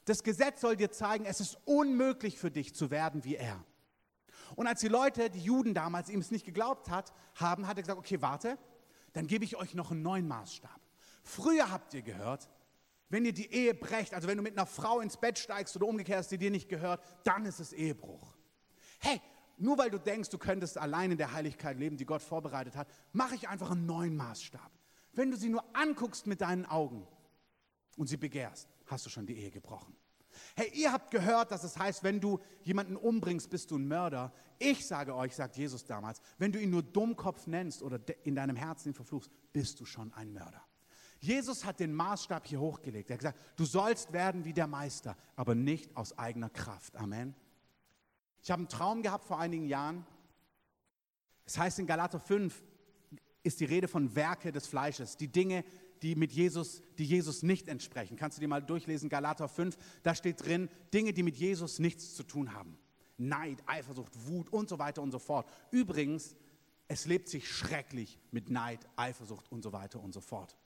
Das 0.04 0.22
Gesetz 0.22 0.60
soll 0.60 0.76
dir 0.76 0.90
zeigen, 0.90 1.24
es 1.24 1.40
ist 1.40 1.58
unmöglich 1.64 2.38
für 2.38 2.50
dich 2.50 2.74
zu 2.74 2.90
werden 2.90 3.24
wie 3.24 3.36
er. 3.36 3.64
Und 4.56 4.66
als 4.66 4.80
die 4.80 4.88
Leute, 4.88 5.30
die 5.30 5.40
Juden 5.40 5.74
damals, 5.74 6.08
ihm 6.08 6.20
es 6.20 6.30
nicht 6.30 6.44
geglaubt 6.44 6.90
hat, 6.90 7.12
haben, 7.34 7.66
hat 7.66 7.76
er 7.76 7.82
gesagt, 7.82 7.98
okay, 7.98 8.20
warte, 8.20 8.58
dann 9.12 9.26
gebe 9.26 9.44
ich 9.44 9.56
euch 9.56 9.74
noch 9.74 9.90
einen 9.90 10.02
neuen 10.02 10.26
Maßstab. 10.26 10.80
Früher 11.28 11.70
habt 11.70 11.92
ihr 11.92 12.00
gehört, 12.00 12.48
wenn 13.10 13.26
ihr 13.26 13.34
die 13.34 13.52
Ehe 13.52 13.74
brecht, 13.74 14.14
also 14.14 14.26
wenn 14.28 14.38
du 14.38 14.42
mit 14.42 14.56
einer 14.56 14.66
Frau 14.66 15.00
ins 15.00 15.18
Bett 15.18 15.38
steigst 15.38 15.76
oder 15.76 15.86
umgekehrt, 15.86 16.30
die 16.30 16.38
dir 16.38 16.50
nicht 16.50 16.70
gehört, 16.70 17.02
dann 17.22 17.44
ist 17.44 17.60
es 17.60 17.74
Ehebruch. 17.74 18.34
Hey, 18.98 19.20
nur 19.58 19.76
weil 19.76 19.90
du 19.90 19.98
denkst, 19.98 20.30
du 20.30 20.38
könntest 20.38 20.78
allein 20.78 21.10
in 21.10 21.18
der 21.18 21.32
Heiligkeit 21.32 21.78
leben, 21.78 21.98
die 21.98 22.06
Gott 22.06 22.22
vorbereitet 22.22 22.76
hat, 22.76 22.88
mache 23.12 23.34
ich 23.34 23.46
einfach 23.46 23.70
einen 23.70 23.84
neuen 23.84 24.16
Maßstab. 24.16 24.70
Wenn 25.12 25.30
du 25.30 25.36
sie 25.36 25.50
nur 25.50 25.64
anguckst 25.76 26.26
mit 26.26 26.40
deinen 26.40 26.64
Augen 26.64 27.06
und 27.98 28.06
sie 28.06 28.16
begehrst, 28.16 28.66
hast 28.86 29.04
du 29.04 29.10
schon 29.10 29.26
die 29.26 29.36
Ehe 29.36 29.50
gebrochen. 29.50 29.94
Hey, 30.56 30.70
ihr 30.72 30.92
habt 30.92 31.10
gehört, 31.10 31.50
dass 31.50 31.62
es 31.62 31.76
heißt, 31.76 32.04
wenn 32.04 32.20
du 32.20 32.40
jemanden 32.62 32.96
umbringst, 32.96 33.50
bist 33.50 33.70
du 33.70 33.76
ein 33.76 33.86
Mörder. 33.86 34.32
Ich 34.58 34.86
sage 34.86 35.14
euch, 35.14 35.34
sagt 35.34 35.56
Jesus 35.58 35.84
damals, 35.84 36.22
wenn 36.38 36.52
du 36.52 36.58
ihn 36.58 36.70
nur 36.70 36.82
Dummkopf 36.82 37.46
nennst 37.46 37.82
oder 37.82 38.00
in 38.24 38.34
deinem 38.34 38.56
Herzen 38.56 38.88
ihn 38.88 38.94
verfluchst, 38.94 39.30
bist 39.52 39.78
du 39.80 39.84
schon 39.84 40.12
ein 40.14 40.32
Mörder. 40.32 40.67
Jesus 41.20 41.64
hat 41.64 41.80
den 41.80 41.92
Maßstab 41.92 42.46
hier 42.46 42.60
hochgelegt. 42.60 43.10
Er 43.10 43.14
hat 43.14 43.20
gesagt, 43.20 43.40
du 43.56 43.64
sollst 43.64 44.12
werden 44.12 44.44
wie 44.44 44.52
der 44.52 44.66
Meister, 44.66 45.16
aber 45.36 45.54
nicht 45.54 45.96
aus 45.96 46.16
eigener 46.16 46.50
Kraft. 46.50 46.96
Amen. 46.96 47.34
Ich 48.42 48.50
habe 48.50 48.60
einen 48.60 48.68
Traum 48.68 49.02
gehabt 49.02 49.24
vor 49.24 49.38
einigen 49.38 49.66
Jahren. 49.66 50.06
Es 51.44 51.58
heißt 51.58 51.78
in 51.78 51.86
Galater 51.86 52.20
5 52.20 52.62
ist 53.42 53.60
die 53.60 53.64
Rede 53.64 53.88
von 53.88 54.14
Werke 54.14 54.52
des 54.52 54.66
Fleisches, 54.66 55.16
die 55.16 55.28
Dinge, 55.28 55.64
die 56.02 56.14
mit 56.14 56.32
Jesus, 56.32 56.82
die 56.98 57.04
Jesus 57.04 57.42
nicht 57.42 57.68
entsprechen. 57.68 58.16
Kannst 58.16 58.38
du 58.38 58.40
dir 58.40 58.48
mal 58.48 58.62
durchlesen, 58.62 59.08
Galater 59.08 59.48
5, 59.48 59.76
da 60.02 60.14
steht 60.14 60.44
drin, 60.44 60.68
Dinge, 60.92 61.12
die 61.12 61.22
mit 61.22 61.36
Jesus 61.36 61.78
nichts 61.78 62.14
zu 62.14 62.22
tun 62.22 62.52
haben. 62.54 62.78
Neid, 63.16 63.62
Eifersucht, 63.66 64.12
Wut 64.28 64.52
und 64.52 64.68
so 64.68 64.78
weiter 64.78 65.02
und 65.02 65.10
so 65.10 65.18
fort. 65.18 65.50
Übrigens, 65.72 66.36
es 66.86 67.06
lebt 67.06 67.28
sich 67.28 67.50
schrecklich 67.50 68.18
mit 68.30 68.48
Neid, 68.48 68.86
Eifersucht 68.96 69.50
und 69.50 69.62
so 69.62 69.72
weiter 69.72 70.00
und 70.00 70.12
so 70.14 70.20
fort. 70.20 70.56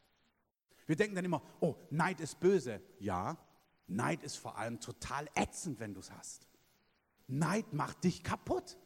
Wir 0.93 0.97
denken 0.97 1.15
dann 1.15 1.25
immer, 1.25 1.41
oh, 1.61 1.75
Neid 1.89 2.21
ist 2.21 2.39
böse. 2.39 2.83
Ja, 2.99 3.39
Neid 3.87 4.23
ist 4.23 4.37
vor 4.37 4.59
allem 4.59 4.79
total 4.79 5.27
ätzend, 5.35 5.81
wenn 5.81 5.95
du 5.95 6.01
es 6.01 6.13
hast. 6.13 6.47
Neid 7.29 7.73
macht 7.73 8.05
dich 8.05 8.23
kaputt 8.23 8.77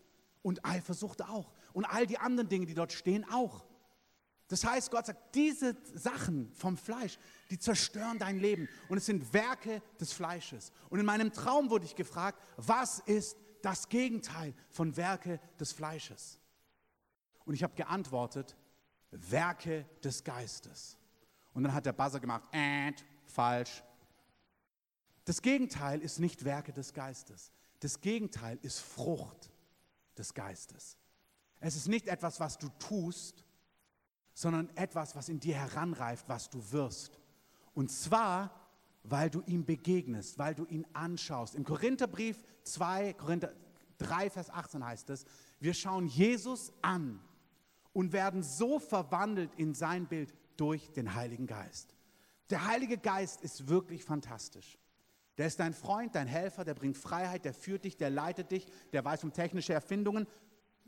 und 0.40 0.64
Eifersucht 0.64 1.22
auch 1.22 1.52
und 1.72 1.84
all 1.84 2.06
die 2.06 2.18
anderen 2.18 2.48
Dinge, 2.48 2.64
die 2.64 2.74
dort 2.74 2.92
stehen, 2.92 3.28
auch. 3.28 3.66
Das 4.46 4.64
heißt, 4.64 4.92
Gott 4.92 5.06
sagt, 5.06 5.34
diese 5.34 5.76
Sachen 5.94 6.52
vom 6.52 6.76
Fleisch, 6.76 7.18
die 7.50 7.58
zerstören 7.58 8.20
dein 8.20 8.38
Leben 8.38 8.68
und 8.88 8.98
es 8.98 9.06
sind 9.06 9.32
Werke 9.32 9.82
des 9.98 10.12
Fleisches. 10.12 10.70
Und 10.90 11.00
in 11.00 11.06
meinem 11.06 11.32
Traum 11.32 11.70
wurde 11.70 11.86
ich 11.86 11.96
gefragt, 11.96 12.40
was 12.56 13.00
ist 13.00 13.36
das 13.62 13.88
Gegenteil 13.88 14.54
von 14.70 14.96
Werke 14.96 15.40
des 15.58 15.72
Fleisches? 15.72 16.38
Und 17.46 17.54
ich 17.54 17.64
habe 17.64 17.74
geantwortet, 17.74 18.56
Werke 19.10 19.86
des 20.04 20.22
Geistes. 20.22 20.96
Und 21.56 21.62
dann 21.62 21.72
hat 21.72 21.86
der 21.86 21.94
Buzzer 21.94 22.20
gemacht, 22.20 22.44
äh, 22.52 22.92
falsch. 23.24 23.82
Das 25.24 25.40
Gegenteil 25.40 26.02
ist 26.02 26.20
nicht 26.20 26.44
Werke 26.44 26.70
des 26.70 26.92
Geistes. 26.92 27.50
Das 27.80 28.02
Gegenteil 28.02 28.58
ist 28.60 28.80
Frucht 28.80 29.50
des 30.18 30.34
Geistes. 30.34 30.98
Es 31.58 31.74
ist 31.74 31.88
nicht 31.88 32.08
etwas, 32.08 32.40
was 32.40 32.58
du 32.58 32.68
tust, 32.78 33.42
sondern 34.34 34.68
etwas, 34.76 35.16
was 35.16 35.30
in 35.30 35.40
dir 35.40 35.54
heranreift, 35.54 36.28
was 36.28 36.50
du 36.50 36.62
wirst. 36.72 37.18
Und 37.72 37.90
zwar, 37.90 38.50
weil 39.02 39.30
du 39.30 39.40
ihm 39.46 39.64
begegnest, 39.64 40.38
weil 40.38 40.54
du 40.54 40.66
ihn 40.66 40.86
anschaust. 40.92 41.54
Im 41.54 41.64
Korintherbrief 41.64 42.38
2, 42.64 43.14
Korinther 43.14 43.54
3, 43.96 44.28
Vers 44.28 44.50
18 44.50 44.84
heißt 44.84 45.08
es, 45.08 45.24
wir 45.58 45.72
schauen 45.72 46.06
Jesus 46.06 46.70
an 46.82 47.18
und 47.94 48.12
werden 48.12 48.42
so 48.42 48.78
verwandelt 48.78 49.54
in 49.56 49.72
sein 49.72 50.06
Bild 50.06 50.34
durch 50.56 50.92
den 50.92 51.14
Heiligen 51.14 51.46
Geist. 51.46 51.94
Der 52.50 52.66
Heilige 52.66 52.98
Geist 52.98 53.40
ist 53.42 53.68
wirklich 53.68 54.04
fantastisch. 54.04 54.78
Der 55.38 55.46
ist 55.46 55.60
dein 55.60 55.74
Freund, 55.74 56.14
dein 56.14 56.26
Helfer, 56.26 56.64
der 56.64 56.74
bringt 56.74 56.96
Freiheit, 56.96 57.44
der 57.44 57.52
führt 57.52 57.84
dich, 57.84 57.96
der 57.96 58.10
leitet 58.10 58.50
dich, 58.50 58.66
der 58.92 59.04
weiß 59.04 59.24
um 59.24 59.32
technische 59.32 59.74
Erfindungen. 59.74 60.26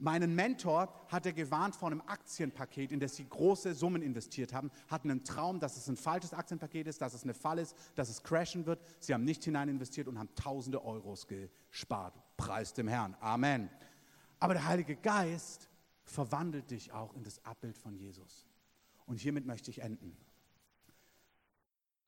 Meinen 0.00 0.34
Mentor 0.34 0.94
hat 1.08 1.26
er 1.26 1.32
gewarnt 1.32 1.74
vor 1.74 1.90
einem 1.90 2.00
Aktienpaket, 2.02 2.92
in 2.92 3.00
das 3.00 3.16
sie 3.16 3.28
große 3.28 3.74
Summen 3.74 4.00
investiert 4.00 4.54
haben, 4.54 4.70
hatten 4.86 5.10
einen 5.10 5.24
Traum, 5.24 5.58
dass 5.58 5.76
es 5.76 5.88
ein 5.88 5.96
falsches 5.96 6.32
Aktienpaket 6.32 6.86
ist, 6.86 7.02
dass 7.02 7.14
es 7.14 7.24
eine 7.24 7.34
Fall 7.34 7.58
ist, 7.58 7.76
dass 7.96 8.08
es 8.08 8.22
crashen 8.22 8.64
wird. 8.64 8.80
Sie 9.00 9.12
haben 9.12 9.24
nicht 9.24 9.44
hinein 9.44 9.68
investiert 9.68 10.06
und 10.06 10.18
haben 10.18 10.32
tausende 10.36 10.84
Euros 10.84 11.26
gespart. 11.26 12.14
Preis 12.36 12.72
dem 12.72 12.86
Herrn. 12.86 13.16
Amen. 13.20 13.68
Aber 14.38 14.54
der 14.54 14.66
Heilige 14.66 14.94
Geist 14.94 15.68
verwandelt 16.04 16.70
dich 16.70 16.92
auch 16.92 17.12
in 17.14 17.24
das 17.24 17.44
Abbild 17.44 17.76
von 17.76 17.96
Jesus. 17.96 18.46
Und 19.08 19.16
hiermit 19.16 19.46
möchte 19.46 19.70
ich 19.70 19.80
enden. 19.80 20.14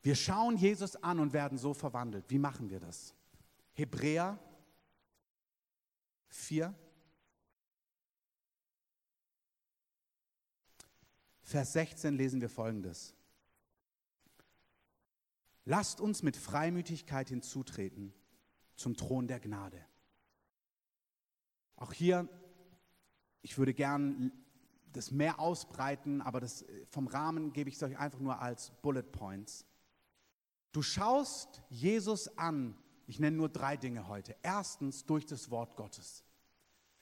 Wir 0.03 0.15
schauen 0.15 0.59
Jesus 0.59 0.97
an 0.97 1.19
und 1.19 1.33
werden 1.33 1.57
so 1.57 1.73
verwandelt. 1.73 2.27
Wie 2.29 2.39
machen 2.39 2.69
wir 2.69 2.79
das? 2.79 3.15
Hebräer 3.73 4.39
4, 6.29 6.75
Vers 11.43 11.73
16 11.73 12.15
lesen 12.15 12.43
wir 12.43 12.51
folgendes. 12.51 13.15
Lasst 15.65 16.01
uns 16.01 16.23
mit 16.23 16.37
Freimütigkeit 16.37 17.31
hinzutreten 17.31 18.13
zum 18.77 18.95
Thron 18.95 19.27
der 19.27 19.41
Gnade. 19.41 19.85
Auch 21.77 21.95
hier, 21.95 22.29
ich 23.41 23.57
würde 23.57 23.73
gern 23.73 24.31
das 24.93 25.11
mehr 25.11 25.39
ausbreiten, 25.39 26.21
aber 26.21 26.41
das, 26.41 26.65
vom 26.89 27.07
Rahmen 27.07 27.53
gebe 27.53 27.69
ich 27.69 27.77
es 27.77 27.83
euch 27.83 27.99
einfach 27.99 28.21
nur 28.21 28.41
als 28.41 28.71
Bullet 28.83 29.03
Points. 29.03 29.67
Du 30.73 30.83
schaust 30.83 31.63
Jesus 31.69 32.37
an, 32.39 32.77
ich 33.07 33.19
nenne 33.19 33.37
nur 33.37 33.49
drei 33.49 33.77
Dinge 33.77 34.09
heute. 34.09 34.37
Erstens 34.43 35.05
durch 35.05 35.27
das 35.27 35.51
Wort 35.51 35.77
Gottes. 35.77 36.25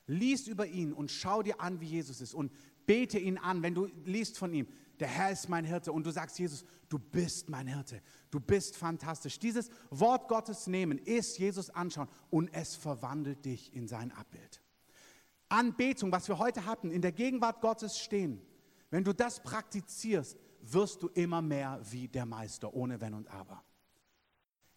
Lies 0.07 0.47
über 0.49 0.67
ihn 0.67 0.95
und 0.95 1.11
schau 1.11 1.43
dir 1.43 1.61
an, 1.61 1.81
wie 1.81 1.87
Jesus 1.87 2.23
ist 2.23 2.33
und 2.33 2.51
bete 2.87 3.19
ihn 3.19 3.37
an, 3.37 3.63
wenn 3.63 3.75
du 3.75 3.87
liest 4.05 4.39
von 4.39 4.53
ihm. 4.55 4.67
Der 5.01 5.09
Herr 5.09 5.31
ist 5.31 5.49
mein 5.49 5.65
Hirte 5.65 5.93
und 5.93 6.07
du 6.07 6.11
sagst, 6.11 6.39
Jesus, 6.39 6.65
du 6.89 6.99
bist 6.99 7.51
mein 7.51 7.67
Hirte, 7.67 8.03
du 8.31 8.41
bist 8.41 8.77
fantastisch. 8.77 9.39
Dieses 9.39 9.71
Wort 9.91 10.29
Gottes 10.29 10.67
nehmen, 10.67 10.99
ist 10.99 11.39
Jesus 11.39 11.69
anschauen 11.71 12.09
und 12.31 12.49
es 12.55 12.75
verwandelt 12.75 13.45
dich 13.45 13.75
in 13.75 13.87
sein 13.87 14.11
Abbild. 14.11 14.63
Anbetung, 15.49 16.13
was 16.13 16.29
wir 16.29 16.39
heute 16.39 16.67
hatten, 16.67 16.91
in 16.91 17.03
der 17.03 17.13
Gegenwart 17.13 17.61
Gottes 17.61 17.99
stehen, 17.99 18.41
wenn 18.91 19.05
du 19.05 19.13
das 19.13 19.43
praktizierst, 19.43 20.39
wirst 20.63 21.03
du 21.03 21.09
immer 21.09 21.43
mehr 21.43 21.81
wie 21.91 22.09
der 22.09 22.27
Meister, 22.27 22.75
ohne 22.75 23.01
Wenn 23.01 23.15
und 23.15 23.29
Aber. 23.29 23.63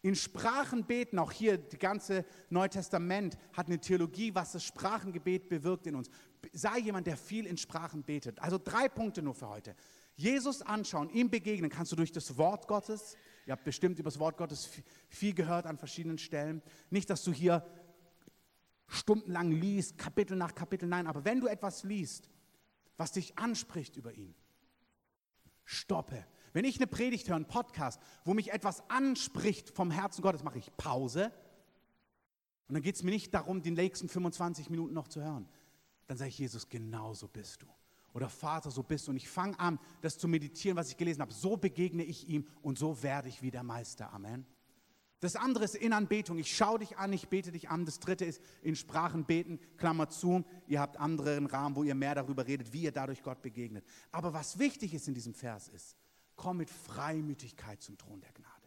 In 0.04 0.16
Sprachen 0.16 0.86
beten, 0.86 1.20
auch 1.20 1.32
hier, 1.32 1.60
das 1.60 1.80
ganze 1.80 2.26
Neue 2.50 2.70
Testament 2.70 3.38
hat 3.54 3.68
eine 3.68 3.80
Theologie, 3.80 4.34
was 4.34 4.54
das 4.54 4.64
Sprachengebet 4.64 5.48
bewirkt 5.48 5.86
in 5.86 5.96
uns. 5.96 6.10
Sei 6.54 6.80
jemand, 6.80 7.06
der 7.06 7.18
viel 7.18 7.46
in 7.46 7.56
Sprachen 7.58 8.02
betet. 8.02 8.40
Also 8.40 8.58
drei 8.58 8.90
Punkte 8.90 9.22
nur 9.22 9.36
für 9.36 9.50
heute. 9.50 9.76
Jesus 10.16 10.64
anschauen, 10.64 11.10
ihm 11.12 11.30
begegnen 11.30 11.70
kannst 11.70 11.92
du 11.92 11.96
durch 11.96 12.12
das 12.12 12.38
Wort 12.38 12.68
Gottes. 12.68 13.16
Ihr 13.46 13.54
habt 13.54 13.64
bestimmt 13.64 14.00
über 14.00 14.10
das 14.10 14.20
Wort 14.20 14.38
Gottes 14.38 14.70
viel 15.08 15.34
gehört 15.34 15.68
an 15.68 15.78
verschiedenen 15.78 16.18
Stellen. 16.18 16.64
Nicht, 16.90 17.10
dass 17.12 17.24
du 17.24 17.32
hier 17.32 17.64
stundenlang 18.92 19.52
liest, 19.52 19.98
Kapitel 19.98 20.36
nach 20.36 20.54
Kapitel, 20.54 20.88
nein, 20.88 21.08
aber 21.08 21.24
wenn 21.26 21.39
du 21.39 21.48
etwas 21.48 21.84
liest, 21.84 22.30
was 22.98 23.14
dich 23.14 23.38
anspricht 23.38 23.96
über 23.96 24.14
ihn, 24.14 24.36
stoppe. 25.64 26.26
Wenn 26.54 26.66
ich 26.66 26.76
eine 26.78 26.88
Predigt 26.88 27.30
höre, 27.30 27.38
einen 27.38 27.48
Podcast, 27.48 28.02
wo 28.26 28.34
mich 28.34 28.52
etwas 28.52 28.88
anspricht 28.89 29.70
vom 29.70 29.89
Herzen 29.89 30.22
Gottes, 30.22 30.44
mache 30.44 30.60
ich 30.60 30.76
Pause. 30.76 31.32
Und 32.68 32.76
dann 32.76 32.84
geht 32.84 32.96
es 32.96 33.04
mir 33.04 33.12
nicht 33.12 33.34
darum, 33.34 33.62
die 33.62 33.72
nächsten 33.72 34.10
25 34.10 34.70
Minuten 34.70 34.94
noch 34.94 35.08
zu 35.08 35.24
hören. 35.24 35.48
Dann 36.08 36.18
sage 36.18 36.30
ich, 36.30 36.39
Jesus, 36.39 36.68
genau 36.68 37.14
so 37.14 37.28
bist 37.28 37.62
du. 37.62 37.68
Oder 38.14 38.28
Vater, 38.28 38.70
so 38.70 38.84
bist 38.84 39.08
du. 39.08 39.12
Und 39.12 39.18
ich 39.18 39.30
fange 39.30 39.58
an, 39.58 39.80
das 40.02 40.18
zu 40.18 40.28
meditieren, 40.28 40.78
was 40.78 40.89
ich 40.89 40.98
gelesen 40.98 41.22
habe. 41.22 41.32
So 41.32 41.56
begegne 41.56 42.04
ich 42.04 42.28
ihm 42.28 42.46
und 42.62 42.78
so 42.78 43.02
werde 43.02 43.30
ich 43.30 43.42
wie 43.42 43.52
der 43.52 43.64
Meister. 43.64 44.12
Amen. 44.12 44.46
Das 45.22 45.36
andere 45.36 45.64
ist 45.64 45.76
in 45.76 45.94
Anbetung. 45.94 46.40
Ich 46.40 46.56
schaue 46.56 46.80
dich 46.80 46.98
an, 46.98 47.14
ich 47.14 47.30
bete 47.30 47.52
dich 47.52 47.70
an. 47.70 47.86
Das 47.86 48.00
dritte 48.00 48.26
ist 48.26 48.42
in 48.64 48.76
Sprachen 48.76 49.24
beten, 49.24 49.60
Klammer 49.78 50.10
zu. 50.10 50.44
Ihr 50.68 50.82
habt 50.82 50.98
anderen 50.98 51.46
Rahmen, 51.46 51.76
wo 51.76 51.84
ihr 51.84 51.94
mehr 51.94 52.16
darüber 52.16 52.48
redet, 52.48 52.74
wie 52.74 52.82
ihr 52.82 52.92
dadurch 52.92 53.22
Gott 53.22 53.42
begegnet. 53.44 53.86
Aber 54.12 54.34
was 54.34 54.58
wichtig 54.58 54.96
ist 54.96 55.08
in 55.08 55.14
diesem 55.14 55.36
Vers 55.36 55.68
ist, 55.68 55.96
komm 56.36 56.58
mit 56.58 56.72
Freimütigkeit 56.72 57.84
zum 57.84 58.00
Thron 58.00 58.20
der 58.20 58.32
Gnade. 58.32 58.61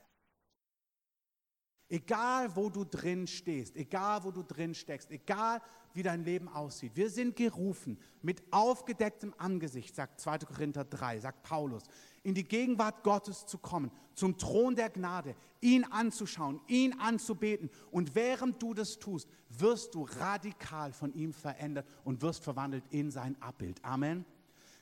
Egal, 1.89 2.55
wo 2.57 2.71
du 2.71 2.85
drin 2.85 3.27
stehst, 3.27 3.77
egal, 3.77 4.25
wo 4.25 4.31
du 4.31 4.43
drin 4.43 4.75
steckst, 4.75 5.11
egal, 5.11 5.61
wie 5.93 6.03
dein 6.03 6.25
Leben 6.25 6.49
aussieht. 6.49 6.93
Wir 6.95 7.09
sind 7.09 7.37
gerufen, 7.37 7.99
mit 8.21 8.43
aufgedecktem 8.51 9.33
Angesicht, 9.39 9.95
sagt 9.95 10.21
2. 10.21 10.39
Korinther 10.39 10.85
3, 10.85 11.21
sagt 11.21 11.43
Paulus, 11.45 11.85
in 12.25 12.35
die 12.35 12.45
Gegenwart 12.45 13.05
Gottes 13.05 13.47
zu 13.47 13.59
kommen, 13.59 13.91
zum 14.15 14.37
Thron 14.39 14.75
der 14.75 14.91
Gnade, 14.91 15.37
ihn 15.61 15.85
anzuschauen, 15.85 16.61
ihn 16.67 16.99
anzubeten. 16.99 17.71
Und 17.91 18.15
während 18.15 18.61
du 18.61 18.75
das 18.75 18.99
tust, 18.99 19.29
wirst 19.51 19.95
du 19.95 20.05
radikal 20.19 20.93
von 20.93 21.13
ihm 21.15 21.33
verändert 21.33 21.87
und 22.03 22.23
wirst 22.23 22.43
verwandelt 22.43 22.85
in 22.91 23.11
sein 23.11 23.41
Abbild. 23.41 23.85
Amen. 23.85 24.25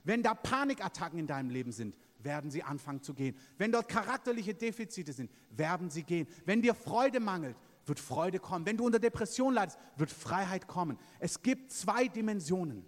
Wenn 0.04 0.22
da 0.22 0.34
Panikattacken 0.34 1.18
in 1.18 1.26
deinem 1.26 1.50
Leben 1.50 1.72
sind, 1.72 1.96
werden 2.24 2.50
sie 2.50 2.62
anfangen 2.62 3.02
zu 3.02 3.14
gehen. 3.14 3.36
Wenn 3.58 3.72
dort 3.72 3.88
charakterliche 3.88 4.54
Defizite 4.54 5.12
sind, 5.12 5.30
werden 5.50 5.90
sie 5.90 6.02
gehen. 6.02 6.26
Wenn 6.44 6.62
dir 6.62 6.74
Freude 6.74 7.20
mangelt, 7.20 7.56
wird 7.86 7.98
Freude 7.98 8.38
kommen. 8.38 8.66
Wenn 8.66 8.76
du 8.76 8.86
unter 8.86 8.98
Depression 8.98 9.54
leidest, 9.54 9.78
wird 9.96 10.10
Freiheit 10.10 10.66
kommen. 10.66 10.98
Es 11.18 11.42
gibt 11.42 11.72
zwei 11.72 12.08
Dimensionen. 12.08 12.84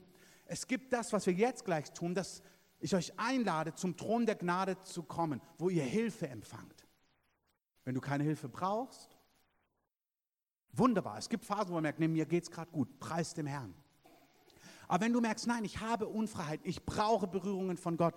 Es 0.46 0.66
gibt 0.66 0.92
das, 0.92 1.12
was 1.12 1.26
wir 1.26 1.32
jetzt 1.32 1.64
gleich 1.64 1.92
tun, 1.92 2.14
dass 2.14 2.42
ich 2.80 2.94
euch 2.94 3.18
einlade, 3.18 3.74
zum 3.74 3.96
Thron 3.96 4.26
der 4.26 4.36
Gnade 4.36 4.80
zu 4.82 5.02
kommen, 5.02 5.40
wo 5.58 5.70
ihr 5.70 5.84
Hilfe 5.84 6.28
empfangt. 6.28 6.86
Wenn 7.84 7.94
du 7.94 8.00
keine 8.00 8.24
Hilfe 8.24 8.48
brauchst, 8.48 9.16
wunderbar. 10.72 11.18
Es 11.18 11.28
gibt 11.28 11.44
Phasen, 11.44 11.70
wo 11.70 11.74
man 11.74 11.84
merkt, 11.84 11.98
mir 11.98 12.26
geht 12.26 12.44
es 12.44 12.50
gerade 12.50 12.70
gut, 12.70 12.98
preis 13.00 13.34
dem 13.34 13.46
Herrn. 13.46 13.74
Aber 14.86 15.04
wenn 15.04 15.12
du 15.12 15.20
merkst, 15.20 15.46
nein, 15.46 15.64
ich 15.64 15.80
habe 15.80 16.06
Unfreiheit, 16.06 16.60
ich 16.62 16.84
brauche 16.84 17.26
Berührungen 17.26 17.76
von 17.76 17.96
Gott, 17.96 18.14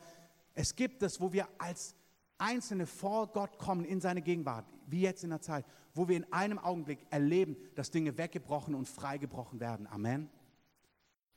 es 0.57 0.75
gibt 0.75 1.03
es, 1.03 1.21
wo 1.21 1.31
wir 1.31 1.47
als 1.59 1.95
Einzelne 2.39 2.87
vor 2.87 3.27
Gott 3.27 3.59
kommen 3.59 3.85
in 3.85 4.01
seine 4.01 4.23
Gegenwart, 4.23 4.65
wie 4.87 5.01
jetzt 5.01 5.23
in 5.23 5.29
der 5.29 5.39
Zeit, 5.39 5.65
wo 5.93 6.07
wir 6.07 6.17
in 6.17 6.33
einem 6.33 6.57
Augenblick 6.57 7.05
erleben, 7.11 7.55
dass 7.75 7.91
Dinge 7.91 8.17
weggebrochen 8.17 8.73
und 8.73 8.87
freigebrochen 8.87 9.59
werden. 9.59 9.85
Amen. 9.85 10.31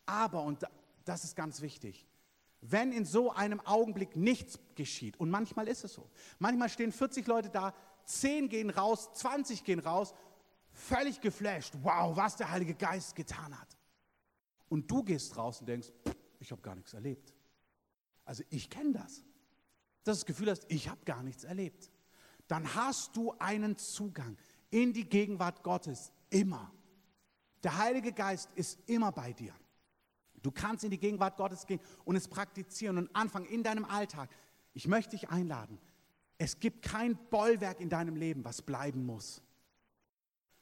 Aber, 0.07 0.43
und 0.43 0.65
das 1.05 1.25
ist 1.25 1.37
ganz 1.37 1.61
wichtig, 1.61 2.07
wenn 2.63 2.93
in 2.93 3.05
so 3.05 3.31
einem 3.31 3.61
Augenblick 3.61 4.17
nichts 4.17 4.59
geschieht, 4.75 5.21
und 5.21 5.29
manchmal 5.29 5.69
ist 5.69 5.85
es 5.85 5.93
so, 5.93 6.09
manchmal 6.39 6.71
stehen 6.71 6.91
40 6.91 7.27
Leute 7.27 7.51
da, 7.51 7.75
10 8.05 8.49
gehen 8.49 8.71
raus, 8.71 9.11
20 9.13 9.65
gehen 9.65 9.81
raus, 9.81 10.15
völlig 10.73 11.21
geflasht, 11.21 11.75
wow, 11.83 12.17
was 12.17 12.37
der 12.37 12.51
Heilige 12.51 12.75
Geist 12.75 13.15
getan 13.15 13.59
hat. 13.59 13.77
Und 14.71 14.91
du 14.91 15.03
gehst 15.03 15.37
raus 15.37 15.61
und 15.61 15.67
denkst, 15.67 15.93
ich 16.39 16.51
habe 16.51 16.63
gar 16.63 16.75
nichts 16.75 16.95
erlebt. 16.95 17.35
Also 18.31 18.45
ich 18.49 18.71
kenne 18.71 18.93
das. 18.93 19.25
Dass 20.05 20.19
du 20.19 20.21
das 20.21 20.25
Gefühl 20.25 20.51
hast, 20.53 20.65
ich 20.69 20.89
habe 20.89 21.05
gar 21.05 21.25
nichts 21.25 21.43
erlebt. 21.43 21.91
Dann 22.47 22.77
hast 22.77 23.17
du 23.17 23.35
einen 23.41 23.77
Zugang 23.77 24.37
in 24.71 24.93
die 24.93 25.09
Gegenwart 25.09 25.65
Gottes 25.65 26.13
immer. 26.31 26.73
Der 27.65 27.77
Heilige 27.77 28.13
Geist 28.13 28.49
ist 28.55 28.79
immer 28.87 29.11
bei 29.11 29.33
dir. 29.33 29.53
Du 30.43 30.53
kannst 30.53 30.85
in 30.85 30.93
die 30.93 31.01
Gegenwart 31.01 31.39
Gottes 31.39 31.67
gehen 31.67 31.81
und 32.05 32.15
es 32.15 32.29
praktizieren 32.29 32.99
und 32.99 33.17
anfangen 33.17 33.47
in 33.47 33.65
deinem 33.65 33.85
Alltag. 33.85 34.31
Ich 34.75 34.87
möchte 34.87 35.17
dich 35.17 35.29
einladen. 35.29 35.81
Es 36.39 36.61
gibt 36.61 36.83
kein 36.83 37.17
Bollwerk 37.31 37.81
in 37.81 37.89
deinem 37.89 38.15
Leben, 38.15 38.45
was 38.45 38.63
bleiben 38.63 39.05
muss. 39.05 39.43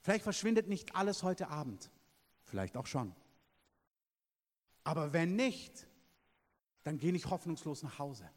Vielleicht 0.00 0.24
verschwindet 0.24 0.68
nicht 0.68 0.96
alles 0.96 1.22
heute 1.22 1.48
Abend. 1.48 1.90
Vielleicht 2.44 2.78
auch 2.78 2.86
schon. 2.86 3.14
Aber 4.84 5.12
wenn 5.12 5.36
nicht, 5.36 5.87
dann 6.88 6.98
geh 6.98 7.12
nicht 7.12 7.28
hoffnungslos 7.28 7.82
nach 7.82 7.98
Hause. 7.98 8.30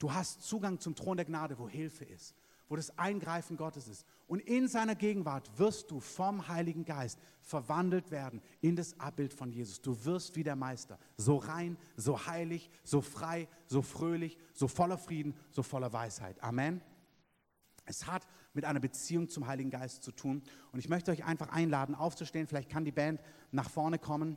Du 0.00 0.12
hast 0.12 0.42
Zugang 0.42 0.80
zum 0.80 0.96
Thron 0.96 1.16
der 1.16 1.26
Gnade, 1.26 1.58
wo 1.60 1.68
Hilfe 1.68 2.04
ist, 2.04 2.34
wo 2.68 2.74
das 2.74 2.98
Eingreifen 2.98 3.56
Gottes 3.56 3.86
ist. 3.86 4.04
Und 4.26 4.40
in 4.40 4.66
seiner 4.66 4.96
Gegenwart 4.96 5.56
wirst 5.56 5.92
du 5.92 6.00
vom 6.00 6.48
Heiligen 6.48 6.84
Geist 6.84 7.20
verwandelt 7.40 8.10
werden 8.10 8.42
in 8.60 8.74
das 8.74 8.98
Abbild 8.98 9.32
von 9.32 9.52
Jesus. 9.52 9.80
Du 9.80 10.04
wirst 10.04 10.34
wie 10.34 10.42
der 10.42 10.56
Meister, 10.56 10.98
so 11.16 11.36
rein, 11.36 11.78
so 11.96 12.26
heilig, 12.26 12.68
so 12.82 13.00
frei, 13.00 13.46
so 13.68 13.80
fröhlich, 13.80 14.36
so 14.52 14.66
voller 14.66 14.98
Frieden, 14.98 15.36
so 15.52 15.62
voller 15.62 15.92
Weisheit. 15.92 16.42
Amen. 16.42 16.82
Es 17.84 18.08
hat 18.08 18.26
mit 18.54 18.64
einer 18.64 18.80
Beziehung 18.80 19.28
zum 19.28 19.46
Heiligen 19.46 19.70
Geist 19.70 20.02
zu 20.02 20.10
tun. 20.10 20.42
Und 20.72 20.80
ich 20.80 20.88
möchte 20.88 21.12
euch 21.12 21.24
einfach 21.24 21.50
einladen, 21.50 21.94
aufzustehen. 21.94 22.48
Vielleicht 22.48 22.70
kann 22.70 22.84
die 22.84 22.90
Band 22.90 23.20
nach 23.52 23.70
vorne 23.70 24.00
kommen. 24.00 24.36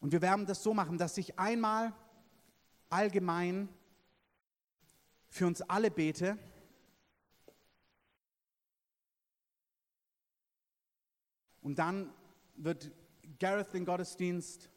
Und 0.00 0.12
wir 0.12 0.22
werden 0.22 0.46
das 0.46 0.62
so 0.62 0.74
machen, 0.74 0.98
dass 0.98 1.16
ich 1.18 1.38
einmal 1.38 1.92
allgemein 2.90 3.68
für 5.28 5.46
uns 5.46 5.62
alle 5.62 5.90
bete. 5.90 6.38
Und 11.60 11.78
dann 11.78 12.12
wird 12.56 12.90
Gareth 13.38 13.74
den 13.74 13.84
Gottesdienst 13.84 14.70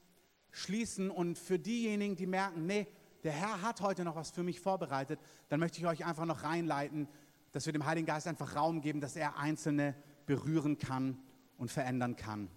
schließen 0.52 1.12
und 1.12 1.38
für 1.38 1.60
diejenigen, 1.60 2.16
die 2.16 2.26
merken, 2.26 2.66
nee, 2.66 2.88
der 3.24 3.32
Herr 3.32 3.62
hat 3.62 3.82
heute 3.82 4.04
noch 4.04 4.16
was 4.16 4.32
für 4.32 4.44
mich 4.44 4.60
vorbereitet, 4.60 5.20
dann 5.50 5.60
möchte 5.60 5.80
ich 5.80 5.86
euch 5.86 6.06
einfach 6.06 6.26
noch 6.26 6.44
reinleiten, 6.44 7.08
dass 7.52 7.66
wir 7.66 7.74
dem 7.74 7.86
Heiligen 7.86 8.08
Geist 8.08 8.28
einfach 8.28 8.56
Raum 8.56 8.82
geben, 8.82 9.02
dass 9.02 9.16
er 9.16 9.38
Einzelne 9.38 9.96
berühren 10.26 10.78
kann 10.78 11.18
und 11.58 11.72
verändern 11.72 12.16
kann. 12.16 12.50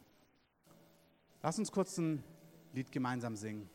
Lass 1.42 1.58
uns 1.58 1.72
kurz 1.72 1.98
ein 1.98 2.22
Lied 2.72 2.90
gemeinsam 2.90 3.36
singen. 3.36 3.68